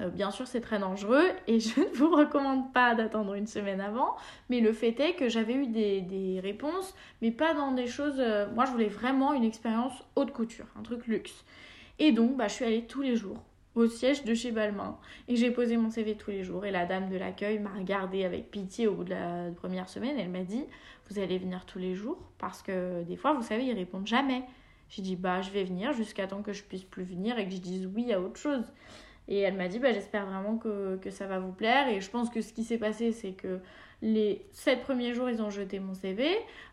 Euh, 0.00 0.08
bien 0.08 0.30
sûr, 0.30 0.46
c'est 0.46 0.60
très 0.60 0.78
dangereux 0.78 1.26
et 1.46 1.60
je 1.60 1.80
ne 1.80 1.94
vous 1.94 2.10
recommande 2.10 2.72
pas 2.72 2.94
d'attendre 2.94 3.34
une 3.34 3.46
semaine 3.46 3.80
avant, 3.80 4.16
mais 4.48 4.60
le 4.60 4.72
fait 4.72 4.98
est 5.00 5.14
que 5.14 5.28
j'avais 5.28 5.54
eu 5.54 5.66
des, 5.66 6.40
réponses, 6.42 6.94
mais 7.22 7.30
pas 7.30 7.54
dans 7.54 7.72
des 7.72 7.86
choses. 7.86 8.16
Euh, 8.18 8.46
moi, 8.54 8.64
je 8.64 8.70
voulais 8.72 8.88
vraiment 8.88 9.32
une 9.32 9.44
expérience 9.44 9.94
haute 10.16 10.32
couture, 10.32 10.66
un 10.78 10.82
truc 10.82 11.06
luxe. 11.06 11.44
Et 11.98 12.12
donc, 12.12 12.36
bah, 12.36 12.48
je 12.48 12.54
suis 12.54 12.64
allée 12.64 12.84
tous 12.86 13.02
les 13.02 13.16
jours 13.16 13.38
au 13.74 13.86
siège 13.86 14.24
de 14.24 14.34
chez 14.34 14.50
Balmain 14.50 14.98
et 15.28 15.36
j'ai 15.36 15.50
posé 15.50 15.76
mon 15.76 15.90
CV 15.90 16.16
tous 16.16 16.30
les 16.30 16.44
jours. 16.44 16.64
Et 16.64 16.70
la 16.70 16.86
dame 16.86 17.08
de 17.08 17.16
l'accueil 17.16 17.58
m'a 17.58 17.70
regardée 17.70 18.24
avec 18.24 18.50
pitié 18.50 18.86
au 18.86 18.94
bout 18.94 19.04
de 19.04 19.10
la 19.10 19.50
première 19.56 19.88
semaine. 19.88 20.16
Elle 20.18 20.30
m'a 20.30 20.42
dit 20.42 20.64
Vous 21.08 21.18
allez 21.18 21.38
venir 21.38 21.64
tous 21.66 21.78
les 21.78 21.94
jours 21.94 22.18
Parce 22.38 22.62
que 22.62 23.02
des 23.04 23.16
fois, 23.16 23.34
vous 23.34 23.42
savez, 23.42 23.64
ils 23.64 23.74
répondent 23.74 24.06
jamais. 24.06 24.42
J'ai 24.88 25.02
dit 25.02 25.16
Bah, 25.16 25.42
je 25.42 25.50
vais 25.50 25.64
venir 25.64 25.92
jusqu'à 25.92 26.26
temps 26.26 26.42
que 26.42 26.52
je 26.52 26.62
puisse 26.62 26.84
plus 26.84 27.04
venir 27.04 27.38
et 27.38 27.46
que 27.46 27.52
je 27.52 27.58
dise 27.58 27.88
oui 27.94 28.12
à 28.12 28.20
autre 28.20 28.38
chose. 28.38 28.64
Et 29.28 29.40
elle 29.40 29.54
m'a 29.54 29.68
dit 29.68 29.78
bah, 29.78 29.92
J'espère 29.92 30.26
vraiment 30.26 30.56
que, 30.56 30.96
que 30.96 31.10
ça 31.10 31.26
va 31.26 31.38
vous 31.38 31.52
plaire. 31.52 31.88
Et 31.88 32.00
je 32.00 32.10
pense 32.10 32.30
que 32.30 32.40
ce 32.40 32.52
qui 32.52 32.64
s'est 32.64 32.78
passé, 32.78 33.12
c'est 33.12 33.32
que 33.32 33.60
les 34.00 34.46
sept 34.52 34.82
premiers 34.82 35.12
jours, 35.12 35.28
ils 35.28 35.42
ont 35.42 35.50
jeté 35.50 35.80
mon 35.80 35.94
CV. 35.94 36.28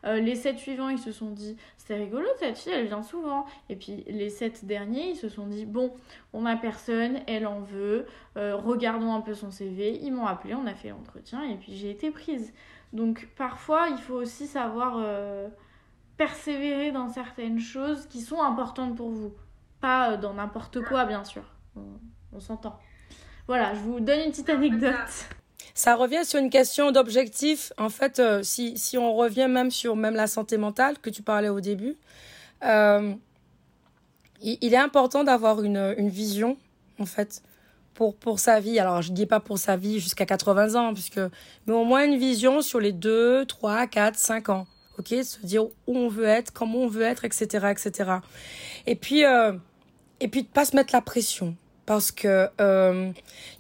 Euh, 0.05 0.19
les 0.19 0.35
sept 0.35 0.59
suivants, 0.59 0.89
ils 0.89 0.99
se 0.99 1.11
sont 1.11 1.31
dit, 1.31 1.57
c'est 1.77 1.95
rigolo, 1.95 2.25
cette 2.37 2.57
fille, 2.57 2.71
elle 2.71 2.85
vient 2.85 3.01
souvent. 3.01 3.45
Et 3.69 3.75
puis 3.75 4.03
les 4.07 4.29
sept 4.29 4.65
derniers, 4.65 5.09
ils 5.09 5.15
se 5.15 5.29
sont 5.29 5.47
dit, 5.47 5.65
bon, 5.65 5.91
on 6.33 6.45
a 6.45 6.55
personne, 6.55 7.19
elle 7.27 7.47
en 7.47 7.61
veut, 7.61 8.05
euh, 8.37 8.55
regardons 8.55 9.13
un 9.13 9.21
peu 9.21 9.33
son 9.33 9.49
CV. 9.49 9.99
Ils 10.01 10.13
m'ont 10.13 10.27
appelé, 10.27 10.53
on 10.53 10.67
a 10.67 10.75
fait 10.75 10.89
l'entretien 10.89 11.43
et 11.43 11.55
puis 11.55 11.75
j'ai 11.75 11.89
été 11.89 12.11
prise. 12.11 12.53
Donc 12.93 13.27
parfois, 13.35 13.87
il 13.89 13.97
faut 13.97 14.15
aussi 14.15 14.45
savoir 14.45 14.97
euh, 14.99 15.47
persévérer 16.17 16.91
dans 16.91 17.09
certaines 17.09 17.59
choses 17.59 18.05
qui 18.07 18.21
sont 18.21 18.41
importantes 18.41 18.95
pour 18.95 19.09
vous. 19.09 19.33
Pas 19.81 20.15
dans 20.15 20.35
n'importe 20.35 20.81
quoi, 20.81 21.05
bien 21.05 21.23
sûr. 21.23 21.43
On 22.35 22.39
s'entend. 22.39 22.77
Voilà, 23.47 23.73
je 23.73 23.79
vous 23.79 23.99
donne 23.99 24.19
une 24.19 24.31
petite 24.31 24.49
anecdote 24.49 25.27
ça 25.75 25.95
revient 25.95 26.23
sur 26.23 26.39
une 26.39 26.49
question 26.49 26.91
d'objectif. 26.91 27.73
En 27.77 27.89
fait, 27.89 28.19
euh, 28.19 28.41
si, 28.41 28.77
si 28.77 28.97
on 28.97 29.13
revient 29.13 29.47
même 29.49 29.69
sur 29.69 29.97
même 29.97 30.15
la 30.15 30.25
santé 30.25 30.57
mentale 30.57 30.97
que 30.99 31.09
tu 31.09 31.21
parlais 31.21 31.49
au 31.49 31.59
début, 31.59 31.97
euh, 32.63 33.13
il, 34.41 34.73
est 34.73 34.77
important 34.77 35.25
d'avoir 35.25 35.61
une, 35.61 35.93
une 35.97 36.07
vision, 36.07 36.57
en 36.97 37.05
fait, 37.05 37.43
pour, 37.93 38.15
pour 38.15 38.39
sa 38.39 38.61
vie. 38.61 38.79
Alors, 38.79 39.01
je 39.01 39.11
ne 39.11 39.15
dis 39.15 39.25
pas 39.25 39.41
pour 39.41 39.59
sa 39.59 39.75
vie 39.75 39.99
jusqu'à 39.99 40.25
80 40.25 40.75
ans, 40.75 40.93
puisque, 40.93 41.19
mais 41.67 41.73
au 41.73 41.83
moins 41.83 42.05
une 42.05 42.17
vision 42.17 42.61
sur 42.61 42.79
les 42.79 42.93
2, 42.93 43.45
3, 43.45 43.87
4, 43.87 44.15
5 44.15 44.49
ans. 44.49 44.67
OK 44.97 45.07
Se 45.09 45.45
dire 45.45 45.65
où 45.65 45.97
on 45.97 46.07
veut 46.07 46.23
être, 46.23 46.53
comment 46.53 46.79
on 46.79 46.87
veut 46.87 47.03
être, 47.03 47.25
etc., 47.25 47.67
etc. 47.71 48.11
Et 48.87 48.95
puis, 48.95 49.25
euh, 49.25 49.51
et 50.21 50.29
puis 50.29 50.43
de 50.43 50.47
pas 50.47 50.63
se 50.63 50.73
mettre 50.73 50.93
la 50.93 51.01
pression 51.01 51.57
parce 51.85 52.11
que 52.11 52.49
euh, 52.59 53.11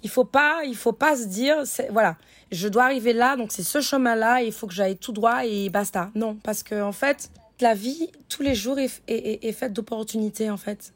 il 0.03 0.09
faut 0.09 0.25
pas 0.25 0.61
il 0.65 0.75
faut 0.75 0.93
pas 0.93 1.15
se 1.15 1.25
dire 1.25 1.63
voilà. 1.91 2.17
Je 2.51 2.67
dois 2.67 2.83
arriver 2.85 3.13
là 3.13 3.35
donc 3.35 3.51
c'est 3.51 3.63
ce 3.63 3.81
chemin 3.81 4.15
là 4.15 4.41
il 4.41 4.51
faut 4.51 4.67
que 4.67 4.73
j'aille 4.73 4.97
tout 4.97 5.11
droit 5.11 5.45
et 5.45 5.69
basta. 5.69 6.11
Non 6.15 6.37
parce 6.43 6.63
que 6.63 6.81
en 6.81 6.91
fait 6.91 7.29
la 7.61 7.73
vie 7.73 8.09
tous 8.29 8.41
les 8.41 8.55
jours 8.55 8.79
est, 8.79 9.01
est, 9.07 9.43
est 9.43 9.51
faite 9.51 9.73
d'opportunités 9.73 10.49
en 10.49 10.57
fait. 10.57 10.93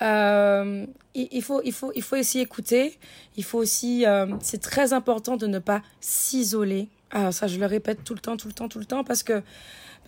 Euh, 0.00 0.86
il, 1.14 1.42
faut 1.42 1.60
il 1.64 1.72
faut 1.72 1.92
il 1.94 2.02
faut 2.02 2.16
aussi 2.16 2.40
écouter. 2.40 2.98
Il 3.36 3.44
faut 3.44 3.58
aussi 3.58 4.06
euh, 4.06 4.26
c'est 4.40 4.60
très 4.60 4.92
important 4.92 5.36
de 5.36 5.46
ne 5.46 5.58
pas 5.58 5.82
s'isoler. 6.00 6.88
Ah, 7.10 7.32
ça 7.32 7.46
je 7.46 7.58
le 7.58 7.66
répète 7.66 8.04
tout 8.04 8.14
le 8.14 8.20
temps 8.20 8.36
tout 8.36 8.48
le 8.48 8.54
temps 8.54 8.68
tout 8.68 8.78
le 8.78 8.84
temps 8.84 9.02
parce 9.02 9.22
que 9.22 9.42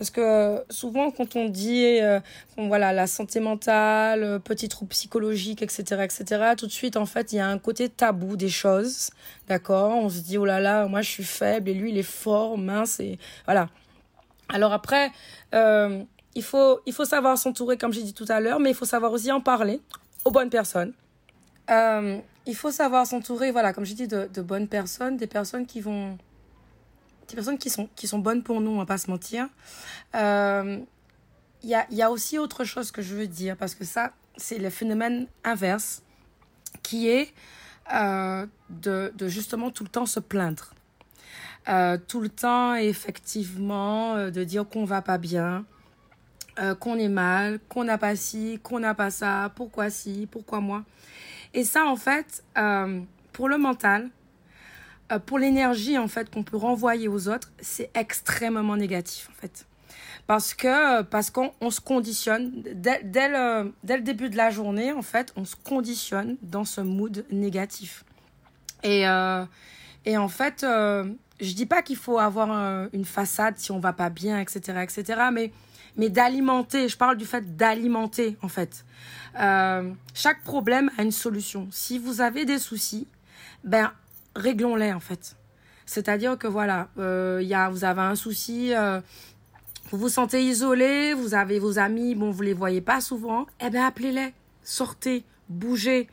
parce 0.00 0.08
que 0.08 0.22
euh, 0.22 0.64
souvent, 0.70 1.10
quand 1.10 1.36
on 1.36 1.50
dit 1.50 1.98
euh, 2.00 2.20
voilà, 2.56 2.90
la 2.90 3.06
santé 3.06 3.38
mentale, 3.38 4.22
euh, 4.22 4.38
petits 4.38 4.70
troubles 4.70 4.92
psychologiques, 4.92 5.60
etc., 5.60 6.04
etc., 6.04 6.54
tout 6.56 6.66
de 6.66 6.72
suite, 6.72 6.96
en 6.96 7.04
fait, 7.04 7.34
il 7.34 7.36
y 7.36 7.38
a 7.38 7.46
un 7.46 7.58
côté 7.58 7.90
tabou 7.90 8.38
des 8.38 8.48
choses. 8.48 9.10
D'accord? 9.46 9.94
On 9.94 10.08
se 10.08 10.20
dit, 10.20 10.38
oh 10.38 10.46
là 10.46 10.58
là, 10.58 10.86
moi, 10.86 11.02
je 11.02 11.10
suis 11.10 11.22
faible 11.22 11.68
et 11.68 11.74
lui, 11.74 11.90
il 11.90 11.98
est 11.98 12.02
fort, 12.02 12.56
mince, 12.56 12.98
et 12.98 13.18
voilà. 13.44 13.68
Alors 14.48 14.72
après, 14.72 15.12
il, 15.52 16.42
faut, 16.42 16.80
il 16.86 16.94
faut 16.94 17.04
savoir 17.04 17.36
s'entourer, 17.36 17.76
comme 17.76 17.92
j'ai 17.92 18.02
dit 18.02 18.14
tout 18.14 18.24
à 18.30 18.40
l'heure, 18.40 18.58
mais 18.58 18.70
il 18.70 18.74
faut 18.74 18.86
savoir 18.86 19.12
aussi 19.12 19.30
en 19.30 19.42
parler 19.42 19.82
aux 20.24 20.30
bonnes 20.30 20.48
personnes. 20.48 20.94
il 21.68 22.54
faut 22.54 22.70
savoir 22.70 23.06
s'entourer, 23.06 23.50
voilà, 23.50 23.74
comme 23.74 23.84
j'ai 23.84 23.96
dit, 23.96 24.08
de, 24.08 24.30
de 24.32 24.40
bonnes 24.40 24.66
personnes, 24.66 25.18
des 25.18 25.26
personnes 25.26 25.66
qui 25.66 25.82
vont 25.82 26.16
des 27.30 27.36
personnes 27.36 27.58
qui 27.58 27.70
sont, 27.70 27.88
qui 27.96 28.06
sont 28.06 28.18
bonnes 28.18 28.42
pour 28.42 28.60
nous, 28.60 28.70
on 28.70 28.78
va 28.78 28.86
pas 28.86 28.98
se 28.98 29.10
mentir. 29.10 29.48
Il 30.14 30.20
euh, 30.20 30.78
y, 31.62 31.74
a, 31.74 31.86
y 31.90 32.02
a 32.02 32.10
aussi 32.10 32.38
autre 32.38 32.64
chose 32.64 32.90
que 32.90 33.02
je 33.02 33.14
veux 33.14 33.26
dire, 33.26 33.56
parce 33.56 33.74
que 33.74 33.84
ça, 33.84 34.12
c'est 34.36 34.58
le 34.58 34.70
phénomène 34.70 35.26
inverse, 35.44 36.02
qui 36.82 37.08
est 37.08 37.32
euh, 37.92 38.46
de, 38.68 39.12
de, 39.16 39.28
justement 39.28 39.70
tout 39.70 39.84
le 39.84 39.90
temps 39.90 40.06
se 40.06 40.20
plaindre. 40.20 40.72
Euh, 41.68 41.98
tout 42.08 42.20
le 42.20 42.28
temps, 42.28 42.74
effectivement, 42.74 44.30
de 44.30 44.44
dire 44.44 44.68
qu'on 44.68 44.84
va 44.84 45.02
pas 45.02 45.18
bien. 45.18 45.64
qu'on 46.80 46.96
est 46.96 47.08
mal, 47.08 47.58
qu'on 47.68 47.84
n'a 47.84 47.96
pas 47.96 48.16
ci, 48.16 48.60
qu'on 48.62 48.80
n'a 48.80 48.94
pas 48.94 49.10
ça, 49.10 49.50
pourquoi 49.56 49.88
ci, 49.88 50.28
pourquoi 50.30 50.60
moi. 50.60 50.84
Et 51.54 51.64
ça, 51.64 51.86
en 51.86 51.96
fait, 51.96 52.44
pour 53.32 53.48
le 53.48 53.56
mental, 53.56 54.10
pour 55.18 55.38
l'énergie 55.38 55.98
en 55.98 56.08
fait 56.08 56.30
qu'on 56.30 56.42
peut 56.42 56.56
renvoyer 56.56 57.08
aux 57.08 57.28
autres, 57.28 57.50
c'est 57.60 57.90
extrêmement 57.94 58.76
négatif 58.76 59.28
en 59.30 59.40
fait. 59.40 59.66
Parce 60.26 60.54
que 60.54 61.02
parce 61.02 61.30
qu'on 61.30 61.70
se 61.70 61.80
conditionne 61.80 62.62
dès, 62.74 63.02
dès, 63.02 63.28
le, 63.28 63.72
début 64.00 64.30
de 64.30 64.36
la 64.36 64.50
journée 64.50 64.92
en 64.92 65.02
fait 65.02 65.32
on 65.36 65.44
se 65.44 65.56
conditionne 65.56 66.36
dans 66.42 66.64
ce 66.64 66.80
mood 66.80 67.24
négatif. 67.30 68.04
Et 68.82 69.08
euh, 69.08 69.44
et 70.04 70.16
en 70.16 70.28
fait 70.28 70.62
euh, 70.62 71.04
je 71.40 71.52
dis 71.52 71.66
pas 71.66 71.82
qu'il 71.82 71.96
faut 71.96 72.18
avoir 72.18 72.52
euh, 72.52 72.86
une 72.92 73.04
façade 73.04 73.54
si 73.58 73.72
on 73.72 73.80
va 73.80 73.92
pas 73.92 74.10
bien 74.10 74.38
etc 74.38 74.78
etc 74.82 75.22
mais 75.32 75.52
mais 75.96 76.08
d'alimenter 76.08 76.88
je 76.88 76.96
parle 76.96 77.16
du 77.16 77.26
fait 77.26 77.56
d'alimenter 77.56 78.36
en 78.42 78.48
fait. 78.48 78.84
Euh, 79.40 79.92
chaque 80.14 80.42
problème 80.42 80.90
a 80.96 81.02
une 81.02 81.12
solution. 81.12 81.68
Si 81.70 81.98
vous 81.98 82.20
avez 82.20 82.44
des 82.44 82.58
soucis 82.58 83.08
ben 83.64 83.92
réglons-les 84.34 84.92
en 84.92 85.00
fait 85.00 85.36
c'est-à-dire 85.90 86.38
que 86.38 86.46
voilà, 86.46 86.86
euh, 87.00 87.40
y 87.42 87.52
a, 87.52 87.68
vous 87.68 87.82
avez 87.82 88.02
un 88.02 88.14
souci, 88.14 88.72
euh, 88.72 89.00
vous 89.90 89.98
vous 89.98 90.08
sentez 90.08 90.40
isolé, 90.40 91.14
vous 91.14 91.34
avez 91.34 91.58
vos 91.58 91.80
amis, 91.80 92.14
bon, 92.14 92.30
vous 92.30 92.42
les 92.42 92.52
voyez 92.52 92.80
pas 92.80 93.00
souvent, 93.00 93.44
eh 93.60 93.70
bien, 93.70 93.88
appelez-les, 93.88 94.32
sortez, 94.62 95.24
bougez. 95.48 96.06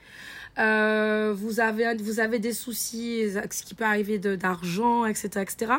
Euh, 0.58 1.32
vous 1.38 1.60
avez 1.60 1.94
vous 1.98 2.20
avez 2.20 2.40
des 2.40 2.54
soucis, 2.54 3.30
ce 3.30 3.62
qui 3.62 3.76
peut 3.76 3.84
arriver 3.86 4.18
d'argent, 4.18 5.06
etc., 5.06 5.30
etc. 5.42 5.74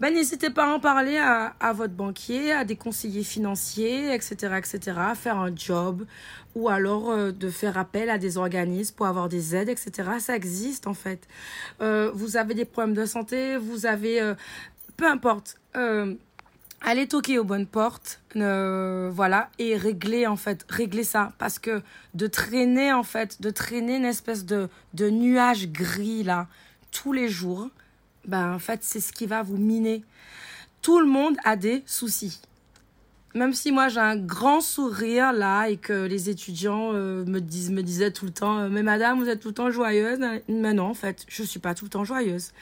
Ben 0.00 0.14
n'hésitez 0.14 0.48
pas 0.48 0.64
à 0.64 0.74
en 0.74 0.80
parler 0.80 1.18
à, 1.18 1.54
à, 1.60 1.74
votre 1.74 1.92
banquier, 1.92 2.50
à 2.50 2.64
des 2.64 2.76
conseillers 2.76 3.24
financiers, 3.24 4.14
etc., 4.14 4.54
etc. 4.56 4.80
Faire 5.14 5.36
un 5.36 5.54
job 5.54 6.06
ou 6.54 6.68
alors 6.68 7.10
euh, 7.10 7.32
de 7.32 7.50
faire 7.50 7.78
appel 7.78 8.10
à 8.10 8.18
des 8.18 8.36
organismes 8.38 8.94
pour 8.94 9.06
avoir 9.06 9.28
des 9.28 9.54
aides, 9.56 9.68
etc. 9.68 10.10
Ça 10.18 10.36
existe 10.36 10.86
en 10.86 10.94
fait. 10.94 11.26
Euh, 11.80 12.10
vous 12.14 12.36
avez 12.36 12.54
des 12.54 12.64
problèmes 12.64 12.94
de 12.94 13.06
santé, 13.06 13.56
vous 13.56 13.86
avez 13.86 14.20
euh, 14.20 14.34
peu 14.96 15.06
importe. 15.06 15.58
Allez 16.86 17.08
toquer 17.08 17.38
aux 17.38 17.44
bonnes 17.44 17.66
portes, 17.66 18.20
voilà, 18.34 19.48
et 19.58 19.74
régler 19.74 20.26
en 20.26 20.36
fait, 20.36 20.66
régler 20.68 21.02
ça, 21.02 21.32
parce 21.38 21.58
que 21.58 21.80
de 22.12 22.26
traîner 22.26 22.92
en 22.92 23.02
fait, 23.02 23.40
de 23.40 23.48
traîner 23.48 23.96
une 23.96 24.04
espèce 24.04 24.44
de, 24.44 24.68
de 24.92 25.08
nuage 25.08 25.68
gris 25.68 26.24
là, 26.24 26.46
tous 26.92 27.14
les 27.14 27.30
jours, 27.30 27.70
ben 28.26 28.52
en 28.52 28.58
fait 28.58 28.80
c'est 28.82 29.00
ce 29.00 29.12
qui 29.12 29.24
va 29.24 29.42
vous 29.42 29.56
miner. 29.56 30.04
Tout 30.82 31.00
le 31.00 31.06
monde 31.06 31.38
a 31.44 31.56
des 31.56 31.82
soucis. 31.86 32.42
Même 33.34 33.52
si 33.52 33.72
moi 33.72 33.88
j'ai 33.88 33.98
un 33.98 34.16
grand 34.16 34.60
sourire 34.60 35.32
là 35.32 35.66
et 35.66 35.76
que 35.76 36.06
les 36.06 36.30
étudiants 36.30 36.92
euh, 36.94 37.24
me 37.24 37.40
disaient 37.40 38.12
tout 38.12 38.26
le 38.26 38.30
temps 38.30 38.58
euh, 38.60 38.68
mais 38.70 38.84
madame 38.84 39.18
vous 39.18 39.28
êtes 39.28 39.40
tout 39.40 39.48
le 39.48 39.54
temps 39.54 39.72
joyeuse 39.72 40.20
mais 40.46 40.72
non 40.72 40.90
en 40.90 40.94
fait 40.94 41.24
je 41.26 41.42
suis 41.42 41.58
pas 41.58 41.74
tout 41.74 41.84
le 41.84 41.90
temps 41.90 42.04
joyeuse 42.04 42.52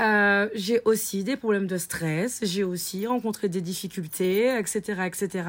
euh, 0.00 0.48
j'ai 0.54 0.80
aussi 0.86 1.22
des 1.22 1.36
problèmes 1.36 1.66
de 1.66 1.76
stress, 1.76 2.40
j'ai 2.42 2.64
aussi 2.64 3.06
rencontré 3.06 3.48
des 3.48 3.62
difficultés, 3.62 4.58
etc., 4.58 5.02
etc. 5.06 5.48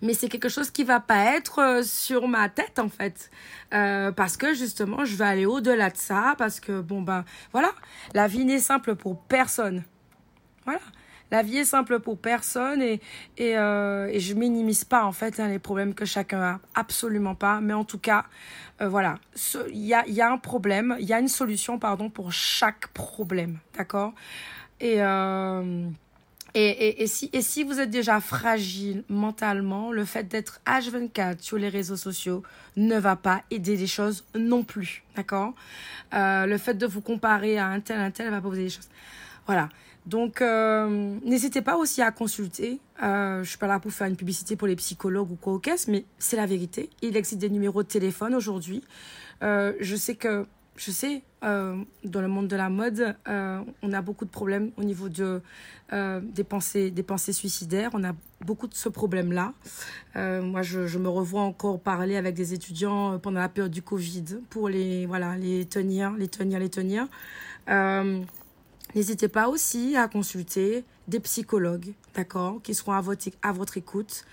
Mais 0.00 0.14
c'est 0.14 0.30
quelque 0.30 0.48
chose 0.48 0.70
qui 0.70 0.82
va 0.82 0.98
pas 0.98 1.36
être 1.36 1.82
sur 1.84 2.26
ma 2.26 2.48
tête 2.48 2.78
en 2.78 2.88
fait, 2.88 3.30
parce 3.70 4.38
que 4.38 4.54
justement 4.54 5.04
je 5.04 5.14
vais 5.16 5.26
aller 5.26 5.46
au-delà 5.46 5.90
de 5.90 5.96
ça, 5.98 6.34
parce 6.38 6.58
que 6.58 6.80
bon 6.80 7.02
ben 7.02 7.26
voilà, 7.52 7.70
la 8.14 8.28
vie 8.28 8.46
n'est 8.46 8.58
simple 8.58 8.94
pour 8.94 9.20
personne. 9.24 9.84
Voilà. 10.64 10.80
La 11.32 11.42
vie 11.42 11.56
est 11.56 11.64
simple 11.64 11.98
pour 11.98 12.18
personne 12.18 12.82
et, 12.82 13.00
et, 13.38 13.56
euh, 13.56 14.16
je 14.18 14.34
minimise 14.34 14.84
pas 14.84 15.04
en 15.04 15.12
fait 15.12 15.40
hein, 15.40 15.48
les 15.48 15.58
problèmes 15.58 15.94
que 15.94 16.04
chacun 16.04 16.42
a. 16.42 16.60
Absolument 16.74 17.34
pas. 17.34 17.62
Mais 17.62 17.72
en 17.72 17.84
tout 17.84 17.98
cas, 17.98 18.26
euh, 18.82 18.88
voilà, 18.88 19.14
il 19.70 19.78
y 19.78 19.94
a, 19.94 20.06
y 20.06 20.20
a 20.20 20.30
un 20.30 20.36
problème, 20.36 20.94
il 21.00 21.06
y 21.06 21.14
a 21.14 21.18
une 21.18 21.28
solution 21.28 21.78
pardon 21.78 22.10
pour 22.10 22.32
chaque 22.32 22.88
problème. 22.88 23.58
D'accord? 23.78 24.12
Et, 24.78 24.96
euh, 25.02 25.88
et, 26.54 26.68
et, 26.68 27.02
et, 27.02 27.06
si, 27.06 27.30
et 27.32 27.40
si 27.40 27.64
vous 27.64 27.80
êtes 27.80 27.88
déjà 27.88 28.20
fragile 28.20 29.02
mentalement, 29.08 29.90
le 29.90 30.04
fait 30.04 30.24
d'être 30.24 30.60
H24 30.66 31.40
sur 31.40 31.56
les 31.56 31.70
réseaux 31.70 31.96
sociaux 31.96 32.42
ne 32.76 32.98
va 32.98 33.16
pas 33.16 33.40
aider 33.50 33.76
les 33.78 33.86
choses 33.86 34.26
non 34.34 34.64
plus. 34.64 35.02
D'accord? 35.16 35.54
Euh, 36.12 36.44
Le 36.44 36.58
fait 36.58 36.74
de 36.74 36.84
vous 36.84 37.00
comparer 37.00 37.56
à 37.56 37.68
un 37.68 37.80
tel, 37.80 37.98
un 38.00 38.10
tel, 38.10 38.28
va 38.30 38.42
pas 38.42 38.48
vous 38.48 38.54
aider 38.54 38.64
les 38.64 38.68
choses. 38.70 38.90
Voilà. 39.46 39.70
Donc, 40.06 40.42
euh, 40.42 41.16
n'hésitez 41.24 41.62
pas 41.62 41.76
aussi 41.76 42.02
à 42.02 42.10
consulter. 42.10 42.80
Euh, 43.02 43.44
je 43.44 43.48
suis 43.48 43.58
pas 43.58 43.68
là 43.68 43.78
pour 43.78 43.92
faire 43.92 44.08
une 44.08 44.16
publicité 44.16 44.56
pour 44.56 44.66
les 44.66 44.76
psychologues 44.76 45.30
ou 45.30 45.36
quoi 45.36 45.52
au 45.52 45.58
caisse, 45.58 45.86
mais 45.86 46.04
c'est 46.18 46.36
la 46.36 46.46
vérité. 46.46 46.90
Il 47.02 47.16
existe 47.16 47.40
des 47.40 47.50
numéros 47.50 47.82
de 47.82 47.88
téléphone 47.88 48.34
aujourd'hui. 48.34 48.82
Euh, 49.42 49.72
je 49.80 49.94
sais 49.94 50.16
que, 50.16 50.44
je 50.76 50.90
sais, 50.90 51.22
dans 51.42 52.20
le 52.20 52.28
monde 52.28 52.46
de 52.46 52.56
la 52.56 52.68
mode, 52.68 53.16
on 53.26 53.92
a 53.92 54.00
beaucoup 54.00 54.24
de 54.24 54.30
problèmes 54.30 54.70
au 54.76 54.84
niveau 54.84 55.08
de 55.08 55.40
des 55.90 56.44
pensées, 56.44 56.90
des 56.90 57.02
pensées 57.02 57.32
suicidaires. 57.32 57.90
On 57.94 58.04
a 58.04 58.12
beaucoup 58.40 58.68
de 58.68 58.74
ce 58.74 58.88
problème-là. 58.88 59.52
moi, 60.14 60.62
je, 60.62 60.86
je 60.86 60.98
me 60.98 61.08
revois 61.08 61.42
encore 61.42 61.80
parler 61.80 62.16
avec 62.16 62.34
des 62.36 62.54
étudiants 62.54 63.18
pendant 63.18 63.40
la 63.40 63.48
période 63.48 63.72
du 63.72 63.82
Covid 63.82 64.38
pour 64.50 64.68
les, 64.68 65.04
voilà, 65.06 65.36
les 65.36 65.66
tenir, 65.66 66.12
les 66.12 66.28
tenir, 66.28 66.60
les 66.60 66.70
tenir. 66.70 67.08
N'hésitez 68.94 69.28
pas 69.28 69.48
aussi 69.48 69.96
à 69.96 70.06
consulter 70.06 70.84
des 71.08 71.18
psychologues, 71.20 71.94
d'accord, 72.14 72.60
qui 72.62 72.74
seront 72.74 72.92
à 72.92 73.00
votre, 73.00 73.28
à 73.42 73.52
votre 73.52 73.76
écoute, 73.76 74.24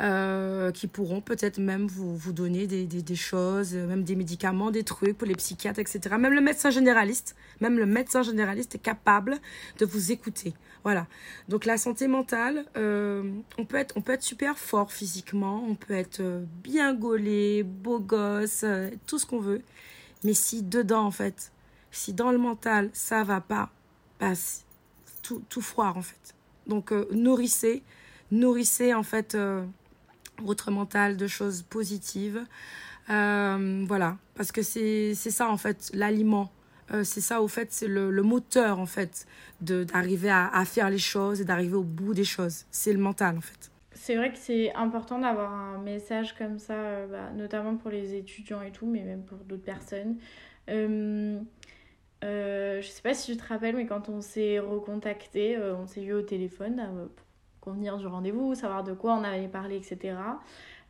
euh, 0.00 0.72
qui 0.72 0.86
pourront 0.86 1.20
peut-être 1.20 1.58
même 1.58 1.86
vous, 1.86 2.16
vous 2.16 2.32
donner 2.32 2.66
des, 2.66 2.84
des, 2.86 3.02
des, 3.02 3.14
choses, 3.14 3.74
même 3.74 4.04
des 4.04 4.16
médicaments, 4.16 4.70
des 4.70 4.84
trucs 4.84 5.16
pour 5.18 5.28
les 5.28 5.34
psychiatres, 5.34 5.78
etc. 5.78 6.16
Même 6.18 6.32
le 6.32 6.40
médecin 6.40 6.70
généraliste, 6.70 7.36
même 7.60 7.78
le 7.78 7.86
médecin 7.86 8.22
généraliste 8.22 8.74
est 8.74 8.80
capable 8.80 9.36
de 9.78 9.84
vous 9.84 10.12
écouter. 10.12 10.54
Voilà. 10.82 11.06
Donc 11.48 11.64
la 11.64 11.76
santé 11.76 12.08
mentale, 12.08 12.64
euh, 12.76 13.22
on 13.58 13.64
peut 13.64 13.76
être, 13.76 13.96
on 13.96 14.00
peut 14.00 14.12
être 14.12 14.22
super 14.22 14.58
fort 14.58 14.92
physiquement, 14.92 15.62
on 15.68 15.74
peut 15.74 15.94
être 15.94 16.22
bien 16.62 16.94
gaulé, 16.94 17.62
beau 17.64 17.98
gosse, 17.98 18.62
euh, 18.64 18.90
tout 19.06 19.18
ce 19.18 19.26
qu'on 19.26 19.40
veut, 19.40 19.62
mais 20.24 20.34
si 20.34 20.62
dedans 20.62 21.04
en 21.04 21.10
fait, 21.10 21.52
si 21.90 22.12
dans 22.12 22.30
le 22.30 22.38
mental 22.38 22.90
ça 22.92 23.22
va 23.22 23.40
pas 23.40 23.70
tout, 25.22 25.42
tout 25.48 25.62
en 25.78 26.02
fait. 26.02 26.34
Donc 26.66 26.92
euh, 26.92 27.06
nourrissez, 27.12 27.82
nourrissez 28.30 28.94
en 28.94 29.02
fait 29.02 29.34
euh, 29.34 29.64
votre 30.42 30.70
mental 30.70 31.16
de 31.16 31.26
choses 31.26 31.62
positives. 31.62 32.44
Euh, 33.08 33.84
voilà, 33.86 34.16
parce 34.34 34.50
que 34.50 34.62
c'est 34.62 35.14
ça 35.14 35.48
en 35.48 35.56
fait 35.56 35.90
l'aliment. 35.94 36.50
C'est 37.02 37.20
ça 37.20 37.42
au 37.42 37.48
fait, 37.48 37.72
c'est 37.72 37.88
le, 37.88 38.12
le, 38.12 38.22
moteur 38.22 38.78
en 38.78 38.86
fait 38.86 39.26
d'arriver 39.60 40.30
à, 40.30 40.64
faire 40.64 40.88
les 40.88 40.98
choses 40.98 41.40
et 41.40 41.44
d'arriver 41.44 41.74
au 41.74 41.82
bout 41.82 42.14
des 42.14 42.22
choses. 42.22 42.64
C'est 42.70 42.92
le 42.92 43.00
mental 43.00 43.36
en 43.36 43.40
fait. 43.40 43.72
C'est 43.92 44.14
vrai 44.14 44.30
que 44.30 44.38
c'est 44.38 44.72
important 44.74 45.18
d'avoir 45.18 45.52
un 45.52 45.78
message 45.78 46.36
comme 46.38 46.60
ça, 46.60 47.06
bah, 47.10 47.30
notamment 47.34 47.74
pour 47.74 47.90
les 47.90 48.14
étudiants 48.14 48.62
et 48.62 48.70
tout, 48.70 48.86
mais 48.86 49.02
même 49.02 49.24
pour 49.24 49.38
d'autres 49.38 49.64
personnes. 49.64 50.18
Euh, 52.24 52.80
je 52.80 52.86
sais 52.86 53.02
pas 53.02 53.14
si 53.14 53.32
tu 53.32 53.36
te 53.36 53.46
rappelles, 53.46 53.76
mais 53.76 53.86
quand 53.86 54.08
on 54.08 54.20
s'est 54.20 54.58
recontacté, 54.58 55.56
euh, 55.56 55.76
on 55.76 55.86
s'est 55.86 56.00
vu 56.00 56.12
au 56.12 56.22
téléphone 56.22 56.80
euh, 56.80 57.06
pour 57.06 57.26
convenir 57.60 57.96
du 57.98 58.06
rendez-vous, 58.06 58.54
savoir 58.54 58.84
de 58.84 58.92
quoi 58.92 59.14
on 59.14 59.24
avait 59.24 59.48
parlé, 59.48 59.76
etc. 59.76 60.16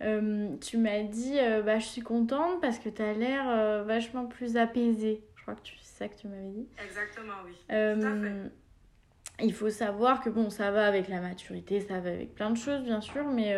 Euh, 0.02 0.48
tu 0.60 0.76
m'as 0.76 1.02
dit 1.02 1.38
bah, 1.64 1.78
Je 1.78 1.86
suis 1.86 2.02
contente 2.02 2.60
parce 2.60 2.78
que 2.78 2.88
tu 2.88 3.02
as 3.02 3.14
l'air 3.14 3.84
vachement 3.84 4.26
plus 4.26 4.56
apaisée. 4.56 5.22
Je 5.36 5.42
crois 5.42 5.54
que 5.54 5.60
c'est 5.82 5.98
ça 5.98 6.08
que 6.08 6.16
tu 6.16 6.28
m'avais 6.28 6.50
dit. 6.50 6.68
Exactement, 6.84 7.34
oui. 7.44 7.52
Tout 7.68 8.06
à 8.06 8.16
fait. 8.16 8.50
Il 9.42 9.52
faut 9.52 9.68
savoir 9.68 10.22
que 10.22 10.30
bon, 10.30 10.48
ça 10.48 10.70
va 10.70 10.86
avec 10.86 11.08
la 11.08 11.20
maturité, 11.20 11.80
ça 11.80 12.00
va 12.00 12.10
avec 12.10 12.34
plein 12.34 12.50
de 12.50 12.56
choses, 12.56 12.82
bien 12.82 13.00
sûr, 13.00 13.24
mais. 13.26 13.54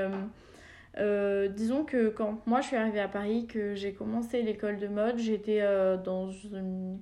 Euh, 0.96 1.48
disons 1.48 1.84
que 1.84 2.08
quand 2.08 2.40
moi 2.46 2.60
je 2.60 2.68
suis 2.68 2.76
arrivée 2.76 3.00
à 3.00 3.08
Paris, 3.08 3.46
que 3.46 3.74
j'ai 3.74 3.92
commencé 3.92 4.42
l'école 4.42 4.78
de 4.78 4.88
mode, 4.88 5.18
j'étais 5.18 5.60
euh, 5.60 5.96
dans 5.96 6.30
une 6.30 6.98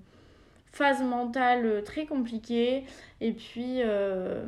phase 0.77 1.03
mentale 1.03 1.83
très 1.85 2.07
compliquée. 2.07 2.85
Et 3.21 3.33
puis, 3.33 3.83
euh, 3.83 4.45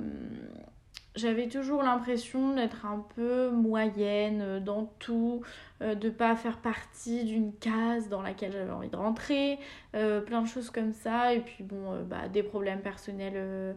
j'avais 1.19 1.49
toujours 1.49 1.83
l'impression 1.83 2.55
d'être 2.55 2.87
un 2.87 3.05
peu 3.17 3.51
moyenne 3.51 4.63
dans 4.65 4.85
tout, 4.99 5.43
euh, 5.83 5.95
de 5.95 6.11
pas 6.11 6.37
faire 6.37 6.59
partie 6.59 7.25
d'une 7.25 7.53
case 7.55 8.09
dans 8.09 8.23
laquelle 8.23 8.53
j'avais 8.53 8.71
envie 8.71 8.89
de 8.89 8.97
rentrer, 8.97 9.59
euh, 9.97 10.21
plein 10.21 10.43
de 10.43 10.47
choses 10.47 10.71
comme 10.71 10.93
ça. 10.93 11.35
Et 11.35 11.41
puis, 11.41 11.65
bon, 11.65 11.93
euh, 11.93 12.03
bah, 12.05 12.29
des 12.29 12.43
problèmes 12.43 12.81
personnels. 12.81 13.77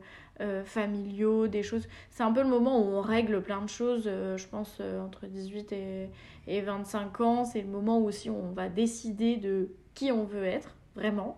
familiaux, 0.65 1.47
des 1.47 1.61
choses. 1.61 1.87
C'est 2.09 2.23
un 2.23 2.31
peu 2.31 2.41
le 2.41 2.47
moment 2.47 2.79
où 2.79 2.95
on 2.95 3.01
règle 3.01 3.43
plein 3.43 3.61
de 3.61 3.69
choses, 3.69 4.05
je 4.05 4.47
pense, 4.47 4.81
entre 5.05 5.27
18 5.27 5.71
et, 5.71 6.09
et 6.47 6.61
25 6.61 7.21
ans. 7.21 7.45
C'est 7.45 7.61
le 7.61 7.67
moment 7.67 7.99
où 7.99 8.07
aussi 8.07 8.31
on 8.31 8.51
va 8.51 8.67
décider 8.67 9.37
de 9.37 9.69
qui 9.93 10.11
on 10.11 10.23
veut 10.23 10.45
être, 10.45 10.75
vraiment. 10.95 11.37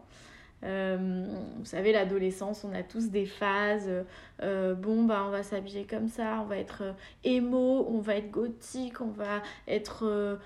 Euh, 0.63 1.25
vous 1.57 1.65
savez, 1.65 1.91
l'adolescence, 1.91 2.63
on 2.63 2.73
a 2.73 2.83
tous 2.83 3.09
des 3.09 3.25
phases. 3.25 3.89
Euh, 4.41 4.73
bon, 4.73 5.03
bah, 5.03 5.23
on 5.25 5.29
va 5.29 5.43
s'habiller 5.43 5.85
comme 5.85 6.07
ça, 6.07 6.39
on 6.41 6.45
va 6.45 6.57
être 6.57 6.83
émo, 7.23 7.85
on 7.89 7.99
va 7.99 8.15
être 8.15 8.31
gothique, 8.31 9.01
on 9.01 9.11
va 9.11 9.41
être 9.67 10.39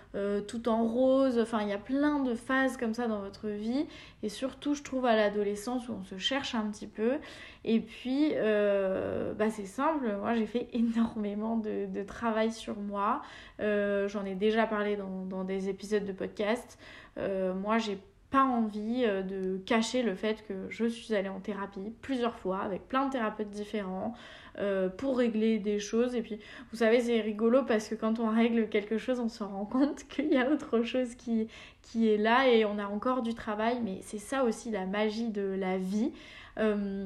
tout 0.48 0.70
en 0.70 0.86
rose. 0.88 1.40
Enfin, 1.40 1.62
il 1.62 1.70
y 1.70 1.74
a 1.74 1.78
plein 1.78 2.20
de 2.20 2.34
phases 2.36 2.78
comme 2.78 2.94
ça 2.94 3.08
dans 3.08 3.20
votre 3.20 3.48
vie. 3.48 3.86
Et 4.24 4.30
surtout, 4.30 4.74
je 4.74 4.84
trouve 4.84 5.06
à 5.06 5.16
l'adolescence 5.16 5.88
où 5.90 5.94
on 5.94 6.04
se 6.04 6.18
cherche 6.18 6.56
un 6.56 6.70
petit 6.72 6.88
peu. 6.88 7.18
Et 7.64 7.80
puis, 7.80 8.34
bah, 8.34 9.50
c'est 9.50 9.66
simple, 9.66 10.16
moi 10.20 10.34
j'ai 10.36 10.46
fait 10.46 10.68
énormément 10.74 11.58
de, 11.58 11.86
de, 11.86 12.04
travail 12.04 12.52
sur 12.52 12.78
moi. 12.78 13.22
J'en 13.60 14.26
ai 14.26 14.36
déjà 14.36 14.66
parlé 14.66 14.96
dans, 14.96 15.26
dans, 15.26 15.44
des 15.44 15.70
épisodes 15.70 16.06
de 16.06 16.14
podcast. 16.14 16.78
moi, 17.18 17.78
j'ai 17.78 18.00
pas 18.30 18.44
envie 18.44 19.06
euh, 19.06 19.22
de 19.22 19.58
cacher 19.66 20.04
le 20.04 20.14
fait 20.16 20.44
que 20.48 20.54
je 20.70 20.86
suis 20.86 21.14
allée 21.16 21.30
en 21.30 21.40
thérapie 21.40 21.94
plusieurs 22.02 22.36
fois 22.36 22.60
avec 22.60 22.88
plein 22.88 23.06
de 23.06 23.12
thérapeutes 23.12 23.50
différents 23.50 24.14
euh, 24.60 24.90
pour 24.90 25.18
régler 25.18 25.60
des 25.60 25.80
choses. 25.80 26.14
Et 26.14 26.22
puis, 26.22 26.40
vous 26.72 26.78
savez, 26.78 27.00
c'est 27.00 27.22
rigolo 27.22 27.64
parce 27.64 27.88
que 27.88 27.96
quand 27.96 28.20
on 28.20 28.30
règle 28.30 28.68
quelque 28.68 28.98
chose, 28.98 29.20
on 29.20 29.30
se 29.30 29.44
rend 29.44 29.66
compte 29.72 30.04
qu'il 30.10 30.28
y 30.28 30.38
a 30.38 30.50
autre 30.50 30.82
chose 30.82 31.16
qui, 31.16 31.48
est 31.96 32.18
là 32.18 32.50
et 32.50 32.66
on 32.66 32.78
a 32.80 32.86
encore 32.88 33.22
du 33.22 33.34
travail. 33.34 33.80
Mais 33.82 34.00
c'est 34.02 34.18
ça 34.18 34.44
aussi 34.44 34.72
la 34.72 34.86
magie 34.86 35.30
de 35.30 35.56
la 35.58 35.78
vie. 35.78 36.12
Euh, 36.58 37.06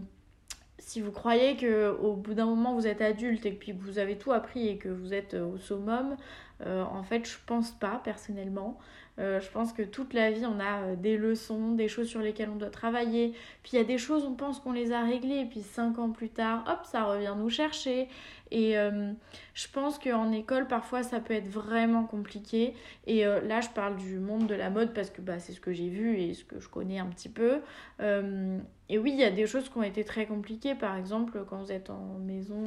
si 0.79 1.01
vous 1.01 1.11
croyez 1.11 1.55
que 1.55 1.95
au 2.01 2.15
bout 2.15 2.33
d'un 2.33 2.47
moment 2.47 2.73
vous 2.73 2.87
êtes 2.87 3.01
adulte 3.01 3.45
et 3.45 3.55
que 3.55 3.71
vous 3.71 3.99
avez 3.99 4.17
tout 4.17 4.31
appris 4.31 4.67
et 4.67 4.77
que 4.77 4.89
vous 4.89 5.13
êtes 5.13 5.35
au 5.35 5.57
summum, 5.57 6.17
en 6.65 7.03
fait 7.03 7.27
je 7.29 7.37
pense 7.45 7.69
pas 7.71 8.01
personnellement. 8.03 8.79
Euh, 9.19 9.39
je 9.41 9.49
pense 9.49 9.73
que 9.73 9.83
toute 9.83 10.13
la 10.13 10.31
vie, 10.31 10.45
on 10.45 10.59
a 10.59 10.83
euh, 10.83 10.95
des 10.95 11.17
leçons, 11.17 11.73
des 11.73 11.87
choses 11.87 12.07
sur 12.07 12.21
lesquelles 12.21 12.49
on 12.49 12.55
doit 12.55 12.69
travailler. 12.69 13.33
Puis 13.61 13.73
il 13.73 13.75
y 13.75 13.79
a 13.79 13.83
des 13.83 13.97
choses, 13.97 14.23
on 14.23 14.33
pense 14.33 14.59
qu'on 14.59 14.71
les 14.71 14.91
a 14.93 15.01
réglées, 15.01 15.41
et 15.41 15.45
puis 15.45 15.61
cinq 15.61 15.99
ans 15.99 16.11
plus 16.11 16.29
tard, 16.29 16.63
hop, 16.67 16.85
ça 16.85 17.03
revient 17.03 17.33
nous 17.37 17.49
chercher. 17.49 18.07
Et 18.51 18.77
euh, 18.77 19.11
je 19.53 19.67
pense 19.67 19.99
qu'en 19.99 20.31
école, 20.31 20.67
parfois, 20.67 21.03
ça 21.03 21.19
peut 21.19 21.33
être 21.33 21.47
vraiment 21.47 22.03
compliqué. 22.03 22.73
Et 23.07 23.23
là, 23.23 23.61
je 23.61 23.69
parle 23.69 23.95
du 23.95 24.19
monde 24.19 24.47
de 24.47 24.55
la 24.55 24.69
mode 24.69 24.93
parce 24.93 25.09
que 25.09 25.21
bah, 25.21 25.39
c'est 25.39 25.53
ce 25.53 25.61
que 25.61 25.71
j'ai 25.71 25.87
vu 25.87 26.17
et 26.17 26.33
ce 26.33 26.43
que 26.43 26.59
je 26.59 26.67
connais 26.67 26.99
un 26.99 27.05
petit 27.05 27.29
peu. 27.29 27.61
et 28.01 28.97
oui, 28.97 29.11
il 29.13 29.19
y 29.19 29.23
a 29.23 29.31
des 29.31 29.47
choses 29.47 29.69
qui 29.69 29.77
ont 29.77 29.83
été 29.83 30.03
très 30.03 30.25
compliquées. 30.25 30.75
Par 30.75 30.97
exemple, 30.97 31.45
quand 31.49 31.59
vous 31.63 31.71
êtes 31.71 31.89
en 31.89 32.17
maison 32.19 32.65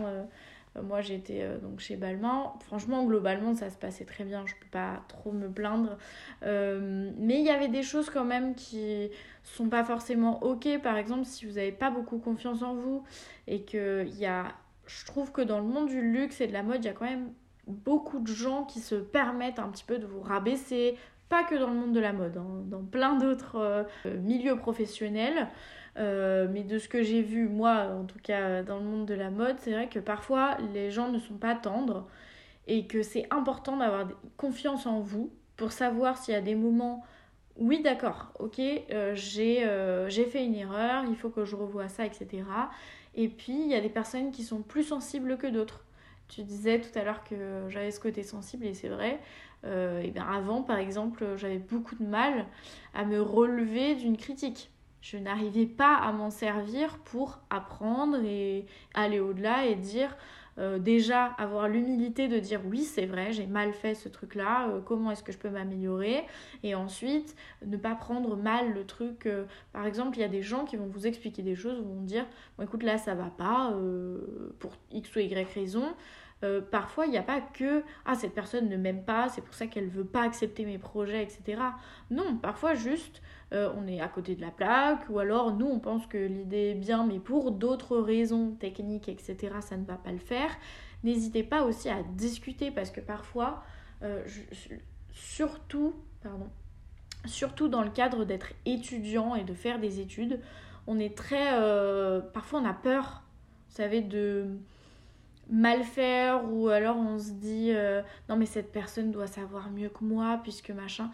moi, 0.83 1.01
j'étais 1.01 1.43
euh, 1.43 1.59
donc 1.59 1.81
chez 1.81 1.97
Balmain. 1.97 2.53
Franchement, 2.67 3.05
globalement, 3.05 3.55
ça 3.55 3.71
se 3.71 3.77
passait 3.77 4.05
très 4.05 4.25
bien. 4.25 4.45
Je 4.47 4.55
peux 4.55 4.71
pas 4.71 5.03
trop 5.09 5.31
me 5.31 5.49
plaindre. 5.49 5.97
Euh, 6.43 7.11
mais 7.17 7.39
il 7.39 7.45
y 7.45 7.51
avait 7.51 7.69
des 7.69 7.83
choses 7.83 8.11
quand 8.11 8.25
même 8.25 8.55
qui 8.55 9.11
sont 9.45 9.69
pas 9.69 9.85
forcément 9.85 10.43
ok. 10.43 10.81
Par 10.83 10.97
exemple, 10.97 11.25
si 11.25 11.47
vous 11.47 11.55
n'avez 11.55 11.73
pas 11.73 11.91
beaucoup 11.91 12.19
confiance 12.19 12.63
en 12.63 12.75
vous 12.75 13.05
et 13.47 13.63
que 13.63 14.05
il 14.07 14.19
y 14.19 14.27
a, 14.27 14.53
je 14.87 15.07
trouve 15.07 15.31
que 15.31 15.43
dans 15.43 15.61
le 15.61 15.67
monde 15.67 15.89
du 15.89 16.01
luxe 16.01 16.41
et 16.41 16.49
de 16.49 16.53
la 16.53 16.63
mode, 16.63 16.85
il 16.85 16.87
y 16.87 16.91
a 16.91 16.95
quand 16.95 17.05
même 17.05 17.31
beaucoup 17.69 18.19
de 18.19 18.27
gens 18.27 18.65
qui 18.65 18.81
se 18.81 18.97
permettent 18.97 19.59
un 19.59 19.69
petit 19.69 19.85
peu 19.85 19.99
de 19.99 20.07
vous 20.07 20.21
rabaisser. 20.21 20.97
Pas 21.29 21.45
que 21.45 21.55
dans 21.55 21.69
le 21.69 21.77
monde 21.77 21.93
de 21.93 22.01
la 22.01 22.13
mode, 22.13 22.37
hein, 22.37 22.63
dans 22.67 22.83
plein 22.83 23.17
d'autres 23.17 23.87
milieux 24.05 24.57
professionnels. 24.57 25.49
Euh, 25.97 26.49
mais 26.51 26.65
de 26.65 26.79
ce 26.79 26.89
que 26.89 27.03
j'ai 27.03 27.23
vu, 27.23 27.49
moi, 27.49 27.89
en 28.01 28.05
tout 28.05 28.19
cas 28.23 28.63
dans 28.63 28.79
le 28.79 28.85
monde 28.85 29.07
de 29.07 29.15
la 29.15 29.31
mode, 29.31 29.57
c'est 29.61 29.73
vrai 29.73 29.89
que 29.89 29.99
parfois 29.99 30.57
les 30.73 30.91
gens 30.91 31.11
ne 31.11 31.19
sont 31.19 31.37
pas 31.37 31.55
tendres 31.55 32.09
et 32.67 32.87
que 32.87 33.03
c'est 33.03 33.27
important 33.31 33.77
d'avoir 33.77 34.09
confiance 34.37 34.87
en 34.87 35.01
vous 35.01 35.31
pour 35.57 35.73
savoir 35.73 36.19
s'il 36.19 36.35
y 36.35 36.37
a 36.37 36.41
des 36.41 36.57
moments, 36.57 37.05
oui 37.57 37.81
d'accord, 37.83 38.33
ok, 38.41 38.59
euh, 38.59 39.15
euh, 39.39 40.09
j'ai 40.09 40.25
fait 40.25 40.45
une 40.45 40.55
erreur, 40.55 41.05
il 41.09 41.17
faut 41.17 41.31
que 41.31 41.45
je 41.45 41.55
revoie 41.55 41.89
ça, 41.89 42.05
etc. 42.05 42.43
Et 43.15 43.29
puis 43.29 43.53
il 43.53 43.69
y 43.69 43.75
a 43.75 43.81
des 43.81 43.89
personnes 43.89 44.33
qui 44.33 44.43
sont 44.43 44.63
plus 44.63 44.83
sensibles 44.83 45.37
que 45.39 45.47
d'autres. 45.47 45.85
Tu 46.27 46.43
disais 46.43 46.81
tout 46.81 46.99
à 46.99 47.05
l'heure 47.05 47.23
que 47.23 47.67
j'avais 47.69 47.93
ce 47.93 48.01
côté 48.01 48.23
sensible 48.25 48.65
et 48.67 48.75
c'est 48.75 48.89
vrai. 48.89 49.21
et 49.65 50.11
bien 50.11 50.27
avant, 50.27 50.63
par 50.63 50.79
exemple, 50.79 51.37
j'avais 51.37 51.59
beaucoup 51.59 51.95
de 51.95 52.05
mal 52.05 52.47
à 52.95 53.05
me 53.05 53.21
relever 53.21 53.95
d'une 53.95 54.17
critique 54.17 54.71
je 55.05 55.19
n'arrivais 55.19 55.67
pas 55.67 55.97
à 55.97 56.13
m'en 56.13 56.31
servir 56.31 56.97
pour 57.05 57.39
apprendre 57.51 58.25
et 58.25 58.65
aller 58.95 59.21
au-delà 59.21 59.67
et 59.67 59.75
dire 59.75 60.17
euh, 60.57 60.79
déjà 60.79 61.27
avoir 61.27 61.69
l'humilité 61.69 62.27
de 62.27 62.39
dire 62.39 62.63
oui 62.65 62.85
c'est 62.85 63.05
vrai 63.05 63.31
j'ai 63.33 63.47
mal 63.47 63.75
fait 63.75 63.95
ce 63.95 64.09
truc 64.09 64.35
là 64.35 64.69
euh, 64.69 64.81
comment 64.81 65.11
est-ce 65.11 65.23
que 65.23 65.31
je 65.31 65.37
peux 65.37 65.51
m'améliorer? 65.51 66.25
Et 66.63 66.75
ensuite 66.75 67.37
ne 67.67 67.77
pas 67.77 67.95
prendre 67.95 68.35
mal 68.35 68.73
le 68.73 68.87
truc 68.87 69.27
euh, 69.27 69.45
par 69.75 69.85
exemple 69.85 70.17
il 70.17 70.23
y 70.23 70.25
a 70.25 70.29
des 70.29 70.43
gens 70.43 70.65
qui 70.65 70.77
vont 70.77 70.87
vous 70.87 71.07
expliquer 71.07 71.43
des 71.43 71.55
choses 71.55 71.83
vont 71.83 72.01
dire 72.01 72.25
bon 72.57 72.65
écoute 72.65 72.83
là 72.83 72.97
ça 72.97 73.15
va 73.15 73.29
pas 73.37 73.77
pour 74.59 74.73
x 74.91 75.15
ou 75.17 75.19
y 75.19 75.45
raison 75.55 75.95
parfois, 76.71 77.07
il 77.07 77.11
n'y 77.11 77.17
a 77.17 77.23
pas 77.23 77.41
que 77.41 77.83
ah 78.05 78.15
cette 78.15 78.35
personne 78.35 78.69
ne 78.69 78.77
m'aime 78.77 79.03
pas, 79.03 79.31
c'est 79.31 79.41
pour 79.41 79.55
ça 79.55 79.67
qu'elle 79.67 79.89
veut 79.89 80.05
pas 80.05 80.21
accepter 80.25 80.67
mes 80.67 80.77
projets, 80.77 81.23
etc. 81.23 81.63
Non, 82.11 82.37
parfois 82.37 82.75
juste 82.75 83.23
euh, 83.55 83.71
on 83.77 83.87
est 83.87 84.01
à 84.01 84.09
côté 84.09 84.35
de 84.35 84.41
la 84.41 84.51
plaque, 84.51 85.09
ou 85.09 85.21
alors 85.21 85.55
nous 85.55 85.67
on 85.67 85.79
pense 85.79 86.07
que 86.07 86.19
l'idée 86.19 86.71
est 86.71 86.75
bien, 86.75 87.07
mais 87.07 87.21
pour 87.21 87.53
d'autres 87.53 87.99
raisons 87.99 88.53
techniques, 88.59 89.09
etc., 89.09 89.55
ça 89.61 89.77
ne 89.77 89.85
va 89.85 89.95
pas 89.95 90.11
le 90.11 90.19
faire. 90.19 90.51
N'hésitez 91.05 91.45
pas 91.45 91.63
aussi 91.63 91.89
à 91.89 92.03
discuter 92.03 92.71
parce 92.71 92.91
que 92.91 93.01
parfois, 93.01 93.63
euh, 94.03 94.25
surtout, 95.13 95.95
pardon, 96.23 96.49
surtout 97.27 97.69
dans 97.69 97.83
le 97.83 97.91
cadre 97.91 98.25
d'être 98.25 98.53
étudiant 98.67 99.37
et 99.37 99.45
de 99.45 99.55
faire 99.55 99.79
des 99.79 100.01
études, 100.01 100.41
on 100.87 100.99
est 100.99 101.17
très. 101.17 101.55
Euh, 101.55 102.21
parfois 102.21 102.61
on 102.61 102.65
a 102.65 102.75
peur, 102.75 103.23
vous 103.69 103.77
savez, 103.77 104.01
de 104.01 104.47
mal 105.49 105.85
faire 105.85 106.51
ou 106.51 106.69
alors 106.69 106.97
on 106.97 107.19
se 107.19 107.33
dit 107.33 107.71
non 108.31 108.37
mais 108.37 108.47
cette 108.47 108.73
personne 108.73 109.13
doit 109.13 109.27
savoir 109.27 109.71
mieux 109.71 109.91
que 109.91 110.03
moi 110.03 110.41
puisque 110.43 110.71
machin 110.71 111.11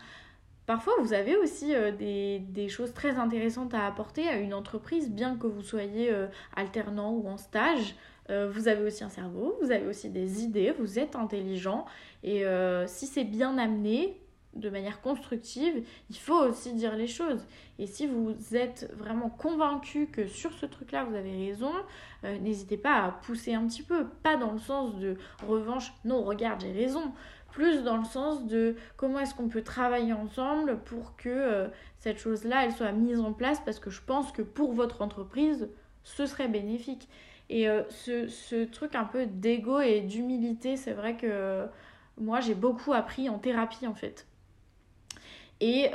Parfois, 0.70 0.92
vous 1.00 1.12
avez 1.12 1.36
aussi 1.36 1.74
euh, 1.74 1.90
des, 1.90 2.68
choses 2.68 2.94
très 2.94 3.16
intéressantes 3.16 3.74
à 3.74 3.86
apporter 3.86 4.28
à 4.28 4.36
une 4.36 4.54
entreprise, 4.54 5.10
bien 5.10 5.36
que 5.36 5.48
vous 5.48 5.62
soyez 5.62 6.12
euh, 6.12 6.28
alternant 6.54 7.10
ou 7.10 7.26
en 7.26 7.38
stage. 7.38 7.96
Euh, 8.30 8.48
vous 8.48 8.68
avez 8.68 8.84
aussi 8.84 9.02
un 9.02 9.08
cerveau, 9.08 9.58
vous 9.60 9.72
avez 9.72 9.88
aussi 9.88 10.10
des 10.10 10.44
idées, 10.44 10.72
vous 10.78 11.00
êtes 11.00 11.16
intelligent. 11.16 11.86
Et 12.22 12.44
si 12.86 13.08
c'est 13.08 13.24
bien 13.24 13.58
amené, 13.58 14.16
de 14.54 14.70
manière 14.70 15.00
constructive, 15.00 15.84
il 16.08 16.16
faut 16.16 16.38
aussi 16.38 16.72
dire 16.72 16.94
les 16.94 17.08
choses. 17.08 17.44
Et 17.80 17.86
si 17.86 18.06
vous 18.06 18.36
êtes 18.54 18.92
vraiment 18.96 19.28
convaincu 19.28 20.06
que 20.06 20.28
sur 20.28 20.52
ce 20.52 20.66
truc-là, 20.66 21.02
vous 21.02 21.16
avez 21.16 21.32
raison, 21.48 21.72
n'hésitez 22.22 22.76
pas 22.76 23.02
à 23.02 23.10
pousser 23.10 23.54
un 23.54 23.66
petit 23.66 23.82
peu. 23.82 24.06
Pas 24.22 24.36
dans 24.36 24.52
le 24.52 24.58
sens 24.60 24.96
de 24.96 25.16
revanche, 25.48 25.92
non, 26.04 26.22
regarde, 26.22 26.60
j'ai 26.60 26.72
raison 26.72 27.12
plus 27.50 27.82
dans 27.82 27.96
le 27.96 28.04
sens 28.04 28.46
de 28.46 28.76
comment 28.96 29.20
est-ce 29.20 29.34
qu'on 29.34 29.48
peut 29.48 29.62
travailler 29.62 30.12
ensemble 30.12 30.78
pour 30.84 31.16
que 31.16 31.28
euh, 31.28 31.68
cette 31.98 32.18
chose-là, 32.18 32.64
elle 32.64 32.72
soit 32.72 32.92
mise 32.92 33.20
en 33.20 33.32
place 33.32 33.60
parce 33.60 33.78
que 33.78 33.90
je 33.90 34.00
pense 34.00 34.32
que 34.32 34.42
pour 34.42 34.72
votre 34.72 35.02
entreprise, 35.02 35.68
ce 36.04 36.26
serait 36.26 36.48
bénéfique. 36.48 37.08
Et 37.48 37.68
euh, 37.68 37.82
ce, 37.90 38.64
truc 38.64 38.94
un 38.94 39.04
peu 39.04 39.26
d'ego 39.26 39.80
et 39.80 40.00
d'humilité, 40.00 40.76
c'est 40.76 40.92
vrai 40.92 41.16
que 41.16 41.26
euh, 41.28 41.66
moi 42.18 42.40
j'ai 42.40 42.54
beaucoup 42.54 42.92
appris 42.92 43.28
en 43.28 43.38
thérapie 43.38 43.86
en 43.86 43.94
fait. 43.94 44.26
Et 45.62 45.90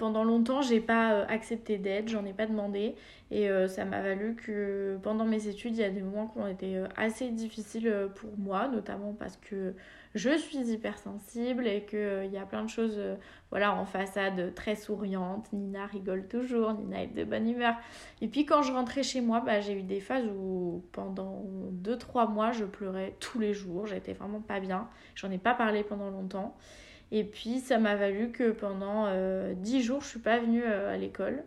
pendant 0.00 0.24
longtemps, 0.24 0.60
j'ai 0.60 0.80
pas 0.80 1.20
accepté 1.26 1.78
d'aide, 1.78 2.08
j'en 2.08 2.24
ai 2.24 2.32
pas 2.32 2.46
demandé. 2.46 2.96
Et 3.30 3.48
ça 3.68 3.84
m'a 3.84 4.02
valu 4.02 4.34
que 4.34 4.98
pendant 5.04 5.24
mes 5.24 5.46
études, 5.46 5.76
il 5.76 5.82
y 5.82 5.84
a 5.84 5.90
des 5.90 6.02
moments 6.02 6.26
qui 6.26 6.40
ont 6.40 6.48
été 6.48 6.82
assez 6.96 7.30
difficiles 7.30 8.08
pour 8.16 8.36
moi, 8.36 8.66
notamment 8.66 9.12
parce 9.12 9.36
que 9.36 9.72
je 10.14 10.36
suis 10.36 10.58
hypersensible 10.58 11.66
et 11.66 11.84
qu'il 11.84 11.98
euh, 11.98 12.24
y 12.26 12.36
a 12.36 12.44
plein 12.44 12.64
de 12.64 12.68
choses 12.68 12.96
euh, 12.98 13.16
voilà, 13.50 13.74
en 13.74 13.86
façade 13.86 14.54
très 14.54 14.76
souriante. 14.76 15.50
Nina 15.52 15.86
rigole 15.86 16.28
toujours, 16.28 16.74
Nina 16.74 17.04
est 17.04 17.14
de 17.14 17.24
bonne 17.24 17.48
humeur. 17.48 17.74
Et 18.20 18.28
puis 18.28 18.44
quand 18.44 18.62
je 18.62 18.72
rentrais 18.72 19.02
chez 19.02 19.22
moi, 19.22 19.40
bah, 19.40 19.60
j'ai 19.60 19.72
eu 19.72 19.82
des 19.82 20.00
phases 20.00 20.26
où 20.26 20.84
pendant 20.92 21.44
2-3 21.82 22.30
mois, 22.30 22.52
je 22.52 22.64
pleurais 22.64 23.16
tous 23.20 23.38
les 23.38 23.54
jours. 23.54 23.86
J'étais 23.86 24.12
vraiment 24.12 24.40
pas 24.40 24.60
bien. 24.60 24.88
J'en 25.14 25.30
ai 25.30 25.38
pas 25.38 25.54
parlé 25.54 25.82
pendant 25.82 26.10
longtemps. 26.10 26.56
Et 27.10 27.24
puis 27.24 27.60
ça 27.60 27.78
m'a 27.78 27.94
valu 27.94 28.30
que 28.32 28.50
pendant 28.50 29.06
10 29.06 29.10
euh, 29.10 29.80
jours, 29.80 30.02
je 30.02 30.08
suis 30.08 30.20
pas 30.20 30.38
venue 30.38 30.64
à 30.64 30.96
l'école. 30.96 31.42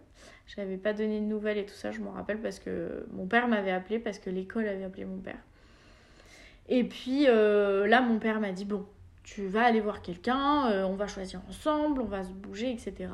Je 0.47 0.59
n'avais 0.59 0.77
pas 0.77 0.93
donné 0.93 1.19
de 1.19 1.25
nouvelles 1.25 1.57
et 1.57 1.65
tout 1.65 1.73
ça, 1.73 1.91
je 1.91 1.99
m'en 2.01 2.11
rappelle 2.11 2.39
parce 2.39 2.59
que 2.59 3.05
mon 3.11 3.25
père 3.25 3.47
m'avait 3.47 3.71
appelé, 3.71 3.97
parce 3.97 4.19
que 4.19 4.29
l'école 4.29 4.67
avait 4.67 4.83
appelé 4.83 5.05
mon 5.05 5.17
père. 5.17 5.39
Et 6.67 6.83
puis 6.83 7.27
euh, 7.27 7.87
là, 7.87 8.01
mon 8.01 8.19
père 8.19 8.39
m'a 8.39 8.51
dit 8.51 8.65
Bon, 8.65 8.85
tu 9.23 9.47
vas 9.47 9.65
aller 9.65 9.81
voir 9.81 10.01
quelqu'un, 10.01 10.69
euh, 10.69 10.83
on 10.83 10.95
va 10.95 11.07
choisir 11.07 11.41
ensemble, 11.47 12.01
on 12.01 12.05
va 12.05 12.23
se 12.23 12.31
bouger, 12.31 12.71
etc. 12.71 13.09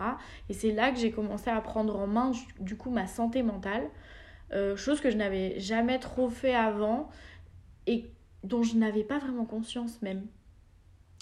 Et 0.50 0.54
c'est 0.54 0.72
là 0.72 0.92
que 0.92 0.98
j'ai 0.98 1.12
commencé 1.12 1.50
à 1.50 1.60
prendre 1.62 1.98
en 1.98 2.08
main 2.08 2.32
du 2.60 2.78
coup 2.78 2.90
ma 2.90 3.08
santé 3.08 3.44
mentale, 3.44 3.90
euh, 4.54 4.76
chose 4.76 5.02
que 5.02 5.10
je 5.10 5.18
n'avais 5.18 5.60
jamais 5.60 6.00
trop 6.00 6.30
fait 6.30 6.56
avant 6.56 7.10
et 7.88 8.12
dont 8.44 8.64
je 8.64 8.76
n'avais 8.76 9.04
pas 9.04 9.20
vraiment 9.20 9.46
conscience 9.46 10.02
même. 10.02 10.26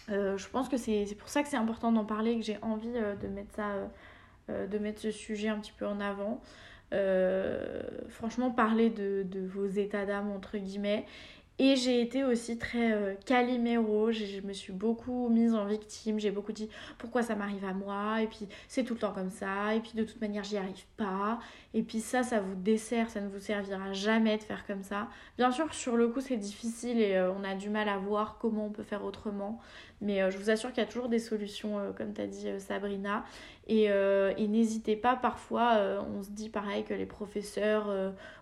je 0.08 0.50
pense 0.50 0.70
que 0.70 0.78
c'est 0.78 1.16
pour 1.18 1.30
ça 1.30 1.44
que 1.44 1.50
c'est 1.50 1.58
important 1.58 1.92
d'en 1.92 2.06
parler, 2.06 2.38
que 2.38 2.46
j'ai 2.46 2.58
envie 2.62 2.90
de 2.90 3.28
mettre 3.28 3.54
ça 3.56 3.74
de 4.48 4.78
mettre 4.80 5.00
ce 5.00 5.12
sujet 5.12 5.50
un 5.50 5.60
petit 5.60 5.74
peu 5.78 5.86
en 5.86 6.00
avant. 6.00 6.42
franchement, 8.10 8.52
parler 8.52 8.90
de, 8.90 9.24
de 9.24 9.46
vos 9.46 9.68
états 9.68 10.06
d'âme, 10.06 10.32
entre 10.32 10.58
guillemets, 10.58 11.06
et 11.60 11.76
j'ai 11.76 12.02
été 12.02 12.24
aussi 12.24 12.58
très 12.58 12.94
euh, 12.94 13.16
caliméro, 13.26 14.12
je 14.12 14.40
me 14.42 14.54
suis 14.54 14.72
beaucoup 14.72 15.28
mise 15.28 15.54
en 15.54 15.66
victime, 15.66 16.18
j'ai 16.18 16.32
beaucoup 16.32 16.54
dit 16.54 16.70
pourquoi 16.98 17.22
ça 17.22 17.36
m'arrive 17.36 17.66
à 17.66 17.74
moi, 17.74 18.22
et 18.22 18.28
puis 18.28 18.48
c'est 18.70 18.86
tout 18.86 18.94
le 18.94 19.00
temps 19.00 19.12
comme 19.12 19.30
ça, 19.30 19.76
et 19.76 19.82
puis 19.82 19.92
de 19.94 20.06
toute 20.06 20.22
manière 20.22 20.46
j'y 20.46 20.56
arrive 20.56 20.86
pas, 20.96 21.40
et 21.74 21.84
puis 21.84 22.00
ça, 22.00 22.24
ça 22.24 22.40
vous 22.40 22.56
dessert, 22.56 23.10
ça 23.10 23.20
ne 23.20 23.28
vous 23.28 23.40
servira 23.40 23.92
jamais 23.92 24.38
de 24.38 24.44
faire 24.44 24.66
comme 24.66 24.84
ça. 24.84 25.10
Bien 25.38 25.52
sûr, 25.52 25.74
sur 25.74 25.98
le 25.98 26.08
coup 26.08 26.22
c'est 26.22 26.38
difficile 26.38 27.00
et 27.02 27.16
euh, 27.16 27.32
on 27.34 27.44
a 27.44 27.56
du 27.56 27.70
mal 27.70 27.90
à 27.90 27.98
voir 27.98 28.38
comment 28.40 28.68
on 28.68 28.72
peut 28.72 28.84
faire 28.84 29.04
autrement, 29.04 29.60
mais 30.02 30.22
euh, 30.22 30.32
je 30.32 30.38
vous 30.38 30.50
assure 30.50 30.70
qu'il 30.70 30.84
y 30.84 30.86
a 30.86 30.90
toujours 30.90 31.10
des 31.10 31.20
solutions, 31.20 31.94
comme 31.98 32.14
tu 32.14 32.22
as 32.22 32.28
dit 32.28 32.48
Sabrina, 32.60 33.26
et, 33.68 33.84
et 33.86 34.48
n'hésitez 34.48 34.96
pas, 34.96 35.16
parfois 35.16 36.04
on 36.16 36.24
se 36.24 36.32
dit 36.32 36.50
pareil 36.50 36.84
que 36.84 36.94
les 36.96 37.06
professeurs 37.06 37.94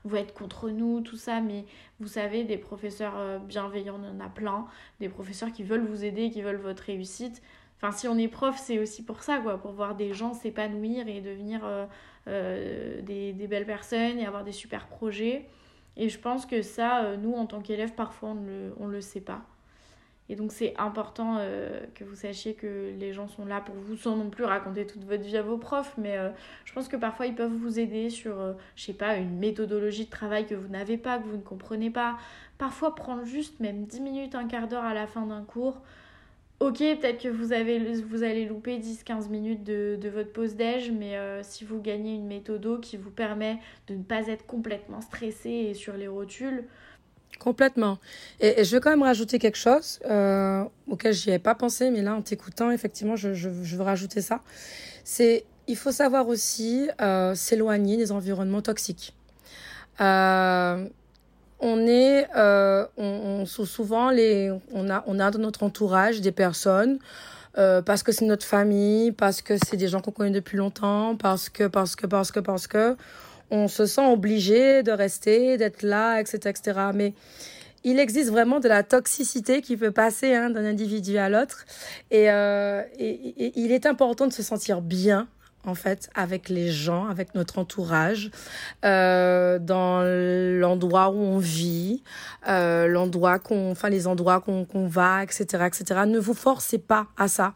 vont 0.06 0.16
être 0.16 0.34
contre 0.34 0.70
nous, 0.70 1.02
tout 1.02 1.18
ça, 1.18 1.42
mais 1.42 1.66
vous 2.00 2.08
savez, 2.08 2.44
des 2.44 2.58
professeurs 2.58 3.18
euh, 3.18 3.40
bienveillants, 3.40 4.00
on 4.00 4.18
en 4.18 4.24
a 4.24 4.30
plein. 4.30 4.68
Des 5.00 5.10
professeurs 5.10 5.52
qui 5.52 5.64
veulent 5.64 5.86
vous 5.86 6.06
aider, 6.06 6.30
qui 6.30 6.42
veulent 6.42 6.58
votre 6.58 6.84
réussite. 6.84 7.42
Enfin, 7.78 7.92
si 7.92 8.08
on 8.08 8.18
est 8.18 8.28
prof, 8.28 8.56
c'est 8.58 8.80
aussi 8.80 9.04
pour 9.04 9.24
ça, 9.24 9.40
quoi, 9.40 9.58
pour 9.58 9.72
voir 9.72 9.96
des 9.96 10.14
gens 10.14 10.34
s'épanouir 10.34 11.08
et 11.08 11.22
devenir 11.22 11.62
euh, 11.64 11.86
euh, 12.28 13.02
des, 13.02 13.48
belles 13.48 13.66
personnes 13.66 14.20
et 14.20 14.26
avoir 14.26 14.44
des 14.44 14.52
super 14.52 14.88
projets. 14.88 15.48
Et 15.96 16.10
je 16.10 16.20
pense 16.20 16.46
que 16.46 16.62
ça, 16.62 17.18
nous, 17.18 17.34
en 17.34 17.48
tant 17.48 17.62
qu'élèves, 17.62 17.94
parfois, 17.94 18.30
on 18.30 18.88
ne 18.88 18.92
le 18.92 19.02
sait 19.02 19.22
pas. 19.22 19.42
Et 20.30 20.36
donc 20.36 20.52
c'est 20.52 20.74
important 20.78 21.38
euh, 21.40 21.80
que 21.96 22.04
vous 22.04 22.16
sachiez 22.16 22.54
que 22.54 22.92
les 23.00 23.14
gens 23.14 23.28
sont 23.28 23.46
là 23.46 23.62
pour 23.62 23.76
vous 23.76 23.96
sans 23.96 24.18
non 24.18 24.30
plus 24.30 24.44
raconter 24.44 24.86
toute 24.86 25.06
votre 25.06 25.24
vie 25.24 25.38
à 25.38 25.42
vos 25.42 25.58
profs, 25.58 25.94
mais 25.98 26.18
euh, 26.18 26.30
je 26.66 26.74
pense 26.74 26.90
que 26.90 26.98
parfois 26.98 27.28
ils 27.28 27.36
peuvent 27.36 27.54
vous 27.54 27.80
aider 27.80 28.10
sur, 28.10 28.38
euh, 28.40 28.54
je 28.76 28.84
sais 28.84 28.94
pas, 28.94 29.16
une 29.16 29.38
méthodologie 29.38 30.06
de 30.06 30.10
travail 30.10 30.46
que 30.46 30.56
vous 30.56 30.68
n'avez 30.68 30.98
pas, 30.98 31.18
que 31.20 31.28
vous 31.28 31.38
ne 31.38 31.42
comprenez 31.42 31.90
pas. 31.90 32.18
Parfois 32.58 32.94
prendre 32.94 33.24
juste 33.26 33.60
même 33.62 33.86
10 33.86 34.02
minutes, 34.02 34.36
un 34.36 34.48
quart 34.48 34.68
d'heure 34.68 34.84
à 34.84 34.94
la 34.94 35.08
fin 35.08 35.26
d'un 35.26 35.44
cours. 35.44 35.82
Ok, 36.60 36.80
peut-être 36.80 37.22
que 37.22 37.30
vous, 37.30 37.54
avez, 37.54 37.78
vous 38.02 38.24
allez 38.24 38.46
louper 38.48 38.80
10-15 38.80 39.30
minutes 39.30 39.64
de, 39.64 40.10
votre 40.10 40.34
pause 40.34 40.56
déj, 40.56 40.92
mais 40.92 41.16
si 41.44 41.64
vous 41.64 41.80
gagnez 41.80 42.16
une 42.16 42.26
méthode 42.26 42.82
qui 42.82 42.98
vous 42.98 43.12
permet 43.12 43.60
de 43.86 43.94
ne 43.94 44.02
pas 44.02 44.26
être 44.26 44.48
complètement 44.48 45.02
stressé 45.02 45.52
et 45.52 45.76
sur 45.76 45.94
les 45.94 46.08
rotules, 46.08 46.64
Complètement. 47.40 48.00
Et, 48.40 48.64
je 48.64 48.76
veux 48.76 48.80
quand 48.80 48.90
même 48.90 49.04
rajouter 49.04 49.40
quelque 49.40 49.58
chose 49.58 50.00
euh, 50.10 50.64
auquel 50.88 51.14
je 51.14 51.26
n'y 51.28 51.34
avais 51.34 51.40
pas 51.40 51.56
pensé, 51.56 51.92
mais 51.92 52.02
là, 52.02 52.16
en 52.16 52.22
t'écoutant, 52.22 52.72
effectivement, 52.72 53.16
je, 53.16 53.34
je, 53.34 53.50
veux 53.50 53.84
rajouter 53.84 54.22
ça. 54.22 54.42
C'est 55.04 55.46
il 55.68 55.76
faut 55.76 55.92
savoir 55.92 56.28
aussi 56.28 56.90
euh, 57.02 57.36
s'éloigner 57.36 57.98
des 57.98 58.12
environnements 58.12 58.62
toxiques. 58.62 59.14
Euh, 60.00 60.88
on 61.60 61.88
est, 61.88 62.28
euh, 62.36 62.86
on, 62.98 63.42
on, 63.42 63.46
souvent 63.46 64.10
les, 64.10 64.52
on 64.72 64.90
a, 64.90 65.04
on 65.08 65.20
a 65.20 65.32
dans 65.32 65.40
notre 65.40 65.64
entourage 65.64 66.22
des 66.22 66.32
personnes 66.32 67.00
parce 67.86 68.04
que 68.04 68.12
c'est 68.12 68.26
notre 68.26 68.46
famille, 68.46 69.12
parce 69.12 69.42
que 69.42 69.56
c'est 69.58 69.78
des 69.78 69.88
gens 69.88 70.00
qu'on 70.00 70.12
connaît 70.12 70.30
depuis 70.30 70.58
longtemps, 70.58 71.16
parce 71.16 71.50
que, 71.50 71.66
parce 71.66 71.96
que, 71.96 72.06
parce 72.06 72.32
que, 72.32 72.40
parce 72.40 72.68
que, 72.68 72.96
on 73.52 73.68
se 73.68 73.86
sent 73.86 74.06
obligé 74.06 74.84
de 74.84 74.92
rester, 74.92 75.58
d'être 75.58 75.84
là, 75.84 76.20
etc., 76.20 76.38
etc. 76.50 76.80
Mais 76.94 77.14
il 77.84 78.00
existe 78.00 78.32
vraiment 78.32 78.60
de 78.60 78.68
la 78.68 78.84
toxicité 78.84 79.62
qui 79.62 79.78
peut 79.78 79.92
passer 79.92 80.34
hein, 80.34 80.50
d'un 80.50 80.66
individu 80.66 81.18
à 81.18 81.30
l'autre. 81.30 81.66
Euh, 82.14 82.84
et, 83.00 83.54
il 83.56 83.72
est 83.72 83.86
important 83.86 84.28
de 84.28 84.34
se 84.34 84.44
sentir 84.44 84.82
bien 84.82 85.28
en 85.66 85.76
fait, 85.76 86.10
avec 86.16 86.48
les 86.48 86.72
gens, 86.72 87.08
avec 87.08 87.36
notre 87.36 87.60
entourage, 87.60 88.32
euh, 88.86 89.60
dans 89.60 90.02
l'endroit 90.02 91.10
où 91.10 91.18
on 91.18 91.40
vit, 91.40 92.04
euh, 92.48 92.88
l'endroit 92.88 93.38
qu'on, 93.38 93.72
enfin 93.72 93.90
les 93.90 94.08
endroits 94.08 94.40
qu'on 94.40 94.88
va, 94.88 95.24
etc., 95.24 95.66
etc. 95.66 96.02
Ne 96.08 96.20
vous 96.20 96.34
forcez 96.34 96.78
pas 96.78 97.08
à 97.18 97.28
ça. 97.28 97.54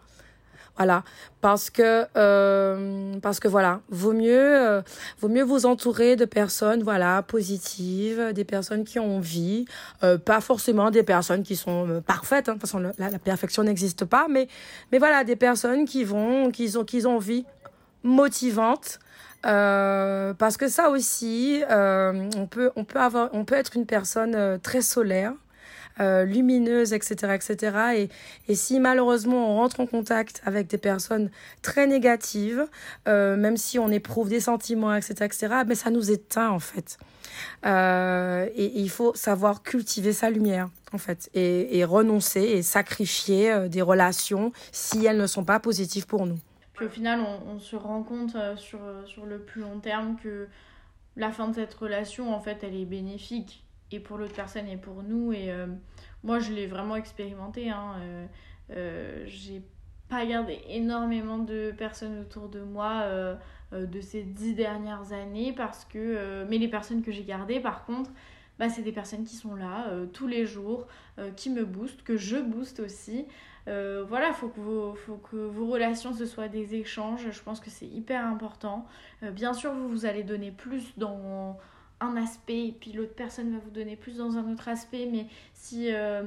Voilà, 0.78 1.04
parce 1.42 1.70
que 1.70 2.06
euh, 2.16 3.20
parce 3.22 3.40
que 3.40 3.48
voilà, 3.48 3.82
vaut 3.90 4.14
mieux 4.14 4.68
euh, 4.68 4.82
vaut 5.20 5.28
mieux 5.28 5.44
vous 5.44 5.66
entourer 5.66 6.16
de 6.16 6.26
personnes 6.26 6.82
voilà 6.82 7.22
positives, 7.24 8.32
des 8.34 8.46
personnes 8.46 8.84
qui 8.84 8.98
ont 8.98 9.18
envie, 9.18 9.66
euh, 10.04 10.18
pas 10.18 10.40
forcément 10.42 10.90
des 10.90 11.04
personnes 11.04 11.44
qui 11.44 11.56
sont 11.56 12.02
parfaites. 12.08 12.48
Hein, 12.50 12.54
de 12.54 12.60
toute 12.60 12.70
façon, 12.70 12.80
la, 12.80 13.10
la 13.10 13.20
perfection 13.20 13.64
n'existe 13.64 14.06
pas, 14.06 14.28
mais 14.30 14.48
mais 14.92 14.98
voilà, 14.98 15.24
des 15.24 15.36
personnes 15.36 15.86
qui 15.86 16.04
vont 16.04 16.52
qui 16.52 16.76
ont 16.78 16.86
qui 16.86 17.06
ont 17.06 17.18
envie 17.18 17.46
motivantes. 18.04 19.00
parce 19.44 20.58
que 20.58 20.68
ça 20.68 20.90
aussi, 20.90 21.64
on 21.70 22.48
peut 22.50 22.72
on 22.76 22.86
peut 22.86 23.00
avoir 23.00 23.30
on 23.34 23.44
peut 23.46 23.56
être 23.56 23.76
une 23.76 23.86
personne 23.86 24.60
très 24.64 24.82
solaire 24.82 25.34
euh, 26.00 26.24
lumineuse, 26.24 26.94
etc., 26.94 27.34
etc. 27.36 27.78
Et, 27.96 28.10
et 28.48 28.56
si 28.56 28.80
malheureusement 28.80 29.52
on 29.52 29.58
rentre 29.58 29.80
en 29.80 29.86
contact 29.86 30.42
avec 30.46 30.68
des 30.68 30.78
personnes 30.78 31.30
très 31.62 31.88
négatives, 31.88 32.66
euh, 33.08 33.36
même 33.36 33.58
si 33.58 33.80
on 33.80 33.90
éprouve 33.90 34.30
des 34.30 34.40
sentiments, 34.40 34.94
etc., 34.96 35.14
etc., 35.26 35.48
mais 35.68 35.76
ça 35.76 35.90
nous 35.90 36.12
éteint 36.12 36.50
en 36.50 36.60
fait. 36.60 36.98
Euh, 37.66 38.48
et, 38.56 38.80
il 38.80 38.90
faut 38.90 39.14
savoir 39.14 39.64
cultiver 39.64 40.14
sa 40.14 40.30
lumière 40.30 40.70
en 40.92 40.98
fait 40.98 41.30
et, 41.34 41.78
et 41.78 41.86
renoncer 41.86 42.42
et 42.42 42.62
sacrifier 42.62 43.52
euh, 43.52 43.68
des 43.70 43.82
relations 43.82 44.52
si 44.72 45.06
elles 45.06 45.18
ne 45.18 45.28
sont 45.28 45.46
pas 45.46 45.60
positives 45.60 46.08
pour 46.08 46.26
nous. 46.26 46.40
Puis 46.74 46.86
au 46.86 46.90
final, 46.90 47.22
on, 47.22 47.56
on 47.56 47.60
se 47.60 47.76
rend 47.76 48.04
compte 48.04 48.36
sur, 48.58 48.80
sur 49.06 49.26
le 49.26 49.40
plus 49.40 49.62
long 49.62 49.80
terme 49.80 50.18
que 50.22 50.48
la 51.16 51.32
fin 51.32 51.48
de 51.48 51.56
cette 51.56 51.74
relation, 51.74 52.34
en 52.34 52.40
fait, 52.40 52.64
elle 52.64 52.76
est 52.76 52.86
bénéfique 52.86 53.64
et 53.92 54.00
pour 54.00 54.18
l'autre 54.18 54.34
personne 54.34 54.68
et 54.68 54.78
pour 54.78 55.04
nous. 55.04 55.34
Et 55.34 55.52
euh, 55.52 55.68
moi, 56.24 56.40
je 56.40 56.52
l'ai 56.52 56.68
vraiment 56.68 56.96
expérimenté. 56.96 57.70
Hein. 57.70 57.96
Euh, 58.00 58.26
euh, 58.72 59.24
j'ai 59.26 59.62
pas 60.10 60.26
gardé 60.26 60.60
énormément 60.68 61.38
de 61.38 61.74
personnes 61.78 62.20
autour 62.20 62.50
de 62.50 62.62
moi 62.62 63.06
de 63.72 64.02
ces 64.02 64.24
dix 64.24 64.54
dernières 64.54 65.14
années 65.14 65.54
parce 65.54 65.86
que. 65.86 66.46
mais 66.50 66.58
les 66.58 66.68
personnes 66.68 67.02
que 67.02 67.12
j'ai 67.12 67.24
gardées, 67.24 67.62
par 67.62 67.86
contre, 67.86 68.12
bah, 68.60 68.68
c'est 68.68 68.82
des 68.82 68.92
personnes 68.92 69.24
qui 69.24 69.36
sont 69.36 69.56
là 69.56 69.90
tous 70.12 70.28
les 70.28 70.46
jours, 70.46 70.88
qui 71.38 71.50
me 71.50 71.64
boostent, 71.64 72.04
que 72.04 72.18
je 72.18 72.36
booste 72.36 72.82
aussi. 72.82 73.26
voilà, 73.68 74.28
il 74.28 74.34
faut, 74.34 74.50
que 74.50 74.60
vos, 74.60 74.96
faut 74.96 75.16
que 75.16 75.38
vos 75.38 75.68
relations 75.68 76.14
ce 76.14 76.26
soient 76.26 76.50
des 76.50 76.76
échanges. 76.76 77.32
Je 77.32 77.42
pense 77.42 77.62
que 77.62 77.70
c'est 77.70 77.88
hyper 77.88 78.26
important. 78.26 78.86
bien 79.32 79.54
sûr, 79.54 79.72
vous, 79.72 79.88
vous 79.88 80.06
allez 80.06 80.24
donner 80.24 80.52
plus 80.52 80.92
dans, 80.98 81.58
un 82.02 82.18
aspect 82.18 82.68
et 82.68 82.72
puis 82.72 82.92
l'autre 82.92 83.16
personne 83.16 83.52
va 83.54 83.60
vous 83.60 83.70
donner 83.70 83.96
plus 83.96 84.18
dans 84.18 84.38
un 84.38 84.52
autre 84.52 84.68
aspect. 84.68 85.08
Mais 85.12 85.28
si. 85.54 85.94
Euh, 85.94 86.24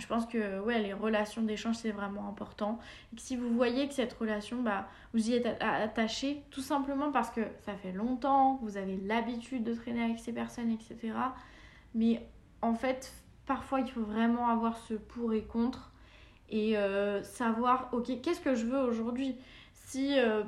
je 0.00 0.06
pense 0.06 0.26
que 0.26 0.60
ouais, 0.60 0.80
les 0.80 0.94
relations 0.94 1.42
d'échange, 1.42 1.76
c'est 1.76 1.90
vraiment 1.90 2.26
important. 2.26 2.78
Et 3.12 3.16
que 3.16 3.22
si 3.22 3.36
vous 3.36 3.52
voyez 3.52 3.86
que 3.86 3.94
cette 3.94 4.12
relation, 4.14 4.62
bah, 4.62 4.88
vous 5.12 5.28
y 5.28 5.34
êtes 5.34 5.46
attaché, 5.60 6.42
tout 6.50 6.62
simplement 6.62 7.12
parce 7.12 7.30
que 7.30 7.42
ça 7.66 7.74
fait 7.74 7.92
longtemps, 7.92 8.58
vous 8.62 8.78
avez 8.78 8.96
l'habitude 8.96 9.62
de 9.62 9.74
traîner 9.74 10.02
avec 10.02 10.18
ces 10.18 10.32
personnes, 10.32 10.70
etc. 10.70 11.12
Mais 11.94 12.26
en 12.62 12.74
fait, 12.74 13.12
parfois, 13.46 13.80
il 13.80 13.90
faut 13.90 14.02
vraiment 14.02 14.48
avoir 14.48 14.78
ce 14.78 14.94
pour 14.94 15.34
et 15.34 15.42
contre 15.42 15.92
et 16.48 16.76
euh, 16.76 17.22
savoir, 17.22 17.90
ok, 17.92 18.20
qu'est-ce 18.22 18.40
que 18.40 18.54
je 18.54 18.66
veux 18.66 18.80
aujourd'hui? 18.80 19.36
Si 19.74 20.18
euh, 20.18 20.42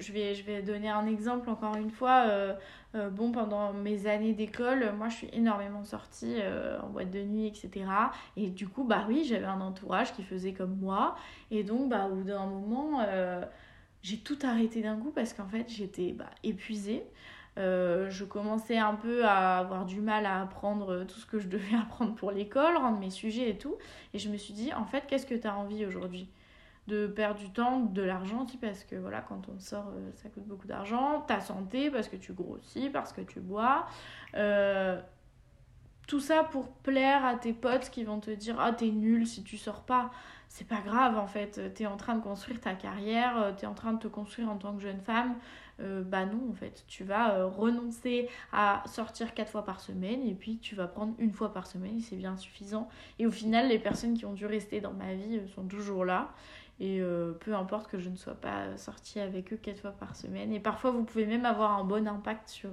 je 0.00 0.12
vais, 0.42 0.62
donner 0.62 0.88
un 0.88 1.06
exemple 1.06 1.48
encore 1.50 1.76
une 1.76 1.90
fois. 1.90 2.24
Euh, 2.28 2.54
euh, 2.94 3.08
bon, 3.08 3.30
pendant 3.30 3.72
mes 3.72 4.06
années 4.06 4.32
d'école, 4.32 4.92
moi 4.96 5.08
je 5.08 5.16
suis 5.16 5.28
énormément 5.32 5.84
sortie 5.84 6.36
euh, 6.38 6.80
en 6.80 6.88
boîte 6.88 7.10
de 7.10 7.22
nuit, 7.22 7.46
etc. 7.46 7.86
Et 8.36 8.48
du 8.48 8.68
coup, 8.68 8.84
bah 8.84 9.04
oui, 9.08 9.24
j'avais 9.24 9.46
un 9.46 9.60
entourage 9.60 10.12
qui 10.12 10.22
faisait 10.22 10.52
comme 10.52 10.76
moi. 10.76 11.16
Et 11.50 11.62
donc, 11.62 11.88
bah, 11.88 12.08
au 12.10 12.16
bout 12.16 12.24
d'un 12.24 12.46
moment, 12.46 13.06
j'ai 14.02 14.18
tout 14.18 14.38
arrêté 14.42 14.82
d'un 14.82 14.96
coup 14.96 15.10
parce 15.10 15.32
qu'en 15.32 15.48
fait, 15.48 15.68
j'étais 15.68 16.12
bah, 16.12 16.30
épuisée. 16.42 17.04
je 17.56 18.24
commençais 18.24 18.78
un 18.78 18.94
peu 18.94 19.24
à 19.24 19.58
avoir 19.58 19.86
du 19.86 20.00
mal 20.00 20.26
à 20.26 20.42
apprendre 20.42 21.04
tout 21.04 21.20
ce 21.20 21.26
que 21.26 21.38
je 21.38 21.48
devais 21.48 21.76
apprendre 21.80 22.14
pour 22.14 22.32
l'école, 22.32 22.76
rendre 22.76 22.98
mes 22.98 23.10
sujets 23.10 23.50
et 23.50 23.58
tout. 23.58 23.76
Et 24.14 24.18
je 24.18 24.28
me 24.30 24.36
suis 24.36 24.54
dit, 24.54 24.72
en 24.72 24.84
fait, 24.84 25.04
qu'est-ce 25.06 25.26
que 25.26 25.34
tu 25.34 25.46
as 25.46 25.56
envie 25.56 25.86
aujourd'hui? 25.86 26.28
De 26.90 27.06
perdre 27.06 27.40
du 27.40 27.50
temps, 27.50 27.80
de 27.80 28.02
l'argent 28.02 28.44
aussi, 28.44 28.56
parce 28.58 28.84
que 28.84 28.96
voilà, 28.96 29.20
quand 29.20 29.48
on 29.48 29.58
sort, 29.58 29.86
euh, 29.96 30.10
ça 30.16 30.28
coûte 30.28 30.46
beaucoup 30.46 30.66
d'argent, 30.66 31.20
ta 31.26 31.40
santé, 31.40 31.90
parce 31.90 32.08
que 32.08 32.16
tu 32.16 32.32
grossis, 32.32 32.90
parce 32.90 33.12
que 33.12 33.20
tu 33.22 33.40
bois. 33.40 33.86
Euh, 34.34 35.00
tout 36.06 36.20
ça 36.20 36.42
pour 36.42 36.68
plaire 36.68 37.24
à 37.24 37.36
tes 37.36 37.52
potes 37.52 37.88
qui 37.90 38.02
vont 38.04 38.18
te 38.18 38.30
dire 38.32 38.56
Ah, 38.58 38.72
t'es 38.72 38.90
nul 38.90 39.26
si 39.26 39.44
tu 39.44 39.56
sors 39.56 39.82
pas. 39.82 40.10
C'est 40.48 40.66
pas 40.66 40.80
grave 40.80 41.16
en 41.16 41.28
fait, 41.28 41.72
t'es 41.74 41.86
en 41.86 41.96
train 41.96 42.16
de 42.16 42.22
construire 42.22 42.60
ta 42.60 42.74
carrière, 42.74 43.54
t'es 43.56 43.66
en 43.66 43.74
train 43.74 43.92
de 43.92 44.00
te 44.00 44.08
construire 44.08 44.50
en 44.50 44.56
tant 44.56 44.74
que 44.74 44.82
jeune 44.82 45.00
femme. 45.00 45.36
euh, 45.80 46.02
bah 46.02 46.26
non 46.26 46.40
en 46.50 46.52
fait 46.52 46.84
tu 46.88 47.04
vas 47.04 47.34
euh, 47.36 47.46
renoncer 47.46 48.28
à 48.52 48.82
sortir 48.86 49.34
quatre 49.34 49.50
fois 49.50 49.64
par 49.64 49.80
semaine 49.80 50.26
et 50.26 50.34
puis 50.34 50.58
tu 50.58 50.74
vas 50.74 50.86
prendre 50.86 51.14
une 51.18 51.32
fois 51.32 51.52
par 51.52 51.66
semaine 51.66 52.00
c'est 52.00 52.16
bien 52.16 52.36
suffisant 52.36 52.88
et 53.18 53.26
au 53.26 53.30
final 53.30 53.68
les 53.68 53.78
personnes 53.78 54.14
qui 54.14 54.26
ont 54.26 54.34
dû 54.34 54.46
rester 54.46 54.80
dans 54.80 54.92
ma 54.92 55.14
vie 55.14 55.40
sont 55.54 55.64
toujours 55.64 56.04
là 56.04 56.32
et 56.80 57.02
peu 57.40 57.54
importe 57.54 57.90
que 57.90 57.98
je 57.98 58.08
ne 58.08 58.16
sois 58.16 58.34
pas 58.34 58.76
sortie 58.78 59.20
avec 59.20 59.52
eux 59.52 59.56
quatre 59.56 59.80
fois 59.80 59.90
par 59.90 60.16
semaine. 60.16 60.52
Et 60.52 60.60
parfois 60.60 60.90
vous 60.90 61.04
pouvez 61.04 61.26
même 61.26 61.44
avoir 61.44 61.78
un 61.78 61.84
bon 61.84 62.08
impact 62.08 62.48
sur, 62.48 62.70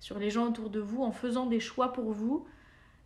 sur 0.00 0.18
les 0.18 0.28
gens 0.30 0.48
autour 0.48 0.68
de 0.68 0.80
vous 0.80 1.02
en 1.02 1.12
faisant 1.12 1.46
des 1.46 1.58
choix 1.58 1.92
pour 1.94 2.12
vous. 2.12 2.46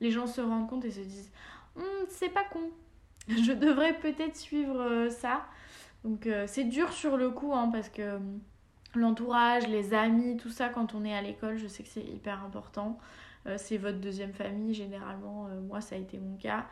Les 0.01 0.11
gens 0.11 0.27
se 0.27 0.41
rendent 0.41 0.69
compte 0.69 0.85
et 0.85 0.91
se 0.91 1.01
disent 1.01 1.31
hum, 1.77 1.85
c'est 2.09 2.29
pas 2.29 2.45
con. 2.45 2.71
Je 3.29 3.53
devrais 3.53 3.97
peut-être 4.01 4.37
suivre 4.37 5.09
ça 5.11 5.47
donc 6.03 6.29
c'est 6.47 6.65
dur 6.65 6.93
sur 6.93 7.17
le 7.17 7.31
coup 7.31 7.53
hein, 7.55 7.71
parce 7.73 7.89
que 7.89 8.17
hum, 8.17 8.41
l'entourage, 8.95 9.69
les 9.69 9.95
amis, 9.95 10.37
tout 10.37 10.51
ça 10.51 10.69
quand 10.69 10.95
on 10.95 11.05
est 11.05 11.15
à 11.15 11.23
l'école, 11.23 11.57
je 11.57 11.67
sais 11.67 11.83
que 11.83 11.89
c'est 11.89 12.05
hyper 12.05 12.43
important. 12.45 12.99
Euh, 13.47 13.57
c'est 13.59 13.77
votre 13.77 13.99
deuxième 13.99 14.33
famille, 14.33 14.75
généralement, 14.75 15.47
euh, 15.47 15.61
moi 15.61 15.81
ça 15.81 15.97
a 15.97 15.99
été 15.99 16.19
mon 16.19 16.37
cas. 16.37 16.67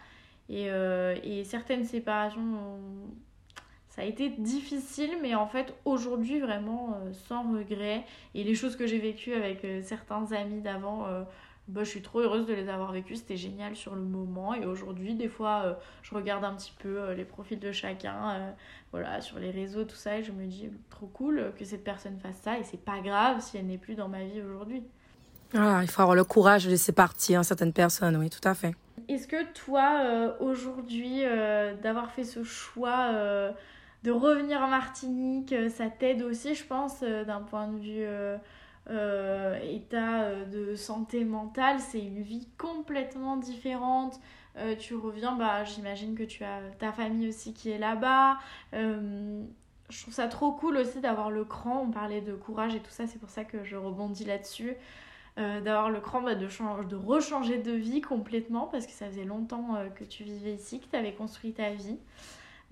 Et, 0.49 0.71
euh, 0.71 1.17
et 1.23 1.45
certaines 1.45 1.85
séparations, 1.85 2.59
ça 4.01 4.07
a 4.07 4.09
été 4.09 4.31
difficile, 4.31 5.11
mais 5.21 5.35
en 5.35 5.47
fait 5.47 5.75
aujourd'hui 5.85 6.41
vraiment 6.41 6.99
sans 7.13 7.43
regret. 7.53 8.07
Et 8.35 8.45
les 8.45 8.55
choses 8.55 8.77
que 8.77 8.87
j'ai 8.87 8.99
vécues 8.99 9.35
avec 9.35 9.67
certains 9.83 10.33
amis 10.33 10.63
d'avant, 10.63 11.07
bah, 11.71 11.85
je 11.85 11.91
suis 11.91 12.03
trop 12.03 12.19
heureuse 12.21 12.47
de 12.47 12.53
les 12.53 12.69
avoir 12.69 12.91
vécues, 12.91 13.15
c'était 13.15 13.37
génial 13.37 13.77
sur 13.77 13.95
le 13.95 14.01
moment. 14.01 14.55
Et 14.55 14.67
aujourd'hui, 14.67 15.15
des 15.15 15.29
fois, 15.29 15.63
euh, 15.65 15.75
je 16.03 16.15
regarde 16.15 16.45
un 16.45 16.55
petit 16.55 16.73
peu 16.77 17.01
euh, 17.01 17.15
les 17.15 17.25
profils 17.25 17.61
de 17.61 17.71
chacun, 17.71 18.31
euh, 18.31 18.51
voilà, 18.91 19.21
sur 19.21 19.39
les 19.39 19.53
réseaux, 19.53 19.85
tout 19.85 19.95
ça, 19.95 20.19
et 20.19 20.25
je 20.25 20.33
me 20.33 20.47
dis, 20.47 20.69
trop 20.91 21.07
cool 21.07 21.53
que 21.57 21.65
cette 21.65 21.85
personne 21.85 22.19
fasse 22.19 22.39
ça, 22.43 22.59
et 22.59 22.65
c'est 22.65 22.85
pas 22.85 23.01
grave 23.01 23.41
si 23.41 23.57
elle 23.57 23.67
n'est 23.67 23.79
plus 23.79 23.95
dans 23.95 24.09
ma 24.09 24.25
vie 24.25 24.43
aujourd'hui. 24.43 24.83
Ah, 25.55 25.81
il 25.83 25.89
faut 25.89 26.03
avoir 26.03 26.17
le 26.17 26.25
courage 26.25 26.65
de 26.65 26.71
laisser 26.71 26.93
partir 26.93 27.45
certaines 27.45 27.73
personnes, 27.73 28.17
oui, 28.17 28.31
tout 28.31 28.47
à 28.49 28.55
fait. 28.55 28.75
Est-ce 29.09 29.29
que 29.29 29.53
toi, 29.53 30.37
aujourd'hui, 30.41 31.23
d'avoir 31.83 32.13
fait 32.13 32.23
ce 32.23 32.45
choix 32.45 33.53
de 34.03 34.11
revenir 34.11 34.61
en 34.61 34.69
Martinique, 34.69 35.55
ça 35.71 35.89
t'aide 35.91 36.23
aussi, 36.23 36.55
je 36.55 36.65
pense, 36.65 37.03
d'un 37.03 37.43
point 37.43 37.69
de 37.69 37.79
vue 37.79 38.07
euh, 38.89 39.57
état 39.63 40.23
euh, 40.23 40.45
de 40.47 40.75
santé 40.75 41.25
mentale, 41.25 41.79
c'est 41.81 42.01
une 42.01 42.23
vie 42.23 42.49
complètement 42.59 43.37
différente. 43.37 44.19
Euh, 44.57 44.75
tu 44.75 44.97
reviens, 44.97 45.37
bah, 45.37 45.65
j'imagine 45.65 46.17
que 46.17 46.25
tu 46.25 46.43
as 46.45 46.61
ta 46.79 46.91
famille 46.93 47.29
aussi 47.29 47.55
qui 47.55 47.71
est 47.71 47.79
là-bas. 47.79 48.39
je 48.73 50.03
trouve 50.03 50.15
ça 50.15 50.29
trop 50.29 50.53
cool 50.53 50.77
aussi 50.77 51.01
d'avoir 51.01 51.31
le 51.31 51.45
cran. 51.45 51.83
On 51.87 51.91
parlait 51.91 52.21
de 52.21 52.35
courage 52.35 52.75
et 52.75 52.81
tout 52.81 52.91
ça, 52.91 53.07
c'est 53.07 53.19
pour 53.19 53.31
ça 53.31 53.45
que 53.45 53.65
je 53.65 53.77
rebondis 53.77 54.25
là-dessus. 54.25 54.75
d'avoir 55.37 55.91
le 55.91 56.01
cran 56.01 56.23
bah, 56.23 56.35
de, 56.35 56.47
de 56.47 56.97
rechanger 56.97 57.59
de 57.59 57.73
vie 57.73 58.01
complètement 58.01 58.67
parce 58.67 58.87
que 58.87 58.93
ça 58.93 59.07
faisait 59.07 59.25
longtemps 59.25 59.77
que 59.95 60.05
tu 60.05 60.25
vivais 60.25 60.55
ici, 60.55 60.81
que 60.81 60.87
tu 60.87 60.97
avais 60.97 61.13
construit 61.13 61.53
ta 61.53 61.71
vie. 61.71 61.99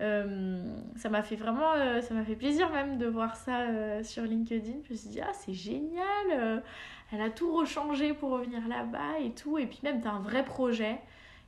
Euh, 0.01 0.61
ça 0.95 1.09
m'a 1.09 1.21
fait 1.23 1.35
vraiment, 1.35 1.73
euh, 1.73 2.01
ça 2.01 2.13
m'a 2.13 2.23
fait 2.23 2.35
plaisir 2.35 2.71
même 2.71 2.97
de 2.97 3.05
voir 3.05 3.35
ça 3.35 3.61
euh, 3.61 4.03
sur 4.03 4.23
LinkedIn. 4.23 4.79
Je 4.85 4.93
me 4.93 4.97
suis 4.97 5.09
dit, 5.09 5.21
ah, 5.21 5.31
c'est 5.33 5.53
génial, 5.53 6.63
elle 7.11 7.21
a 7.21 7.29
tout 7.29 7.53
rechangé 7.53 8.13
pour 8.13 8.31
revenir 8.31 8.65
là-bas 8.67 9.19
et 9.21 9.31
tout. 9.31 9.57
Et 9.57 9.65
puis 9.65 9.79
même, 9.83 10.01
tu 10.01 10.07
as 10.07 10.11
un 10.11 10.21
vrai 10.21 10.45
projet 10.45 10.99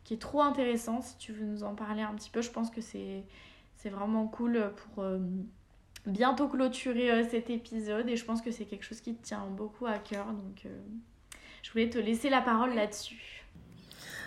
qui 0.04 0.16
est 0.16 0.22
trop 0.22 0.42
intéressant. 0.42 1.02
Si 1.02 1.18
tu 1.18 1.32
veux 1.32 1.46
nous 1.46 1.64
en 1.64 1.76
parler 1.76 2.02
un 2.02 2.14
petit 2.14 2.30
peu, 2.30 2.42
je 2.42 2.52
pense 2.52 2.70
que 2.70 2.82
c'est, 2.82 3.24
c'est 3.78 3.90
vraiment 3.90 4.28
cool 4.28 4.72
pour 4.76 5.06
bientôt 6.06 6.48
clôturer 6.48 7.24
cet 7.30 7.50
épisode. 7.50 8.10
Et 8.10 8.18
je 8.18 8.26
pense 8.26 8.42
que 8.42 8.52
c'est 8.52 8.66
quelque 8.66 8.84
chose 8.84 9.02
qui 9.02 9.16
te 9.16 9.24
tient 9.24 9.46
beaucoup 9.46 9.86
à 9.86 9.98
cœur. 10.00 10.26
Donc, 10.26 10.68
je 11.62 11.72
voulais 11.72 11.90
te 11.90 12.00
laisser 12.00 12.30
la 12.30 12.42
parole 12.42 12.74
là-dessus. 12.74 13.46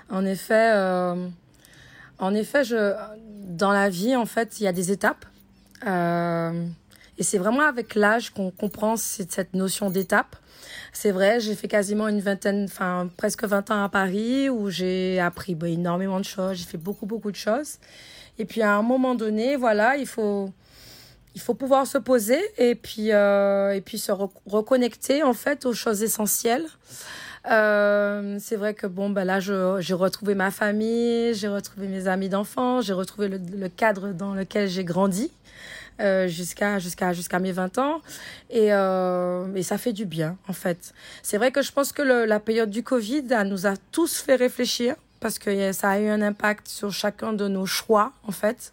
En 0.08 0.24
effet, 0.24 0.72
en 2.24 2.34
effet, 2.34 2.62
dans 3.44 3.72
la 3.72 3.88
vie, 3.88 4.16
en 4.16 4.26
fait, 4.26 4.60
il 4.60 4.64
y 4.64 4.66
a 4.66 4.72
des 4.72 4.90
étapes. 4.90 5.26
Euh, 5.86 6.66
et 7.18 7.22
c'est 7.22 7.38
vraiment 7.38 7.62
avec 7.62 7.94
l'âge 7.94 8.30
qu'on 8.30 8.50
comprend 8.50 8.96
cette 8.96 9.54
notion 9.54 9.90
d'étape. 9.90 10.36
C'est 10.92 11.10
vrai, 11.10 11.40
j'ai 11.40 11.54
fait 11.54 11.68
quasiment 11.68 12.08
une 12.08 12.20
vingtaine, 12.20 12.64
enfin 12.64 13.08
presque 13.16 13.44
20 13.44 13.70
ans 13.70 13.84
à 13.84 13.88
Paris 13.88 14.48
où 14.48 14.70
j'ai 14.70 15.20
appris 15.20 15.54
bah, 15.54 15.68
énormément 15.68 16.18
de 16.18 16.24
choses, 16.24 16.58
j'ai 16.58 16.64
fait 16.64 16.78
beaucoup, 16.78 17.06
beaucoup 17.06 17.30
de 17.30 17.36
choses. 17.36 17.78
Et 18.38 18.44
puis 18.44 18.62
à 18.62 18.74
un 18.74 18.82
moment 18.82 19.14
donné, 19.14 19.56
voilà, 19.56 19.96
il 19.96 20.06
faut, 20.06 20.50
il 21.34 21.40
faut 21.40 21.54
pouvoir 21.54 21.86
se 21.86 21.98
poser 21.98 22.40
et 22.58 22.74
puis, 22.74 23.12
euh, 23.12 23.72
et 23.72 23.80
puis 23.80 23.98
se 23.98 24.12
reconnecter 24.46 25.22
en 25.22 25.34
fait 25.34 25.66
aux 25.66 25.74
choses 25.74 26.02
essentielles. 26.02 26.66
Euh, 27.50 28.38
c'est 28.40 28.56
vrai 28.56 28.74
que 28.74 28.86
bon, 28.86 29.10
ben 29.10 29.24
là, 29.24 29.40
j'ai 29.40 29.94
retrouvé 29.94 30.34
ma 30.34 30.50
famille, 30.50 31.34
j'ai 31.34 31.48
retrouvé 31.48 31.88
mes 31.88 32.08
amis 32.08 32.28
d'enfance, 32.28 32.86
j'ai 32.86 32.92
retrouvé 32.92 33.28
le, 33.28 33.68
cadre 33.68 34.12
dans 34.12 34.34
lequel 34.34 34.68
j'ai 34.68 34.84
grandi. 34.84 35.30
Euh, 36.00 36.26
jusqu'à 36.26 36.80
jusqu'à 36.80 37.12
jusqu'à 37.12 37.38
mes 37.38 37.52
20 37.52 37.78
ans 37.78 38.00
et, 38.50 38.72
euh, 38.72 39.46
et 39.54 39.62
ça 39.62 39.78
fait 39.78 39.92
du 39.92 40.06
bien 40.06 40.36
en 40.48 40.52
fait. 40.52 40.92
C'est 41.22 41.36
vrai 41.36 41.52
que 41.52 41.62
je 41.62 41.70
pense 41.70 41.92
que 41.92 42.02
le, 42.02 42.24
la 42.24 42.40
période 42.40 42.68
du 42.68 42.82
Covid 42.82 43.22
nous 43.46 43.68
a 43.68 43.74
tous 43.92 44.18
fait 44.18 44.34
réfléchir 44.34 44.96
parce 45.24 45.38
que 45.38 45.72
ça 45.72 45.88
a 45.88 45.98
eu 46.00 46.08
un 46.08 46.20
impact 46.20 46.68
sur 46.68 46.92
chacun 46.92 47.32
de 47.32 47.48
nos 47.48 47.64
choix, 47.64 48.12
en 48.28 48.30
fait. 48.30 48.72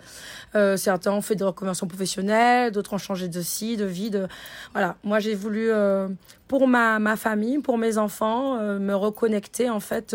Euh, 0.53 0.75
certains 0.75 1.13
ont 1.13 1.21
fait 1.21 1.35
des 1.35 1.45
reconversions 1.45 1.87
professionnelles, 1.87 2.73
d'autres 2.73 2.91
ont 2.91 2.97
changé 2.97 3.29
de 3.29 3.41
ci, 3.41 3.77
de 3.77 3.85
vie. 3.85 4.09
De... 4.09 4.27
Voilà, 4.73 4.97
moi 5.05 5.19
j'ai 5.19 5.33
voulu, 5.33 5.71
euh, 5.71 6.09
pour 6.49 6.67
ma, 6.67 6.99
ma 6.99 7.15
famille, 7.15 7.59
pour 7.59 7.77
mes 7.77 7.97
enfants, 7.97 8.57
euh, 8.59 8.79
me 8.79 8.93
reconnecter, 8.93 9.69
en 9.69 9.79
fait. 9.79 10.13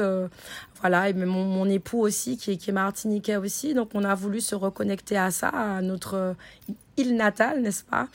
Euh, 0.86 0.88
voilà, 0.88 1.08
et 1.08 1.12
mon, 1.14 1.44
mon 1.44 1.68
époux 1.68 2.00
aussi, 2.00 2.36
qui 2.36 2.52
est, 2.52 2.72
martiniquais 2.72 3.36
aussi. 3.36 3.74
Donc 3.74 3.90
on 3.94 4.04
a 4.04 4.14
voulu 4.14 4.40
se 4.40 4.54
reconnecter 4.54 5.16
à 5.16 5.30
ça, 5.30 5.48
à 5.48 5.82
notre 5.82 6.34
île 6.96 7.16
natale, 7.16 7.60
n'est-ce 7.60 7.84
pas? 7.84 8.08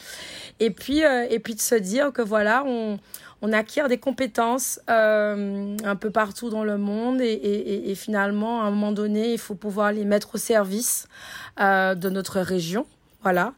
Et 0.60 0.72
puis, 0.72 1.04
euh, 1.04 1.28
et 1.30 1.40
puis 1.40 1.56
de 1.56 1.60
se 1.60 1.76
dire 1.76 2.12
que 2.12 2.22
voilà, 2.22 2.64
on 2.64 3.54
acquiert 3.54 3.90
des 3.90 3.98
compétences 3.98 4.80
euh, 4.90 5.76
un 5.84 5.96
peu 5.96 6.12
partout 6.12 6.50
dans 6.50 6.64
le 6.64 6.78
monde 6.78 7.22
et, 7.22 7.94
finalement, 7.96 8.62
à 8.62 8.66
un 8.66 8.72
moment 8.72 8.92
donné, 8.92 9.34
il 9.34 9.40
faut 9.40 9.56
pouvoir 9.56 9.92
les 9.92 10.06
mettre 10.06 10.36
au 10.36 10.38
service 10.38 11.08
euh, 11.60 11.96
de 11.96 12.10
notre 12.10 12.40
région. 12.40 12.86
Voilà. 13.24 13.54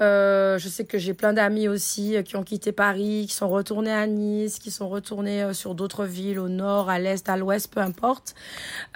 Euh, 0.00 0.58
je 0.58 0.68
sais 0.68 0.84
que 0.84 0.98
j'ai 0.98 1.12
plein 1.12 1.32
d'amis 1.32 1.68
aussi 1.68 2.16
qui 2.24 2.36
ont 2.36 2.42
quitté 2.42 2.72
Paris, 2.72 3.26
qui 3.28 3.34
sont 3.34 3.48
retournés 3.48 3.92
à 3.92 4.06
Nice, 4.06 4.58
qui 4.58 4.70
sont 4.70 4.88
retournés 4.88 5.42
euh, 5.42 5.52
sur 5.52 5.74
d'autres 5.74 6.04
villes 6.04 6.38
au 6.38 6.48
nord, 6.48 6.88
à 6.88 6.98
l'est, 6.98 7.28
à 7.28 7.36
l'ouest, 7.36 7.72
peu 7.72 7.80
importe. 7.80 8.34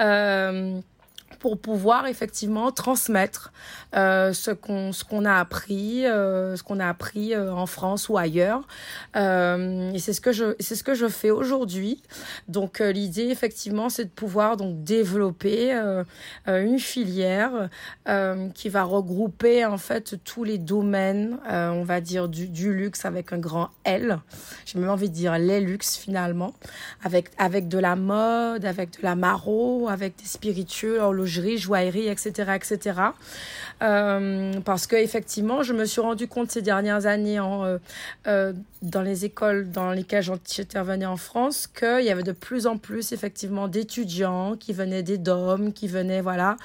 Euh, 0.00 0.80
pour 1.38 1.58
pouvoir 1.58 2.06
effectivement 2.06 2.72
transmettre 2.72 3.52
euh, 3.94 4.32
ce 4.32 4.50
qu'on 4.50 4.92
ce 4.92 5.04
a 5.24 5.38
appris 5.38 6.06
euh, 6.06 6.56
ce 6.56 6.62
qu'on 6.62 6.80
a 6.80 6.88
appris 6.88 7.34
euh, 7.34 7.52
en 7.52 7.66
France 7.66 8.08
ou 8.08 8.18
ailleurs. 8.18 8.66
Euh, 9.16 9.92
et 9.92 9.98
c'est 9.98 10.12
ce 10.12 10.20
que 10.20 10.32
je 10.32 10.54
c'est 10.60 10.74
ce 10.74 10.84
que 10.84 10.94
je 10.94 11.08
fais 11.08 11.30
aujourd'hui. 11.30 12.02
Donc 12.48 12.80
euh, 12.80 12.92
l'idée 12.92 13.28
effectivement 13.28 13.88
c'est 13.88 14.04
de 14.04 14.10
pouvoir 14.10 14.56
donc 14.56 14.82
développer 14.84 15.74
euh, 15.74 16.04
une 16.46 16.78
filière 16.78 17.68
qui 18.54 18.68
va 18.68 18.84
regrouper 18.84 19.64
en 19.64 19.78
fait 19.78 20.16
tous 20.24 20.44
les 20.44 20.58
domaines 20.58 21.38
on 21.48 21.82
va 21.82 22.00
dire 22.00 22.28
du, 22.28 22.72
luxe 22.72 23.04
avec 23.04 23.32
un 23.32 23.38
grand 23.38 23.70
L. 23.84 24.18
J'ai 24.64 24.78
même 24.78 24.90
envie 24.90 25.08
de 25.08 25.14
dire 25.14 25.38
les 25.38 25.60
luxe 25.60 25.96
finalement. 25.96 26.54
Avec 27.02 27.30
avec 27.38 27.68
de 27.68 27.78
la 27.78 27.96
mode 27.96 28.64
avec 28.64 28.98
de 28.98 29.02
la 29.02 29.16
maro 29.16 29.88
avec 29.88 30.16
des 30.16 30.26
spiritueux 30.26 31.02
joaillerie, 31.26 32.08
etc., 32.08 32.52
etc. 32.54 32.94
Euh, 33.82 34.60
parce 34.64 34.86
que 34.86 34.96
effectivement, 34.96 35.62
je 35.62 35.74
me 35.74 35.84
suis 35.84 36.00
rendu 36.00 36.28
compte 36.28 36.50
ces 36.50 36.62
dernières 36.62 37.04
années 37.04 37.38
euh, 37.38 37.78
euh, 38.26 38.54
dans 38.80 39.02
les 39.02 39.26
écoles 39.26 39.70
dans 39.70 39.90
lesquelles 39.90 40.22
j'intervenais 40.22 41.04
en 41.04 41.18
France 41.18 41.66
qu'il 41.66 42.04
y 42.04 42.10
avait 42.10 42.22
de 42.22 42.32
plus 42.32 42.66
en 42.66 42.78
plus 42.78 43.12
effectivement 43.12 43.68
d'étudiants 43.68 44.56
qui 44.56 44.72
venaient 44.72 45.02
des 45.02 45.18
DOM, 45.18 45.74
qui 45.74 45.88
venaient 45.88 46.22
voilà. 46.22 46.56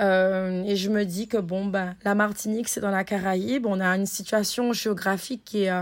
et 0.00 0.76
je 0.76 0.88
me 0.88 1.04
dis 1.04 1.28
que 1.28 1.36
bon 1.36 1.66
ben 1.66 1.94
la 2.04 2.14
Martinique 2.14 2.68
c'est 2.68 2.80
dans 2.80 2.90
la 2.90 3.04
Caraïbe, 3.04 3.66
on 3.66 3.80
a 3.80 3.88
une 3.88 4.06
situation 4.06 4.72
géographique 4.72 5.42
qui 5.44 5.64
est 5.64 5.72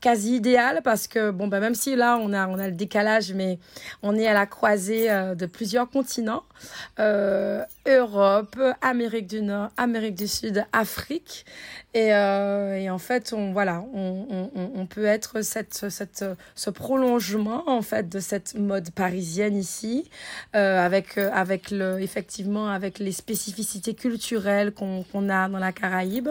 quasi 0.00 0.36
idéal 0.36 0.80
parce 0.82 1.08
que 1.08 1.30
bon 1.30 1.48
bah 1.48 1.60
même 1.60 1.74
si 1.74 1.96
là 1.96 2.18
on 2.20 2.32
a 2.32 2.46
on 2.46 2.58
a 2.58 2.66
le 2.66 2.74
décalage 2.74 3.32
mais 3.32 3.58
on 4.02 4.16
est 4.16 4.26
à 4.26 4.34
la 4.34 4.46
croisée 4.46 5.10
euh, 5.10 5.34
de 5.34 5.46
plusieurs 5.46 5.88
continents 5.88 6.44
euh, 6.98 7.62
Europe, 7.88 8.56
Amérique 8.82 9.26
du 9.26 9.42
Nord, 9.42 9.70
Amérique 9.76 10.14
du 10.14 10.28
Sud, 10.28 10.64
Afrique. 10.72 11.44
Et, 11.96 12.12
euh, 12.12 12.90
en 12.90 12.98
fait, 12.98 13.32
on, 13.34 13.52
voilà, 13.52 13.82
on, 13.94 14.86
peut 14.86 15.06
être 15.06 15.40
cette, 15.40 15.86
ce 16.54 16.70
prolongement 16.70 17.64
en 17.66 17.80
fait 17.80 18.08
de 18.10 18.20
cette 18.20 18.54
mode 18.54 18.90
parisienne 18.90 19.56
ici, 19.56 20.04
euh, 20.54 20.84
avec, 20.84 21.16
euh, 21.16 21.30
avec 21.32 21.70
le, 21.70 22.00
effectivement 22.00 22.68
avec 22.68 22.98
les 22.98 23.12
spécificités 23.12 23.94
culturelles 23.94 24.72
qu'on 24.72 25.28
a 25.30 25.48
dans 25.48 25.58
la 25.58 25.72
Caraïbe. 25.72 26.28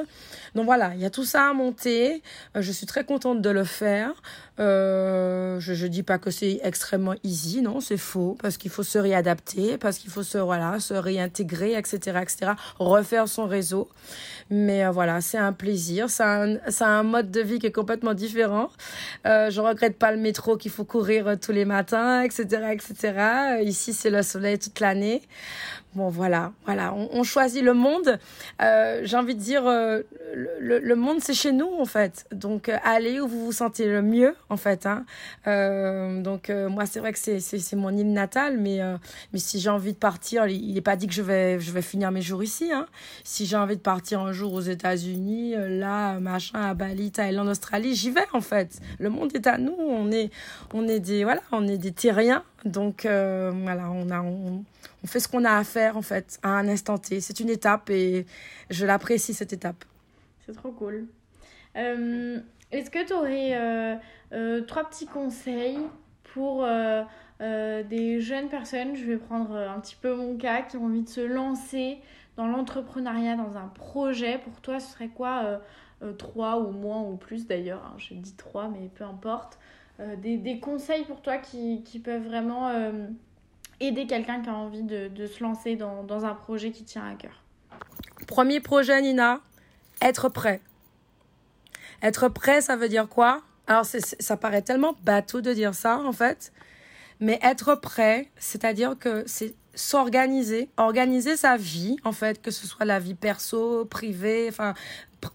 Donc 0.53 0.65
voilà, 0.65 0.93
il 0.93 1.01
y 1.01 1.05
a 1.05 1.09
tout 1.09 1.25
ça 1.25 1.49
à 1.49 1.53
monter. 1.53 2.21
Je 2.53 2.71
suis 2.71 2.85
très 2.85 3.03
contente 3.03 3.41
de 3.41 3.49
le 3.49 3.63
faire. 3.63 4.11
Je 4.59 5.83
ne 5.83 5.87
dis 5.87 6.03
pas 6.03 6.19
que 6.19 6.29
c'est 6.29 6.59
extrêmement 6.63 7.15
easy, 7.23 7.63
non, 7.63 7.81
c'est 7.81 7.97
faux, 7.97 8.37
parce 8.39 8.57
qu'il 8.57 8.71
faut 8.71 8.83
se 8.83 8.99
réadapter, 8.99 9.77
parce 9.77 9.97
qu'il 9.97 10.11
faut 10.11 10.23
se, 10.23 10.37
voilà, 10.37 10.79
se 10.79 10.93
réintégrer, 10.93 11.44
etc., 11.53 12.19
etc., 12.21 12.51
refaire 12.79 13.27
son 13.27 13.45
réseau. 13.47 13.89
Mais 14.49 14.85
euh, 14.85 14.91
voilà, 14.91 15.21
c'est 15.21 15.37
un 15.37 15.53
plaisir, 15.53 16.09
c'est 16.09 16.23
un, 16.23 16.57
un, 16.81 17.03
mode 17.03 17.31
de 17.31 17.41
vie 17.41 17.59
qui 17.59 17.67
est 17.67 17.71
complètement 17.71 18.13
différent. 18.13 18.69
Euh, 19.25 19.49
je 19.49 19.59
regrette 19.59 19.97
pas 19.97 20.11
le 20.11 20.17
métro 20.17 20.57
qu'il 20.57 20.71
faut 20.71 20.85
courir 20.85 21.37
tous 21.39 21.51
les 21.51 21.65
matins, 21.65 22.21
etc., 22.21 22.45
etc. 22.71 23.61
Ici, 23.63 23.93
c'est 23.93 24.11
le 24.11 24.21
soleil 24.21 24.59
toute 24.59 24.79
l'année. 24.79 25.21
Bon, 25.95 26.09
voilà, 26.09 26.51
voilà, 26.65 26.93
on, 26.93 27.23
choisit 27.23 27.63
le 27.63 27.73
monde. 27.73 28.19
Euh, 28.61 28.99
j'ai 29.05 29.15
envie 29.15 29.33
de 29.33 29.39
dire, 29.39 29.65
euh, 29.65 30.01
le, 30.59 30.93
monde, 30.95 31.19
c'est 31.21 31.33
chez 31.33 31.53
nous, 31.53 31.69
en 31.79 31.85
fait. 31.85 32.25
Donc, 32.33 32.67
euh, 32.67 32.77
allez 32.83 33.21
où 33.21 33.27
vous 33.29 33.45
vous 33.45 33.51
sentez 33.53 33.87
le 33.87 34.01
mieux, 34.01 34.35
en 34.49 34.57
fait. 34.57 34.85
Hein. 34.85 35.05
donc, 36.21 36.49
moi, 36.49 36.85
c'est 36.85 36.99
vrai 36.99 37.13
que 37.13 37.19
c'est, 37.19 37.39
c'est, 37.39 37.75
mon 37.77 37.95
île 37.95 38.11
natale, 38.11 38.57
mais, 38.57 38.81
mais 39.31 39.39
si 39.39 39.61
j'ai 39.61 39.69
envie 39.69 39.93
de 39.93 39.97
partir, 39.97 40.47
il 40.47 40.73
n'est 40.73 40.81
pas 40.81 40.97
dit 40.97 41.07
que 41.07 41.13
je 41.13 41.21
vais, 41.21 41.61
je 41.61 41.71
vais 41.71 41.81
finir 41.81 42.11
mes 42.11 42.21
jours 42.21 42.43
ici. 42.43 42.73
Hein. 42.73 42.87
Si 43.23 43.45
j'ai 43.45 43.55
envie 43.55 43.77
de 43.77 43.81
partir 43.81 44.19
un 44.19 44.33
jour 44.33 44.51
aux 44.51 44.61
États-Unis, 44.61 45.53
là, 45.55 46.19
machin, 46.19 46.59
à 46.59 46.73
Bali, 46.73 47.11
Thaïlande, 47.11 47.47
Australie, 47.47 47.95
j'y 47.95 48.11
vais, 48.11 48.27
en 48.33 48.41
fait. 48.41 48.81
Le 48.99 49.09
monde 49.09 49.33
est 49.33 49.47
à 49.47 49.57
nous. 49.57 49.75
On 49.79 50.11
est, 50.11 50.29
on 50.73 50.89
est 50.89 50.99
des, 50.99 51.23
voilà, 51.23 51.41
on 51.53 51.65
est 51.65 51.77
des 51.77 51.93
terriens. 51.93 52.43
Donc, 52.65 53.03
voilà, 53.03 53.89
on 53.91 54.09
a... 54.09 54.21
On, 54.21 54.65
on 55.03 55.07
fait 55.07 55.19
ce 55.19 55.27
qu'on 55.27 55.45
a 55.45 55.57
à 55.57 55.63
faire 55.63 55.97
en 55.97 56.01
fait 56.01 56.39
à 56.43 56.49
un 56.49 56.67
instant 56.67 56.97
T. 56.97 57.21
C'est 57.21 57.39
une 57.39 57.49
étape 57.49 57.89
et 57.89 58.25
je 58.69 58.86
l'apprécie 58.86 59.33
cette 59.33 59.53
étape. 59.53 59.86
C'est 60.45 60.55
trop 60.55 60.71
cool. 60.71 61.07
Euh, 61.75 62.39
est-ce 62.71 62.89
que 62.89 63.05
tu 63.05 63.13
aurais 63.13 63.55
euh, 63.55 63.95
euh, 64.33 64.61
trois 64.61 64.88
petits 64.89 65.07
conseils 65.07 65.79
pour 66.33 66.65
des 67.39 68.21
jeunes 68.21 68.49
personnes 68.49 68.95
Je 68.95 69.05
vais 69.05 69.17
prendre 69.17 69.55
un 69.55 69.79
petit 69.79 69.95
peu 69.95 70.13
mon 70.15 70.38
cas 70.38 70.61
qui 70.61 70.77
ont 70.77 70.86
envie 70.86 71.03
de 71.03 71.09
se 71.09 71.21
lancer 71.21 71.99
dans 72.36 72.47
l'entrepreneuriat, 72.47 73.36
dans 73.36 73.57
un 73.57 73.67
projet? 73.67 74.39
Pour 74.39 74.59
toi, 74.61 74.79
ce 74.79 74.91
serait 74.91 75.07
quoi 75.07 75.61
trois 76.17 76.59
ou 76.59 76.71
moins 76.71 77.01
ou 77.01 77.15
plus 77.15 77.47
d'ailleurs 77.47 77.83
hein, 77.86 77.95
Je 77.97 78.13
dis 78.13 78.36
trois, 78.36 78.67
mais 78.67 78.89
peu 78.93 79.03
importe. 79.03 79.57
Des, 80.17 80.36
des, 80.36 80.59
conseils 80.59 81.05
pour 81.05 81.21
toi 81.21 81.38
qui, 81.38 81.81
qui 81.83 81.99
peuvent 81.99 82.25
vraiment 82.25 82.69
aider 83.80 84.07
quelqu'un 84.07 84.41
qui 84.41 84.49
a 84.49 84.53
envie 84.53 84.84
de, 84.84 85.28
se 85.28 85.43
lancer 85.43 85.76
dans, 85.76 86.03
dans, 86.03 86.26
un 86.26 86.34
projet 86.34 86.71
qui 86.71 86.84
tient 86.84 87.05
à 87.05 87.15
cœur 87.15 87.43
Premier 88.28 88.59
projet, 88.59 89.01
Nina, 89.01 89.41
être 90.01 90.30
prêt. 90.30 90.61
Être 92.01 92.30
prêt, 92.30 92.61
ça 92.61 92.76
veut 92.76 92.89
dire 92.89 93.07
quoi? 93.07 93.41
Alors, 93.67 93.86
ça 93.86 94.38
paraît 94.38 94.61
tellement 94.61 94.95
bateau 95.03 95.41
de 95.41 95.53
dire 95.53 95.73
ça, 95.76 95.99
en 95.99 96.11
fait. 96.11 96.51
Mais 97.19 97.39
être 97.41 97.76
prêt, 97.76 98.30
c'est-à-dire 98.38 98.97
que 98.97 99.23
c'est 99.26 99.55
s'organiser, 99.73 100.69
organiser 100.78 101.36
sa 101.36 101.57
vie, 101.57 101.97
en 102.03 102.11
fait, 102.11 102.41
que 102.41 102.51
ce 102.51 102.67
soit 102.67 102.86
la 102.86 102.99
vie 102.99 103.13
perso, 103.13 103.86
privée, 103.86 104.47
enfin, 104.49 104.73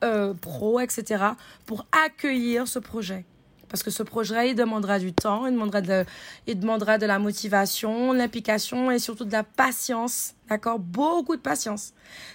euh, 0.03 0.35
pro, 0.35 0.81
etc., 0.81 1.25
pour 1.67 1.87
accueillir 1.93 2.67
ce 2.67 2.79
projet 2.79 3.25
parce 3.71 3.83
que 3.83 3.91
ce 3.91 4.03
projet, 4.03 4.51
il 4.51 4.55
demandera 4.55 4.99
du 4.99 5.13
temps, 5.13 5.47
il 5.47 5.53
demandera 5.53 5.81
de, 5.81 6.05
il 6.47 6.59
demandera 6.59 6.99
de 6.99 7.07
la 7.07 7.19
motivation, 7.19 8.13
l'implication 8.13 8.91
et 8.91 8.99
surtout 8.99 9.25
de 9.25 9.33
la 9.33 9.45
patience 9.45 10.35
D'accord? 10.51 10.81
Beaucoup 10.81 11.37
de 11.37 11.41
patience. 11.41 11.95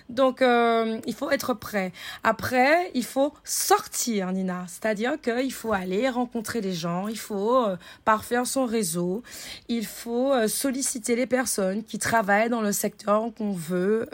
Donc, 0.10 0.42
euh, 0.42 1.00
il 1.06 1.14
faut 1.14 1.32
être 1.32 1.54
prêt. 1.54 1.92
Après, 2.24 2.92
il 2.94 3.04
faut 3.04 3.34
sortir, 3.44 4.32
Nina. 4.32 4.66
C'est-à-dire 4.68 5.20
qu'il 5.20 5.52
faut 5.52 5.74
aller 5.74 6.08
rencontrer 6.08 6.62
les 6.62 6.74
gens, 6.74 7.10
il 7.10 7.18
faut 7.18 7.66
euh, 7.66 7.76
parfaire 8.06 8.48
son 8.48 8.66
réseau, 8.66 9.24
il 9.68 9.86
faut 9.86 10.32
euh, 10.32 10.48
solliciter 10.48 11.16
les 11.16 11.26
personnes 11.26 11.84
qui 11.84 11.98
travaillent 11.98 12.50
dans 12.50 12.62
le 12.62 12.72
secteur 12.72 13.34
qu'on 13.38 13.52
veut 13.52 14.08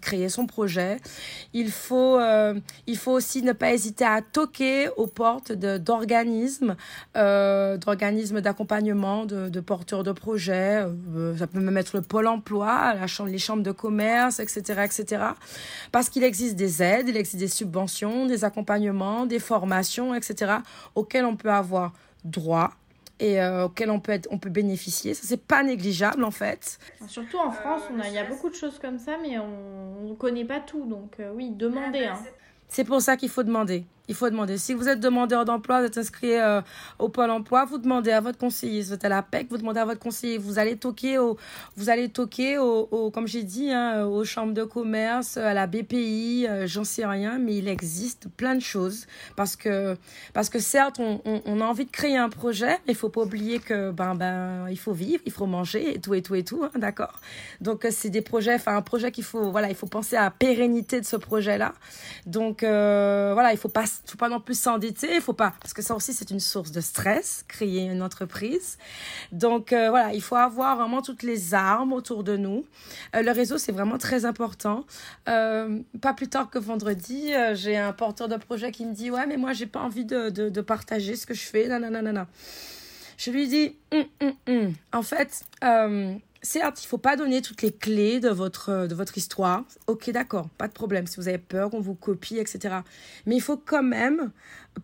créer 0.00 0.28
son 0.28 0.46
projet. 0.46 0.98
Il 1.52 1.70
faut, 1.70 2.18
il 2.86 2.96
faut 2.96 3.12
aussi 3.12 3.42
ne 3.42 3.52
pas 3.52 3.72
hésiter 3.72 4.04
à 4.04 4.20
toquer 4.22 4.88
aux 4.96 5.06
portes 5.06 5.52
d'organismes, 5.52 6.76
d'organismes 7.14 8.40
d'accompagnement, 8.40 9.24
de, 9.26 9.48
de, 9.48 9.60
porteurs 9.60 10.02
de 10.02 10.12
projets. 10.12 10.84
ça 11.38 11.46
peut 11.46 11.60
même 11.60 11.76
être 11.76 11.96
le 11.96 12.02
pôle 12.02 12.26
emploi, 12.26 12.94
la 12.94 13.06
chambre 13.06 13.30
les 13.34 13.38
chambres 13.38 13.64
de 13.64 13.72
commerce, 13.72 14.38
etc., 14.38 14.58
etc. 14.84 15.24
Parce 15.90 16.08
qu'il 16.08 16.22
existe 16.22 16.54
des 16.54 16.82
aides, 16.82 17.08
il 17.08 17.16
existe 17.16 17.38
des 17.38 17.48
subventions, 17.48 18.26
des 18.26 18.44
accompagnements, 18.44 19.26
des 19.26 19.40
formations, 19.40 20.14
etc., 20.14 20.58
auxquelles 20.94 21.24
on 21.24 21.36
peut 21.36 21.50
avoir 21.50 21.92
droit 22.24 22.70
et 23.18 23.40
euh, 23.40 23.66
auxquelles 23.66 23.90
on 23.90 24.00
peut, 24.00 24.12
être, 24.12 24.28
on 24.30 24.38
peut 24.38 24.50
bénéficier. 24.50 25.14
Ça, 25.14 25.22
c'est 25.26 25.44
pas 25.44 25.62
négligeable 25.62 26.22
en 26.24 26.30
fait. 26.30 26.78
Surtout 27.08 27.38
en 27.38 27.50
France, 27.50 27.82
il 28.04 28.12
y 28.12 28.18
a 28.18 28.24
beaucoup 28.24 28.50
de 28.50 28.54
choses 28.54 28.78
comme 28.78 28.98
ça, 28.98 29.16
mais 29.20 29.38
on 29.38 30.08
ne 30.08 30.14
connaît 30.14 30.44
pas 30.44 30.60
tout. 30.60 30.86
Donc 30.86 31.16
euh, 31.18 31.32
oui, 31.34 31.50
demandez. 31.50 32.04
Hein. 32.04 32.18
C'est 32.68 32.84
pour 32.84 33.00
ça 33.02 33.16
qu'il 33.16 33.28
faut 33.28 33.42
demander. 33.42 33.84
Il 34.06 34.14
faut 34.14 34.28
demander. 34.28 34.58
Si 34.58 34.74
vous 34.74 34.90
êtes 34.90 35.00
demandeur 35.00 35.46
d'emploi, 35.46 35.80
vous 35.80 35.86
êtes 35.86 35.96
inscrit 35.96 36.34
euh, 36.34 36.60
au 36.98 37.08
Pôle 37.08 37.30
emploi, 37.30 37.64
vous 37.64 37.78
demandez 37.78 38.10
à 38.10 38.20
votre 38.20 38.36
conseiller. 38.36 38.82
Si 38.82 38.88
vous 38.88 38.94
êtes 38.94 39.04
à 39.06 39.08
la 39.08 39.22
PEC, 39.22 39.46
vous 39.48 39.56
demandez 39.56 39.80
à 39.80 39.86
votre 39.86 39.98
conseiller. 40.00 40.36
Vous 40.36 40.58
allez 40.58 40.76
toquer 40.76 41.16
au, 41.16 41.38
vous 41.78 41.88
allez 41.88 42.10
toquer 42.10 42.58
au, 42.58 43.10
comme 43.14 43.26
j'ai 43.26 43.44
dit, 43.44 43.72
hein, 43.72 44.04
aux 44.04 44.24
chambres 44.24 44.52
de 44.52 44.64
commerce, 44.64 45.38
à 45.38 45.54
la 45.54 45.66
BPI, 45.66 46.46
euh, 46.46 46.66
j'en 46.66 46.84
sais 46.84 47.06
rien, 47.06 47.38
mais 47.38 47.56
il 47.56 47.66
existe 47.66 48.28
plein 48.28 48.54
de 48.54 48.60
choses. 48.60 49.06
Parce 49.36 49.56
que, 49.56 49.96
parce 50.34 50.50
que 50.50 50.58
certes, 50.58 51.00
on, 51.00 51.60
a 51.60 51.64
envie 51.64 51.86
de 51.86 51.90
créer 51.90 52.18
un 52.18 52.28
projet, 52.28 52.78
mais 52.86 52.92
il 52.92 52.96
faut 52.96 53.08
pas 53.08 53.22
oublier 53.22 53.58
que, 53.58 53.90
ben, 53.90 54.14
ben, 54.14 54.66
il 54.68 54.78
faut 54.78 54.92
vivre, 54.92 55.22
il 55.24 55.32
faut 55.32 55.46
manger 55.46 55.94
et 55.94 55.98
tout 55.98 56.12
et 56.12 56.20
tout 56.20 56.34
et 56.34 56.44
tout, 56.44 56.62
hein, 56.62 56.78
d'accord? 56.78 57.20
Donc, 57.62 57.86
euh, 57.86 57.88
c'est 57.90 58.10
des 58.10 58.20
projets, 58.20 58.56
enfin, 58.56 58.76
un 58.76 58.82
projet 58.82 59.10
qu'il 59.12 59.24
faut, 59.24 59.50
voilà, 59.50 59.70
il 59.70 59.74
faut 59.74 59.86
penser 59.86 60.16
à 60.16 60.24
la 60.24 60.30
pérennité 60.30 61.00
de 61.00 61.06
ce 61.06 61.16
projet-là. 61.16 61.72
Donc, 62.26 62.60
voilà, 62.60 63.52
il 63.52 63.56
faut 63.56 63.70
pas 63.70 63.86
faut 64.06 64.16
pas 64.18 64.28
non 64.28 64.40
plus 64.40 64.58
s'endetter, 64.58 65.20
faut 65.20 65.32
pas, 65.32 65.54
parce 65.60 65.72
que 65.72 65.82
ça 65.82 65.94
aussi 65.94 66.12
c'est 66.12 66.30
une 66.30 66.40
source 66.40 66.70
de 66.70 66.80
stress, 66.80 67.44
créer 67.48 67.84
une 67.84 68.02
entreprise. 68.02 68.78
Donc 69.32 69.72
euh, 69.72 69.90
voilà, 69.90 70.12
il 70.14 70.22
faut 70.22 70.36
avoir 70.36 70.76
vraiment 70.76 71.02
toutes 71.02 71.22
les 71.22 71.54
armes 71.54 71.92
autour 71.92 72.24
de 72.24 72.36
nous. 72.36 72.64
Euh, 73.14 73.22
le 73.22 73.30
réseau 73.30 73.58
c'est 73.58 73.72
vraiment 73.72 73.98
très 73.98 74.24
important. 74.24 74.84
Euh, 75.28 75.80
pas 76.00 76.14
plus 76.14 76.28
tard 76.28 76.50
que 76.50 76.58
vendredi, 76.58 77.32
j'ai 77.54 77.76
un 77.76 77.92
porteur 77.92 78.28
de 78.28 78.36
projet 78.36 78.70
qui 78.70 78.84
me 78.84 78.94
dit 78.94 79.10
ouais 79.10 79.26
mais 79.26 79.36
moi 79.36 79.52
j'ai 79.52 79.66
pas 79.66 79.80
envie 79.80 80.04
de, 80.04 80.60
partager 80.60 81.16
ce 81.16 81.26
que 81.26 81.34
je 81.34 81.42
fais, 81.42 81.68
nanana. 81.68 82.26
Je 83.16 83.30
lui 83.30 83.46
dis 83.48 83.76
hum, 83.92 84.04
hum, 84.20 84.32
hum. 84.48 84.72
en 84.92 85.02
fait 85.02 85.44
certes, 86.44 86.84
il 86.84 86.86
faut 86.86 86.98
pas 86.98 87.16
donner 87.16 87.42
toutes 87.42 87.62
les 87.62 87.72
clés 87.72 88.20
de 88.20 88.28
votre, 88.28 88.86
de 88.86 88.94
votre 88.94 89.18
histoire. 89.18 89.64
Ok, 89.86 90.10
d'accord, 90.10 90.48
pas 90.50 90.68
de 90.68 90.72
problème. 90.72 91.06
Si 91.06 91.16
vous 91.16 91.28
avez 91.28 91.38
peur 91.38 91.70
qu'on 91.70 91.80
vous 91.80 91.94
copie, 91.94 92.38
etc. 92.38 92.76
Mais 93.26 93.34
il 93.34 93.40
faut 93.40 93.56
quand 93.56 93.82
même 93.82 94.30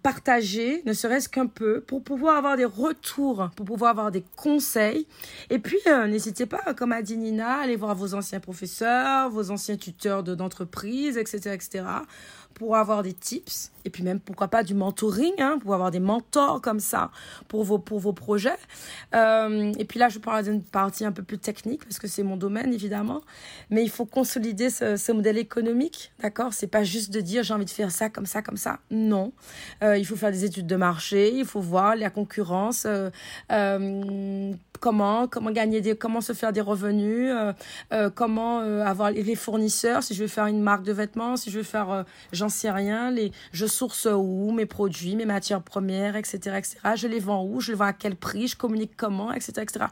partager, 0.02 0.82
ne 0.86 0.92
serait-ce 0.92 1.28
qu'un 1.28 1.46
peu, 1.46 1.80
pour 1.80 2.02
pouvoir 2.02 2.36
avoir 2.36 2.56
des 2.56 2.64
retours, 2.64 3.50
pour 3.56 3.66
pouvoir 3.66 3.90
avoir 3.90 4.10
des 4.10 4.24
conseils. 4.36 5.06
Et 5.50 5.58
puis, 5.58 5.78
euh, 5.86 6.06
n'hésitez 6.06 6.46
pas, 6.46 6.74
comme 6.74 6.92
a 6.92 7.02
dit 7.02 7.16
Nina, 7.16 7.58
à 7.58 7.62
aller 7.62 7.76
voir 7.76 7.94
vos 7.94 8.14
anciens 8.14 8.40
professeurs, 8.40 9.30
vos 9.30 9.50
anciens 9.50 9.76
tuteurs 9.76 10.22
d'entreprise, 10.22 11.16
etc., 11.16 11.54
etc., 11.54 11.84
pour 12.54 12.76
avoir 12.76 13.02
des 13.02 13.14
tips 13.14 13.70
et 13.84 13.90
puis 13.90 14.02
même 14.02 14.20
pourquoi 14.20 14.48
pas 14.48 14.62
du 14.62 14.74
mentoring 14.74 15.34
hein, 15.38 15.58
pour 15.60 15.74
avoir 15.74 15.90
des 15.90 16.00
mentors 16.00 16.60
comme 16.60 16.80
ça 16.80 17.10
pour 17.48 17.64
vos 17.64 17.78
pour 17.78 17.98
vos 17.98 18.12
projets. 18.12 18.58
Euh, 19.14 19.72
et 19.78 19.84
puis 19.84 19.98
là 19.98 20.08
je 20.08 20.18
parle 20.18 20.44
d'une 20.44 20.62
partie 20.62 21.04
un 21.04 21.12
peu 21.12 21.22
plus 21.22 21.38
technique 21.38 21.84
parce 21.84 21.98
que 21.98 22.06
c'est 22.06 22.22
mon 22.22 22.36
domaine 22.36 22.72
évidemment. 22.72 23.20
Mais 23.70 23.82
il 23.82 23.90
faut 23.90 24.06
consolider 24.06 24.70
ce, 24.70 25.12
modèle 25.12 25.38
économique 25.38 26.12
d'accord? 26.20 26.52
C'est 26.52 26.66
pas 26.66 26.84
juste 26.84 27.10
de 27.10 27.20
dire 27.20 27.42
j'ai 27.42 27.54
envie 27.54 27.64
de 27.64 27.70
faire 27.70 27.90
ça 27.90 28.08
comme 28.08 28.26
ça 28.26 28.42
comme 28.42 28.56
ça. 28.56 28.78
Non. 28.90 29.32
Euh, 29.82 29.96
il 29.96 30.06
faut 30.06 30.16
faire 30.16 30.32
des 30.32 30.44
études 30.44 30.66
de 30.66 30.76
marché 30.76 31.32
il 31.34 31.44
faut 31.44 31.60
voir 31.60 31.96
la 31.96 32.10
concurrence 32.10 32.86
euh, 32.86 34.52
comment 34.80 35.26
comment 35.28 35.50
gagner 35.50 35.80
des 35.80 35.96
comment 35.96 36.20
se 36.20 36.32
faire 36.32 36.52
des 36.52 36.60
revenus 36.60 37.32
comment 38.14 38.60
avoir 38.60 39.10
les 39.10 39.34
fournisseurs. 39.34 40.02
Si 40.02 40.14
je 40.14 40.22
veux 40.22 40.28
faire 40.28 40.46
une 40.46 40.60
marque 40.60 40.84
de 40.84 40.92
vêtements 40.92 41.36
si 41.36 41.50
je 41.50 41.58
veux 41.58 41.64
faire 41.64 42.04
j'en 42.32 42.48
sais 42.48 42.70
rien 42.70 43.10
les 43.10 43.32
je 43.52 43.66
source 43.70 44.06
où 44.06 44.52
mes 44.52 44.66
produits, 44.66 45.16
mes 45.16 45.24
matières 45.24 45.62
premières, 45.62 46.16
etc., 46.16 46.56
etc. 46.58 46.76
Je 46.96 47.06
les 47.06 47.20
vends 47.20 47.44
où, 47.44 47.60
je 47.60 47.72
les 47.72 47.76
vends 47.76 47.86
à 47.86 47.92
quel 47.92 48.16
prix, 48.16 48.48
je 48.48 48.56
communique 48.56 48.92
comment, 48.96 49.32
etc., 49.32 49.52
etc. 49.62 49.86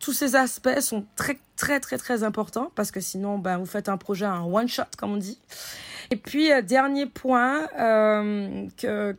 Tous 0.00 0.12
ces 0.12 0.36
aspects 0.36 0.80
sont 0.80 1.04
très, 1.16 1.38
très, 1.56 1.80
très, 1.80 1.98
très 1.98 2.22
importants 2.22 2.70
parce 2.74 2.90
que 2.90 3.00
sinon, 3.00 3.38
ben, 3.38 3.58
vous 3.58 3.66
faites 3.66 3.88
un 3.88 3.96
projet, 3.96 4.24
un 4.24 4.44
one-shot, 4.44 4.84
comme 4.96 5.12
on 5.12 5.16
dit. 5.16 5.40
Et 6.10 6.16
puis, 6.16 6.52
euh, 6.52 6.62
dernier 6.62 7.06
point 7.06 7.68
euh, 7.78 8.66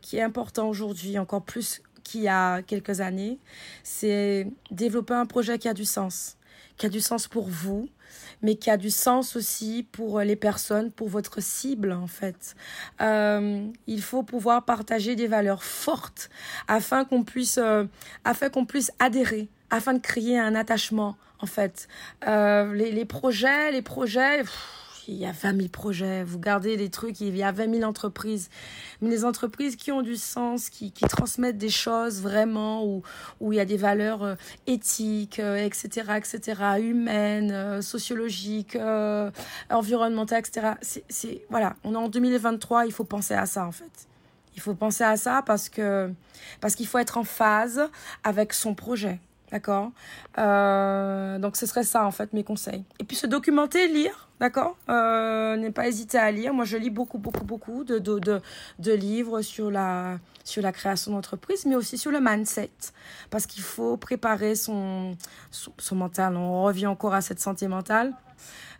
qui 0.00 0.16
est 0.16 0.22
important 0.22 0.68
aujourd'hui, 0.68 1.18
encore 1.18 1.42
plus 1.42 1.82
qu'il 2.04 2.22
y 2.22 2.28
a 2.28 2.62
quelques 2.62 3.00
années, 3.00 3.38
c'est 3.82 4.46
développer 4.70 5.14
un 5.14 5.26
projet 5.26 5.58
qui 5.58 5.68
a 5.68 5.74
du 5.74 5.84
sens, 5.84 6.36
qui 6.76 6.86
a 6.86 6.88
du 6.88 7.00
sens 7.00 7.26
pour 7.26 7.48
vous, 7.48 7.88
mais 8.42 8.56
qui 8.56 8.70
a 8.70 8.76
du 8.76 8.90
sens 8.90 9.36
aussi 9.36 9.86
pour 9.92 10.20
les 10.20 10.36
personnes, 10.36 10.90
pour 10.90 11.08
votre 11.08 11.42
cible 11.42 11.92
en 11.92 12.06
fait. 12.06 12.54
Euh, 13.00 13.66
il 13.86 14.02
faut 14.02 14.22
pouvoir 14.22 14.64
partager 14.64 15.16
des 15.16 15.26
valeurs 15.26 15.64
fortes 15.64 16.30
afin 16.68 17.04
qu'on 17.04 17.24
puisse, 17.24 17.58
euh, 17.58 17.84
afin 18.24 18.48
qu'on 18.48 18.66
puisse 18.66 18.92
adhérer, 18.98 19.48
afin 19.70 19.94
de 19.94 20.00
créer 20.00 20.38
un 20.38 20.54
attachement 20.54 21.16
en 21.40 21.46
fait. 21.46 21.88
Euh, 22.26 22.72
les, 22.74 22.92
les, 22.92 23.04
projets, 23.04 23.72
les 23.72 23.82
projets 23.82 24.42
il 25.08 25.14
y 25.14 25.26
a 25.26 25.32
20 25.32 25.56
000 25.56 25.68
projets, 25.68 26.24
vous 26.24 26.38
gardez 26.38 26.76
les 26.76 26.88
trucs, 26.88 27.20
il 27.20 27.36
y 27.36 27.42
a 27.42 27.52
20 27.52 27.74
000 27.76 27.88
entreprises. 27.88 28.48
Mais 29.00 29.10
les 29.10 29.24
entreprises 29.24 29.76
qui 29.76 29.92
ont 29.92 30.02
du 30.02 30.16
sens, 30.16 30.70
qui, 30.70 30.92
transmettent 30.92 31.58
des 31.58 31.70
choses 31.70 32.20
vraiment, 32.20 32.84
où, 32.84 33.02
où 33.40 33.52
il 33.52 33.56
y 33.56 33.60
a 33.60 33.64
des 33.64 33.76
valeurs 33.76 34.22
euh, 34.22 34.34
éthiques, 34.66 35.38
etc., 35.38 36.06
euh, 36.08 36.14
etc., 36.16 36.62
humaines, 36.80 37.52
euh, 37.52 37.82
sociologiques, 37.82 38.76
environnementales, 39.70 40.40
etc. 40.40 40.72
C'est, 40.80 41.42
voilà, 41.50 41.76
on 41.84 41.94
est 41.94 41.98
en 41.98 42.08
2023, 42.08 42.86
il 42.86 42.92
faut 42.92 43.04
penser 43.04 43.34
à 43.34 43.46
ça 43.46 43.66
en 43.66 43.72
fait. 43.72 44.08
Il 44.54 44.62
faut 44.62 44.74
penser 44.74 45.04
à 45.04 45.16
ça 45.16 45.42
parce 45.44 45.68
que 45.68 46.10
parce 46.60 46.74
qu'il 46.74 46.86
faut 46.86 46.98
être 46.98 47.18
en 47.18 47.24
phase 47.24 47.88
avec 48.24 48.54
son 48.54 48.74
projet. 48.74 49.20
D'accord 49.52 49.92
euh, 50.38 51.38
Donc 51.38 51.56
ce 51.56 51.66
serait 51.66 51.84
ça 51.84 52.04
en 52.04 52.10
fait 52.10 52.32
mes 52.32 52.42
conseils. 52.42 52.84
Et 52.98 53.04
puis 53.04 53.16
se 53.16 53.26
documenter, 53.26 53.86
lire, 53.86 54.28
d'accord 54.40 54.76
euh, 54.88 55.56
Ne 55.56 55.70
pas 55.70 55.84
à 55.84 56.30
lire. 56.30 56.52
Moi 56.52 56.64
je 56.64 56.76
lis 56.76 56.90
beaucoup, 56.90 57.18
beaucoup, 57.18 57.44
beaucoup 57.44 57.84
de, 57.84 57.98
de, 57.98 58.18
de, 58.18 58.40
de 58.80 58.92
livres 58.92 59.42
sur 59.42 59.70
la, 59.70 60.18
sur 60.42 60.62
la 60.62 60.72
création 60.72 61.12
d'entreprise, 61.12 61.64
mais 61.64 61.76
aussi 61.76 61.96
sur 61.96 62.10
le 62.10 62.18
mindset. 62.20 62.70
Parce 63.30 63.46
qu'il 63.46 63.62
faut 63.62 63.96
préparer 63.96 64.56
son, 64.56 65.16
son 65.50 65.96
mental. 65.96 66.36
On 66.36 66.64
revient 66.64 66.88
encore 66.88 67.14
à 67.14 67.20
cette 67.20 67.40
santé 67.40 67.68
mentale. 67.68 68.14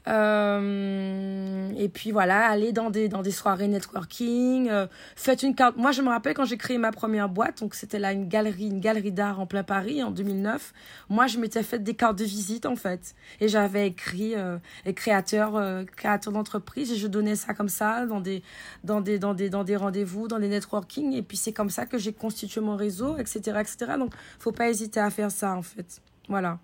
Euh, 0.09 1.71
et 1.77 1.89
puis 1.89 2.13
voilà, 2.13 2.47
aller 2.49 2.73
dans 2.73 2.91
des, 2.91 3.09
dans 3.09 3.23
des 3.23 3.33
soirées 3.33 3.67
networking, 3.67 4.69
euh, 4.71 4.87
faites 5.17 5.43
une 5.43 5.55
carte. 5.55 5.77
Moi, 5.77 5.91
je 5.91 6.03
me 6.03 6.09
rappelle 6.09 6.35
quand 6.35 6.45
j'ai 6.45 6.57
créé 6.57 6.79
ma 6.79 6.93
première 6.93 7.29
boîte, 7.29 7.61
donc 7.61 7.75
c'était 7.75 7.99
là 7.99 8.13
une 8.13 8.29
galerie, 8.29 8.69
une 8.69 8.81
galerie 8.81 9.13
d'art 9.13 9.41
en 9.41 9.47
plein 9.47 9.65
Paris 9.65 10.03
en 10.03 10.11
2009. 10.11 10.73
Moi, 11.09 11.27
je 11.27 11.39
m'étais 11.39 11.63
fait 11.63 11.81
des 11.81 11.95
cartes 11.95 12.19
de 12.19 12.25
visite 12.25 12.67
en 12.67 12.77
fait, 12.77 13.15
et 13.41 13.49
j'avais 13.49 13.89
écrit 13.89 14.35
euh, 14.37 14.59
créateur, 14.95 15.57
euh, 15.57 15.85
créateur 15.85 16.33
d'entreprise, 16.33 16.93
et 16.93 16.97
je 16.97 17.09
donnais 17.09 17.37
ça 17.37 17.55
comme 17.55 17.69
ça 17.69 18.07
dans 18.07 18.21
des, 18.21 18.43
dans 18.85 19.01
des, 19.01 19.19
dans 19.19 19.35
des, 19.35 19.51
dans 19.51 19.65
des 19.65 19.77
rendez-vous, 19.77 20.29
dans 20.29 20.39
des 20.39 20.49
networking, 20.49 21.15
et 21.15 21.23
puis 21.23 21.37
c'est 21.37 21.53
comme 21.53 21.71
ça 21.71 21.85
que 21.85 21.99
j'ai 21.99 22.13
constitué 22.13 22.61
mon 22.61 22.77
réseau, 22.77 23.17
etc., 23.19 23.59
etc. 23.61 23.95
Donc, 23.99 24.13
faut 24.39 24.53
pas 24.53 24.69
hésiter 24.69 25.01
à 25.01 25.11
faire 25.11 25.31
ça 25.31 25.57
en 25.57 25.63
fait. 25.63 26.01
Voilà. 26.29 26.59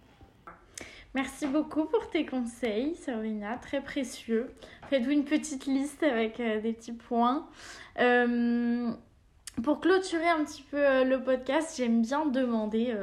Merci 1.15 1.47
beaucoup 1.47 1.85
pour 1.85 2.09
tes 2.09 2.25
conseils, 2.25 2.95
Sabrina, 2.95 3.59
très 3.59 3.83
précieux. 3.83 4.51
Faites-vous 4.89 5.11
une 5.11 5.27
petite 5.27 5.67
liste 5.67 6.03
avec 6.03 6.41
euh, 6.41 6.59
des 6.63 6.73
petits 6.73 6.95
points. 6.95 7.47
Euh, 8.01 8.91
pour 9.63 9.81
clôturer 9.81 10.29
un 10.29 10.43
petit 10.43 10.63
peu 10.63 10.79
euh, 10.79 11.05
le 11.05 11.23
podcast, 11.23 11.75
j'aime 11.77 12.01
bien 12.01 12.25
demander 12.25 12.97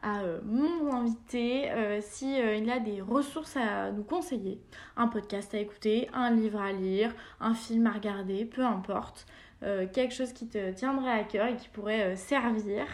à 0.00 0.22
mon 0.44 0.92
invité 0.92 1.68
s'il 2.00 2.38
il 2.38 2.70
a 2.70 2.78
des 2.78 3.00
ressources 3.00 3.56
à 3.56 3.90
nous 3.90 4.04
conseiller. 4.04 4.60
Un 4.96 5.08
podcast 5.08 5.52
à 5.52 5.58
écouter, 5.58 6.08
un 6.14 6.30
livre 6.30 6.60
à 6.60 6.70
lire, 6.70 7.12
un 7.40 7.54
film 7.54 7.88
à 7.88 7.90
regarder, 7.90 8.44
peu 8.44 8.64
importe. 8.64 9.26
quelque 9.60 10.14
chose 10.14 10.32
qui 10.32 10.46
te 10.46 10.70
tiendrait 10.70 11.10
à 11.10 11.24
cœur 11.24 11.48
et 11.48 11.56
qui 11.56 11.68
pourrait 11.68 12.14
servir 12.14 12.86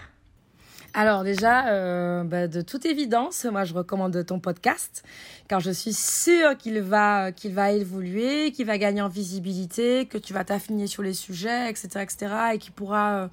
alors 0.94 1.24
déjà, 1.24 1.68
euh, 1.68 2.24
bah, 2.24 2.48
de 2.48 2.60
toute 2.62 2.86
évidence, 2.86 3.44
moi 3.44 3.64
je 3.64 3.74
recommande 3.74 4.24
ton 4.24 4.40
podcast 4.40 5.04
car 5.48 5.60
je 5.60 5.70
suis 5.70 5.92
sûre 5.92 6.56
qu'il 6.56 6.80
va, 6.80 7.32
qu'il 7.32 7.52
va 7.54 7.72
évoluer, 7.72 8.50
qu'il 8.52 8.66
va 8.66 8.78
gagner 8.78 9.02
en 9.02 9.08
visibilité, 9.08 10.06
que 10.06 10.18
tu 10.18 10.32
vas 10.32 10.44
t'affiner 10.44 10.86
sur 10.86 11.02
les 11.02 11.12
sujets, 11.14 11.70
etc., 11.70 11.88
etc., 12.02 12.34
et 12.54 12.58
qui 12.58 12.70
pourra, 12.70 13.14
euh, 13.14 13.28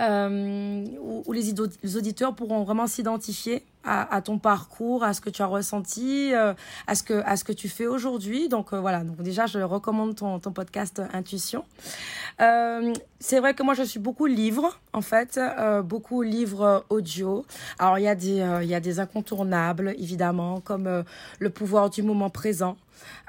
euh 0.00 0.84
où, 1.26 1.32
les, 1.32 1.54
les 1.82 1.96
auditeurs 1.96 2.34
pourront 2.34 2.64
vraiment 2.64 2.86
s'identifier 2.86 3.64
à, 3.84 4.20
ton 4.22 4.38
parcours, 4.38 5.02
à 5.02 5.14
ce 5.14 5.20
que 5.20 5.30
tu 5.30 5.42
as 5.42 5.46
ressenti, 5.46 6.34
euh, 6.34 6.52
à 6.86 6.94
ce 6.94 7.02
que 7.02 7.22
à 7.24 7.36
ce 7.36 7.44
que 7.44 7.52
tu 7.52 7.68
fais 7.68 7.86
aujourd'hui. 7.86 8.48
Donc 8.48 8.72
euh, 8.72 8.80
voilà. 8.80 9.04
Donc 9.04 9.22
déjà, 9.22 9.46
je 9.46 9.58
recommande 9.60 10.14
ton 10.16 10.38
ton 10.38 10.52
podcast 10.52 11.00
Intuition. 11.12 11.64
Euh, 12.40 12.92
c'est 13.20 13.40
vrai 13.40 13.54
que 13.54 13.62
moi, 13.62 13.74
je 13.74 13.82
suis 13.82 14.00
beaucoup 14.00 14.26
livre 14.26 14.78
en 14.92 15.00
fait, 15.00 15.40
beaucoup 15.84 16.22
livres 16.22 16.84
audio. 16.90 17.46
Alors 17.78 17.98
il 17.98 18.02
y 18.02 18.08
a 18.08 18.14
des 18.14 18.44
il 18.62 18.68
y 18.68 18.74
a 18.74 18.80
des 18.80 19.00
incontournables 19.00 19.94
évidemment 19.98 20.60
comme 20.60 21.04
le 21.38 21.50
pouvoir 21.50 21.90
du 21.90 22.02
moment 22.02 22.30
présent. 22.30 22.76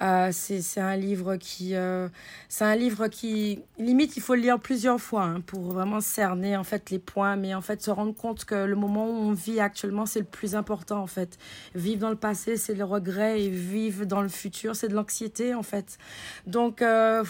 Euh, 0.02 0.30
c'est 0.32 0.80
un 0.80 0.96
livre 0.96 1.36
qui 1.36 1.76
euh, 1.76 2.08
c'est 2.48 2.64
un 2.64 2.76
livre 2.76 3.08
qui 3.08 3.62
limite 3.78 4.16
il 4.18 4.22
faut 4.22 4.36
le 4.36 4.42
lire 4.42 4.60
plusieurs 4.60 5.00
fois 5.00 5.24
hein, 5.24 5.42
pour 5.42 5.72
vraiment 5.72 6.00
cerner 6.02 6.56
en 6.56 6.64
fait 6.64 6.90
les 6.90 7.00
points 7.00 7.36
mais 7.36 7.54
en 7.54 7.62
fait 7.62 7.82
se 7.82 7.92
rendre 7.92 8.16
compte 8.16 8.46
que 8.46 8.56
le 8.56 8.76
moment 8.76 9.08
où 9.08 9.14
on 9.14 9.34
vit 9.34 9.60
actuellement 9.60 10.06
c'est 10.06 10.20
le 10.20 10.26
plus 10.26 10.56
important 10.56 11.02
en 11.02 11.08
fait 11.08 11.38
vivre 11.76 12.00
dans 12.00 12.10
le 12.10 12.16
passé 12.16 12.58
c'est 12.58 12.76
le 12.76 12.86
regret 12.86 13.42
et 13.42 13.50
vivre 13.50 14.06
dans 14.06 14.22
le 14.22 14.30
futur 14.30 14.76
c'est 14.76 14.88
de 14.88 14.96
l'anxiété 14.96 15.54
en 15.54 15.64
fait 15.64 15.98
donc 16.48 16.82
euh, 16.82 17.24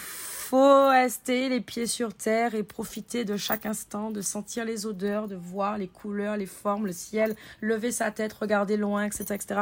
faut 0.50 0.88
rester 0.88 1.48
les 1.48 1.62
pieds 1.62 1.86
sur 1.86 2.12
terre 2.12 2.56
et 2.56 2.64
profiter 2.64 3.24
de 3.24 3.38
chaque 3.38 3.68
instant, 3.68 4.10
de 4.10 4.22
sentir 4.22 4.66
les 4.66 4.88
odeurs, 4.88 5.28
de 5.28 5.36
voir 5.36 5.78
les 5.78 5.88
couleurs, 5.88 6.38
les 6.38 6.48
formes, 6.48 6.88
le 6.88 6.92
ciel, 6.92 7.36
lever 7.62 7.92
sa 7.92 8.10
tête, 8.10 8.34
regarder 8.34 8.76
loin, 8.76 9.04
etc. 9.04 9.26
etc. 9.36 9.62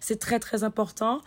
C'est 0.00 0.18
très 0.18 0.40
très 0.40 0.64
important. 0.64 1.20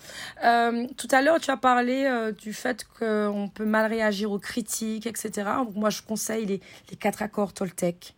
Euh, 0.43 0.86
tout 0.95 1.07
à 1.11 1.21
l'heure, 1.21 1.39
tu 1.39 1.51
as 1.51 1.57
parlé 1.57 2.05
euh, 2.05 2.31
du 2.31 2.53
fait 2.53 2.85
qu'on 2.97 3.49
peut 3.53 3.65
mal 3.65 3.89
réagir 3.89 4.31
aux 4.31 4.39
critiques, 4.39 5.07
etc. 5.07 5.49
Moi, 5.75 5.89
je 5.89 6.01
conseille 6.01 6.45
les, 6.45 6.61
les 6.89 6.97
quatre 6.97 7.21
accords 7.21 7.53
Toltec 7.53 8.13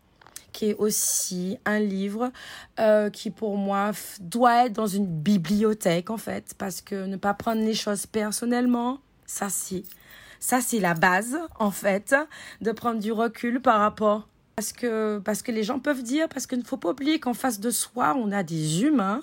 qui 0.52 0.72
est 0.72 0.76
aussi 0.76 1.60
un 1.64 1.80
livre 1.80 2.32
euh, 2.80 3.12
qui 3.12 3.30
pour 3.30 3.56
moi 3.56 3.92
doit 4.20 4.66
être 4.66 4.74
dans 4.74 4.88
une 4.88 5.06
bibliothèque 5.06 6.10
en 6.10 6.18
fait 6.18 6.56
parce 6.58 6.82
que 6.82 7.06
ne 7.06 7.18
pas 7.18 7.36
prendre 7.36 7.62
les 7.62 7.76
choses 7.76 8.08
personnellement 8.08 8.98
ça 9.28 9.48
c'est 9.50 9.84
ça, 10.40 10.62
c'est 10.62 10.80
la 10.80 10.94
base, 10.94 11.38
en 11.60 11.72
fait, 11.72 12.16
de 12.62 12.72
prendre 12.72 13.00
du 13.00 13.12
recul 13.12 13.62
par 13.62 13.80
rapport 13.80 14.30
parce 14.60 14.74
que, 14.74 15.20
parce 15.20 15.41
que 15.41 15.53
les 15.53 15.64
gens 15.64 15.80
peuvent 15.80 16.03
dire, 16.03 16.28
parce 16.28 16.45
qu'il 16.45 16.60
ne 16.60 16.66
faut 16.66 16.76
pas 16.76 16.89
oublier 16.89 17.18
qu'en 17.18 17.34
face 17.34 17.62
de 17.62 17.72
soi, 17.72 18.14
on 18.18 18.30
a 18.34 18.43
des 18.43 18.84
humains 18.84 19.22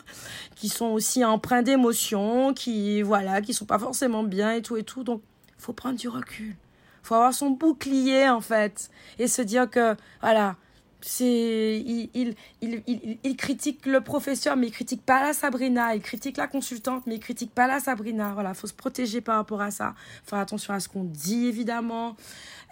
qui 0.54 0.70
sont 0.70 0.86
aussi 0.86 1.26
empreints 1.26 1.60
d'émotions, 1.60 2.54
qui, 2.54 3.02
voilà, 3.02 3.42
qui 3.42 3.52
sont 3.52 3.66
pas 3.66 3.78
forcément 3.78 4.22
bien 4.22 4.52
et 4.52 4.62
tout 4.62 4.78
et 4.78 4.82
tout. 4.82 5.04
Donc, 5.04 5.20
faut 5.58 5.74
prendre 5.74 5.98
du 5.98 6.08
recul. 6.08 6.56
Faut 7.02 7.16
avoir 7.16 7.34
son 7.34 7.50
bouclier, 7.50 8.30
en 8.30 8.40
fait. 8.40 8.88
Et 9.18 9.28
se 9.28 9.42
dire 9.42 9.68
que, 9.68 9.94
voilà, 10.22 10.56
c'est 11.00 11.82
il, 11.84 12.08
il, 12.14 12.34
il, 12.62 13.18
il, 13.22 13.36
critique 13.36 13.86
le 13.86 14.00
professeur 14.00 14.56
mais 14.56 14.68
il 14.68 14.72
critique 14.72 15.04
pas 15.04 15.22
la 15.22 15.32
Sabrina. 15.32 15.94
Il 15.94 16.00
critique 16.00 16.36
la 16.36 16.46
consultante 16.46 17.06
mais 17.06 17.16
il 17.16 17.20
critique 17.20 17.54
pas 17.54 17.66
la 17.66 17.80
Sabrina. 17.80 18.32
Voilà 18.32 18.54
faut 18.54 18.66
se 18.66 18.74
protéger 18.74 19.20
par 19.20 19.36
rapport 19.36 19.60
à 19.60 19.70
ça. 19.70 19.94
Faire 20.24 20.38
attention 20.38 20.74
à 20.74 20.80
ce 20.80 20.88
qu'on 20.88 21.04
dit 21.04 21.46
évidemment 21.46 22.16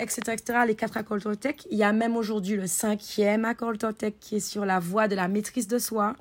etc 0.01 0.33
etc 0.33 0.59
les 0.67 0.75
quatre 0.75 0.97
accords 0.97 1.21
Toltec 1.21 1.69
il 1.71 1.79
y 1.79 1.85
a 1.85 1.93
même 1.93 2.17
aujourd'hui 2.17 2.57
le 2.57 2.67
cinquième 2.67 3.45
accord 3.45 3.77
Toltec 3.79 4.19
qui 4.19 4.37
est 4.37 4.41
sur 4.41 4.65
la 4.65 4.81
voie 4.81 5.07
de 5.07 5.15
la 5.15 5.29
maîtrise 5.29 5.69
de 5.69 5.79
soi. 5.79 6.17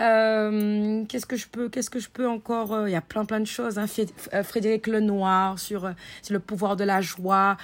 Euh, 0.00 1.04
qu'est-ce 1.06 1.26
que 1.26 1.36
je 1.36 1.48
peux 1.48 1.68
qu'est-ce 1.68 1.90
que 1.90 1.98
je 1.98 2.08
peux 2.08 2.28
encore 2.28 2.72
euh, 2.72 2.88
il 2.88 2.92
y 2.92 2.96
a 2.96 3.00
plein 3.00 3.24
plein 3.24 3.40
de 3.40 3.46
choses 3.46 3.78
hein. 3.78 3.86
Euh, 4.32 4.42
Frédéric 4.42 4.86
Lenoir 4.86 5.58
sur, 5.58 5.92
sur 6.22 6.32
le 6.34 6.40
pouvoir 6.40 6.76
de 6.76 6.84
la 6.84 7.00
joie 7.00 7.56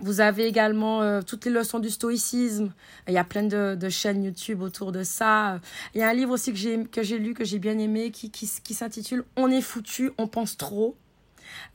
vous 0.00 0.20
avez 0.20 0.46
également 0.46 1.02
euh, 1.02 1.22
toutes 1.22 1.44
les 1.44 1.50
leçons 1.50 1.78
du 1.78 1.90
stoïcisme. 1.90 2.72
Il 3.08 3.14
y 3.14 3.18
a 3.18 3.24
plein 3.24 3.42
de, 3.42 3.88
chaînes 3.88 4.24
YouTube 4.24 4.62
autour 4.62 4.92
de 4.92 5.02
ça. 5.02 5.60
Il 5.94 6.00
y 6.00 6.02
a 6.02 6.08
un 6.08 6.14
livre 6.14 6.32
aussi 6.32 6.52
que 6.52 7.02
j'ai 7.02 7.18
lu 7.18 7.34
que 7.34 7.44
j'ai 7.44 7.58
bien 7.58 7.78
aimé 7.78 8.10
qui, 8.10 8.30
qui 8.30 8.74
s'intitule 8.74 9.24
On 9.36 9.50
est 9.50 9.60
foutu, 9.60 10.12
on 10.18 10.26
pense 10.26 10.56
trop. 10.56 10.96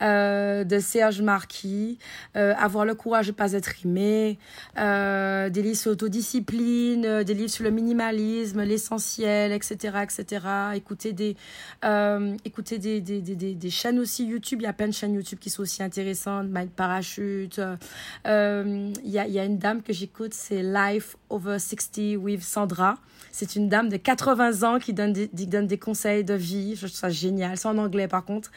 De 0.01 0.80
Serge 0.80 1.21
Marquis, 1.21 1.97
Avoir 2.34 2.86
le 2.86 2.95
courage 2.95 3.28
de 3.28 3.32
ne 3.32 3.36
pas 3.36 3.53
être 3.53 3.73
aimé, 3.84 4.38
des 4.76 5.61
livres 5.61 5.78
sur 5.78 5.91
l'autodiscipline, 5.91 7.23
des 7.23 7.34
livres 7.34 7.49
sur 7.49 7.63
le 7.63 7.71
minimalisme, 7.71 8.63
l'essentiel, 8.63 9.51
etc., 9.51 9.97
etc. 10.03 10.45
Écouter 10.76 11.13
des, 11.13 11.36
écouter 12.43 12.78
des, 12.80 13.01
des, 13.01 13.21
des, 13.21 13.55
des, 13.55 13.69
chaînes 13.69 13.99
aussi 13.99 14.26
YouTube. 14.26 14.59
Il 14.61 14.65
y 14.65 14.67
a 14.67 14.73
plein 14.73 14.88
de 14.88 14.93
chaînes 14.93 15.13
YouTube 15.13 15.39
qui 15.39 15.49
sont 15.49 15.61
aussi 15.61 15.84
intéressantes. 15.84 16.47
Mind 16.49 16.69
Parachute. 16.71 17.61
Il 18.26 18.91
y, 19.03 19.19
a, 19.19 19.28
y 19.28 19.39
a 19.39 19.45
une 19.45 19.57
dame 19.57 19.82
que 19.82 19.93
j'écoute, 19.93 20.34
c'est 20.34 20.63
Life 20.63 21.15
Over 21.30 21.59
60 21.59 22.17
with 22.17 22.43
Sandra. 22.43 22.95
C'est 23.32 23.55
une 23.55 23.67
dame 23.69 23.89
de 23.89 23.97
80 23.97 24.63
ans 24.63 24.80
qui 24.80 24.93
donne 24.93 25.13
des, 25.13 25.28
qui 25.28 25.47
donne 25.47 25.67
des 25.67 25.78
conseils 25.78 26.23
de 26.23 26.34
vie. 26.34 26.76
Je 26.76 26.88
trouve 26.88 26.97
ça 26.97 27.09
génial. 27.09 27.57
C'est 27.57 27.67
en 27.67 27.78
anglais 27.78 28.07
par 28.07 28.23
contre. 28.23 28.51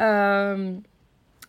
Euh, 0.00 0.51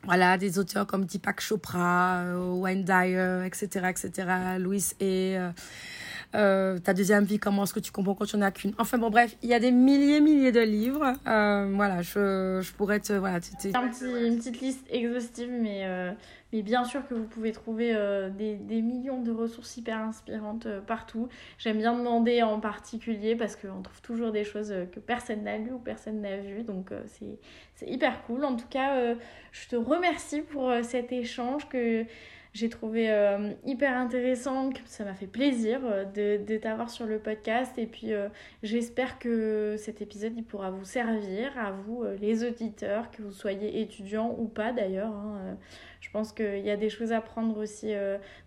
voilà, 0.06 0.38
des 0.38 0.60
auteurs 0.60 0.86
comme 0.86 1.06
Deepak 1.06 1.40
Chopra, 1.42 2.20
euh, 2.24 2.52
Wayne 2.56 2.84
Dyer, 2.84 3.46
etc., 3.46 3.88
etc., 3.90 4.12
Louis 4.60 4.84
et 5.00 5.38
euh, 5.38 5.50
euh, 6.36 6.80
ta 6.80 6.94
deuxième 6.94 7.26
vie, 7.26 7.38
comment 7.38 7.64
est-ce 7.64 7.74
que 7.74 7.80
tu 7.80 7.92
comprends 7.92 8.16
quand 8.16 8.26
tu 8.26 8.38
n'en 8.38 8.46
as 8.48 8.52
qu'une? 8.52 8.74
Enfin 8.80 8.98
bon, 8.98 9.10
bref, 9.10 9.36
il 9.44 9.50
y 9.50 9.54
a 9.54 9.60
des 9.60 9.72
milliers, 9.72 10.20
milliers 10.20 10.52
de 10.52 10.62
livres. 10.62 11.14
Euh, 11.28 11.72
voilà, 11.76 12.02
je, 12.02 12.60
je 12.62 12.72
pourrais 12.74 13.00
te. 13.00 13.14
Voilà, 13.14 13.36
Un 13.36 13.40
petit, 13.40 13.70
une 13.70 14.38
petite 14.38 14.60
liste 14.60 14.86
exhaustive, 14.90 15.50
mais, 15.52 15.82
euh, 15.86 16.12
mais 16.54 16.62
bien 16.62 16.86
sûr 16.86 17.06
que 17.08 17.16
vous 17.16 17.26
pouvez 17.26 17.52
trouver 17.52 17.94
euh, 17.96 18.30
des, 18.30 18.56
des, 18.56 18.82
millions 18.82 19.22
de 19.22 19.32
ressources 19.32 19.76
hyper 19.76 19.98
inspirantes 19.98 20.68
euh, 20.68 20.82
partout. 20.82 21.28
J'aime 21.58 21.80
bien 21.80 21.98
demander 21.98 22.44
en 22.44 22.60
particulier 22.60 23.36
parce 23.36 23.56
qu'on 23.56 23.82
trouve 23.82 24.02
toujours 24.02 24.32
des 24.32 24.44
choses 24.44 24.74
que 24.92 25.00
personne 25.00 25.44
n'a 25.44 25.58
lues 25.58 25.72
ou 25.72 25.80
personne 25.80 26.22
n'a 26.22 26.38
vues. 26.38 26.64
Donc 26.64 26.92
c'est 27.08 27.40
hyper 27.88 28.24
cool. 28.26 28.46
En 28.46 28.56
tout 28.56 28.68
cas, 28.70 29.16
je 29.52 29.68
te 29.68 29.76
remercie 29.76 30.42
pour 30.42 30.72
cet 30.84 31.12
échange 31.12 31.68
que 31.70 32.06
j'ai 32.54 32.70
trouvé 32.70 33.10
euh, 33.10 33.52
hyper 33.66 33.98
intéressant, 33.98 34.70
ça 34.86 35.04
m'a 35.04 35.16
fait 35.16 35.26
plaisir 35.26 35.80
euh, 35.84 36.06
de, 36.06 36.44
de 36.46 36.58
t'avoir 36.58 36.92
sur 36.92 37.08
le 37.08 37.18
podcast. 37.18 37.76
Et 37.80 37.88
puis 37.88 38.14
euh, 38.14 38.30
j'espère 38.62 39.18
que 39.18 39.76
cet 39.80 40.04
épisode 40.04 40.40
pourra 40.46 40.70
vous 40.70 40.86
servir, 40.86 41.58
à 41.58 41.72
vous 41.72 42.06
les 42.22 42.46
auditeurs, 42.46 43.10
que 43.10 43.24
vous 43.24 43.32
soyez 43.32 43.82
étudiants 43.82 44.36
ou 44.38 44.46
pas 44.46 44.72
d'ailleurs. 44.72 45.12
Hein. 45.12 45.58
Je 46.14 46.20
pense 46.20 46.32
qu'il 46.32 46.60
y 46.60 46.70
a 46.70 46.78
des 46.78 46.90
choses 46.90 47.12
à 47.12 47.22
prendre 47.22 47.58
aussi 47.58 47.92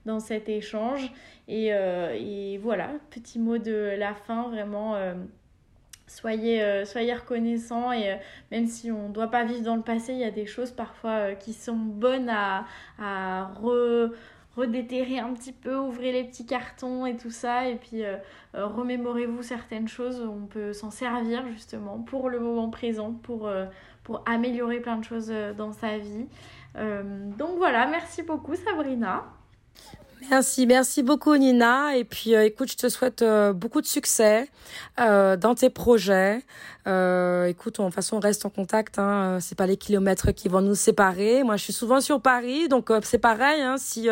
dans 0.05 0.21
cet 0.21 0.49
échange. 0.49 1.11
Et, 1.49 1.67
et, 1.67 2.59
voilà, 2.59 2.91
petit 3.11 3.41
mot 3.41 3.59
de 3.59 3.97
la 3.99 4.15
fin, 4.15 4.49
vraiment 4.51 4.95
soyez, 6.07 6.63
euh, 6.63 6.85
soyez 6.85 7.15
reconnaissants 7.15 7.93
et 7.93 8.13
euh, 8.13 8.17
même 8.51 8.67
si 8.67 8.91
on 8.91 9.09
ne 9.09 9.13
doit 9.13 9.29
pas 9.29 9.45
vivre 9.45 9.63
dans 9.63 9.77
le 9.77 9.83
passé, 9.83 10.13
il 10.13 10.19
y 10.19 10.25
a 10.25 10.31
des 10.31 10.47
choses 10.47 10.71
parfois 10.71 11.11
euh, 11.11 11.35
qui 11.35 11.53
sont 11.53 11.77
bonnes 11.77 12.29
à, 12.29 12.67
à 12.99 13.51
redéterrer 14.57 15.19
un 15.19 15.33
petit 15.35 15.53
peu, 15.53 15.77
ouvrez 15.77 16.13
les 16.13 16.25
petits 16.25 16.47
cartons 16.47 17.07
et 17.07 17.17
tout 17.17 17.31
ça 17.31 17.69
et 17.69 17.77
puis 17.77 18.03
remémorez-vous 18.55 19.43
certaines 19.43 19.87
choses, 19.87 20.23
on 20.23 20.47
peut 20.47 20.73
s'en 20.73 20.91
servir 20.91 21.47
justement 21.49 21.99
pour 21.99 22.31
le 22.31 22.41
moment 22.41 22.71
présent, 22.71 23.13
pour, 23.13 23.51
pour 24.03 24.23
améliorer 24.25 24.81
plein 24.81 24.97
de 24.97 25.05
choses 25.05 25.31
dans 25.59 25.73
sa 25.73 25.99
vie. 25.99 26.27
Donc 26.77 27.57
voilà, 27.57 27.87
merci 27.87 28.23
beaucoup 28.23 28.55
Sabrina. 28.55 29.25
Merci, 30.31 30.67
merci 30.67 31.03
beaucoup 31.03 31.37
Nina. 31.37 31.97
Et 31.97 32.05
puis 32.05 32.35
euh, 32.35 32.45
écoute, 32.45 32.71
je 32.71 32.77
te 32.77 32.89
souhaite 32.89 33.23
euh, 33.23 33.53
beaucoup 33.53 33.81
de 33.81 33.87
succès 33.87 34.49
euh, 34.99 35.37
dans 35.37 35.55
tes 35.55 35.71
projets. 35.71 36.39
écoute, 36.87 37.79
de 37.79 37.85
toute 37.85 37.95
façon, 37.95 38.17
on 38.17 38.21
reste 38.21 38.45
en 38.45 38.51
contact. 38.51 38.99
Hein. 38.99 39.39
C'est 39.41 39.57
pas 39.57 39.67
les 39.67 39.77
kilomètres 39.77 40.33
qui 40.33 40.49
vont 40.49 40.63
nous 40.63 40.75
séparer. 40.75 41.45
Moi, 41.45 41.57
je 41.57 41.63
suis 41.65 41.73
souvent 41.73 42.01
sur 42.01 42.21
Paris, 42.21 42.69
donc 42.69 42.91
c'est 43.03 43.19
pareil. 43.19 43.61
Hein. 43.63 43.77
Si 43.79 44.09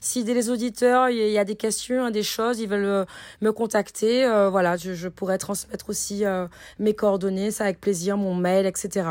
si 0.00 0.24
des 0.24 0.50
auditeurs, 0.50 1.08
il 1.08 1.16
y, 1.16 1.38
a 1.38 1.44
des 1.44 1.56
questions, 1.56 2.10
des 2.10 2.22
choses, 2.22 2.60
ils 2.60 2.68
veulent 2.68 3.06
me 3.40 3.50
contacter. 3.52 4.26
voilà, 4.50 4.76
je, 4.76 4.94
je, 4.94 5.08
pourrais 5.08 5.38
transmettre 5.38 5.88
aussi 5.90 6.24
mes 6.78 6.94
coordonnées, 6.94 7.50
ça 7.50 7.64
avec 7.64 7.80
plaisir, 7.80 8.16
mon 8.16 8.34
mail, 8.34 8.66
etc. 8.66 9.08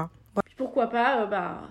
Pourquoi 0.58 0.88
pas, 0.88 1.26
bah 1.26 1.62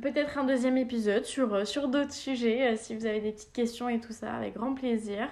peut-être 0.00 0.38
un 0.38 0.44
deuxième 0.44 0.76
épisode 0.76 1.24
sur, 1.24 1.54
euh, 1.54 1.64
sur 1.64 1.88
d'autres 1.88 2.12
sujets, 2.12 2.72
euh, 2.72 2.76
si 2.76 2.94
vous 2.94 3.06
avez 3.06 3.20
des 3.20 3.32
petites 3.32 3.52
questions 3.52 3.88
et 3.88 4.00
tout 4.00 4.12
ça, 4.12 4.32
avec 4.32 4.54
grand 4.54 4.74
plaisir. 4.74 5.28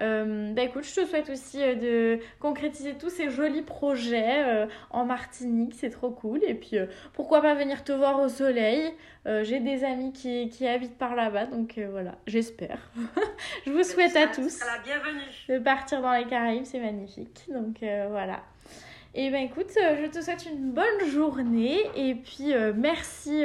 Euh, 0.00 0.52
bah 0.52 0.62
écoute, 0.62 0.84
je 0.84 0.94
te 0.94 1.06
souhaite 1.06 1.28
aussi 1.28 1.58
de 1.58 2.20
concrétiser 2.38 2.94
tous 2.94 3.10
ces 3.10 3.30
jolis 3.30 3.62
projets 3.62 4.68
en 4.90 5.04
Martinique, 5.04 5.74
c'est 5.74 5.90
trop 5.90 6.10
cool. 6.10 6.40
Et 6.44 6.54
puis 6.54 6.76
pourquoi 7.14 7.42
pas 7.42 7.54
venir 7.54 7.82
te 7.82 7.90
voir 7.90 8.20
au 8.20 8.28
soleil 8.28 8.94
J'ai 9.26 9.58
des 9.58 9.82
amis 9.82 10.12
qui, 10.12 10.50
qui 10.50 10.68
habitent 10.68 10.96
par 10.98 11.16
là-bas, 11.16 11.46
donc 11.46 11.80
voilà, 11.90 12.14
j'espère. 12.28 12.92
je 13.66 13.72
vous 13.72 13.82
souhaite 13.82 14.14
à 14.14 14.28
tous 14.28 14.60
de 15.48 15.58
partir 15.58 16.00
dans 16.00 16.12
les 16.12 16.26
Caraïbes, 16.26 16.64
c'est 16.64 16.78
magnifique. 16.78 17.48
Donc 17.48 17.78
voilà. 17.80 18.44
Et 19.14 19.30
ben 19.30 19.44
écoute, 19.44 19.72
je 19.74 20.06
te 20.10 20.20
souhaite 20.20 20.46
une 20.46 20.72
bonne 20.72 21.10
journée 21.10 21.78
et 21.96 22.14
puis 22.14 22.52
merci 22.76 23.44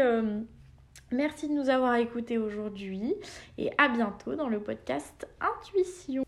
Merci 1.14 1.48
de 1.48 1.54
nous 1.54 1.70
avoir 1.70 1.94
écoutés 1.96 2.40
aujourd'hui 2.40 3.14
et 3.60 3.70
à 3.78 3.88
bientôt 3.88 4.34
dans 4.34 4.50
le 4.50 4.60
podcast 4.60 5.28
Intuition. 5.40 6.24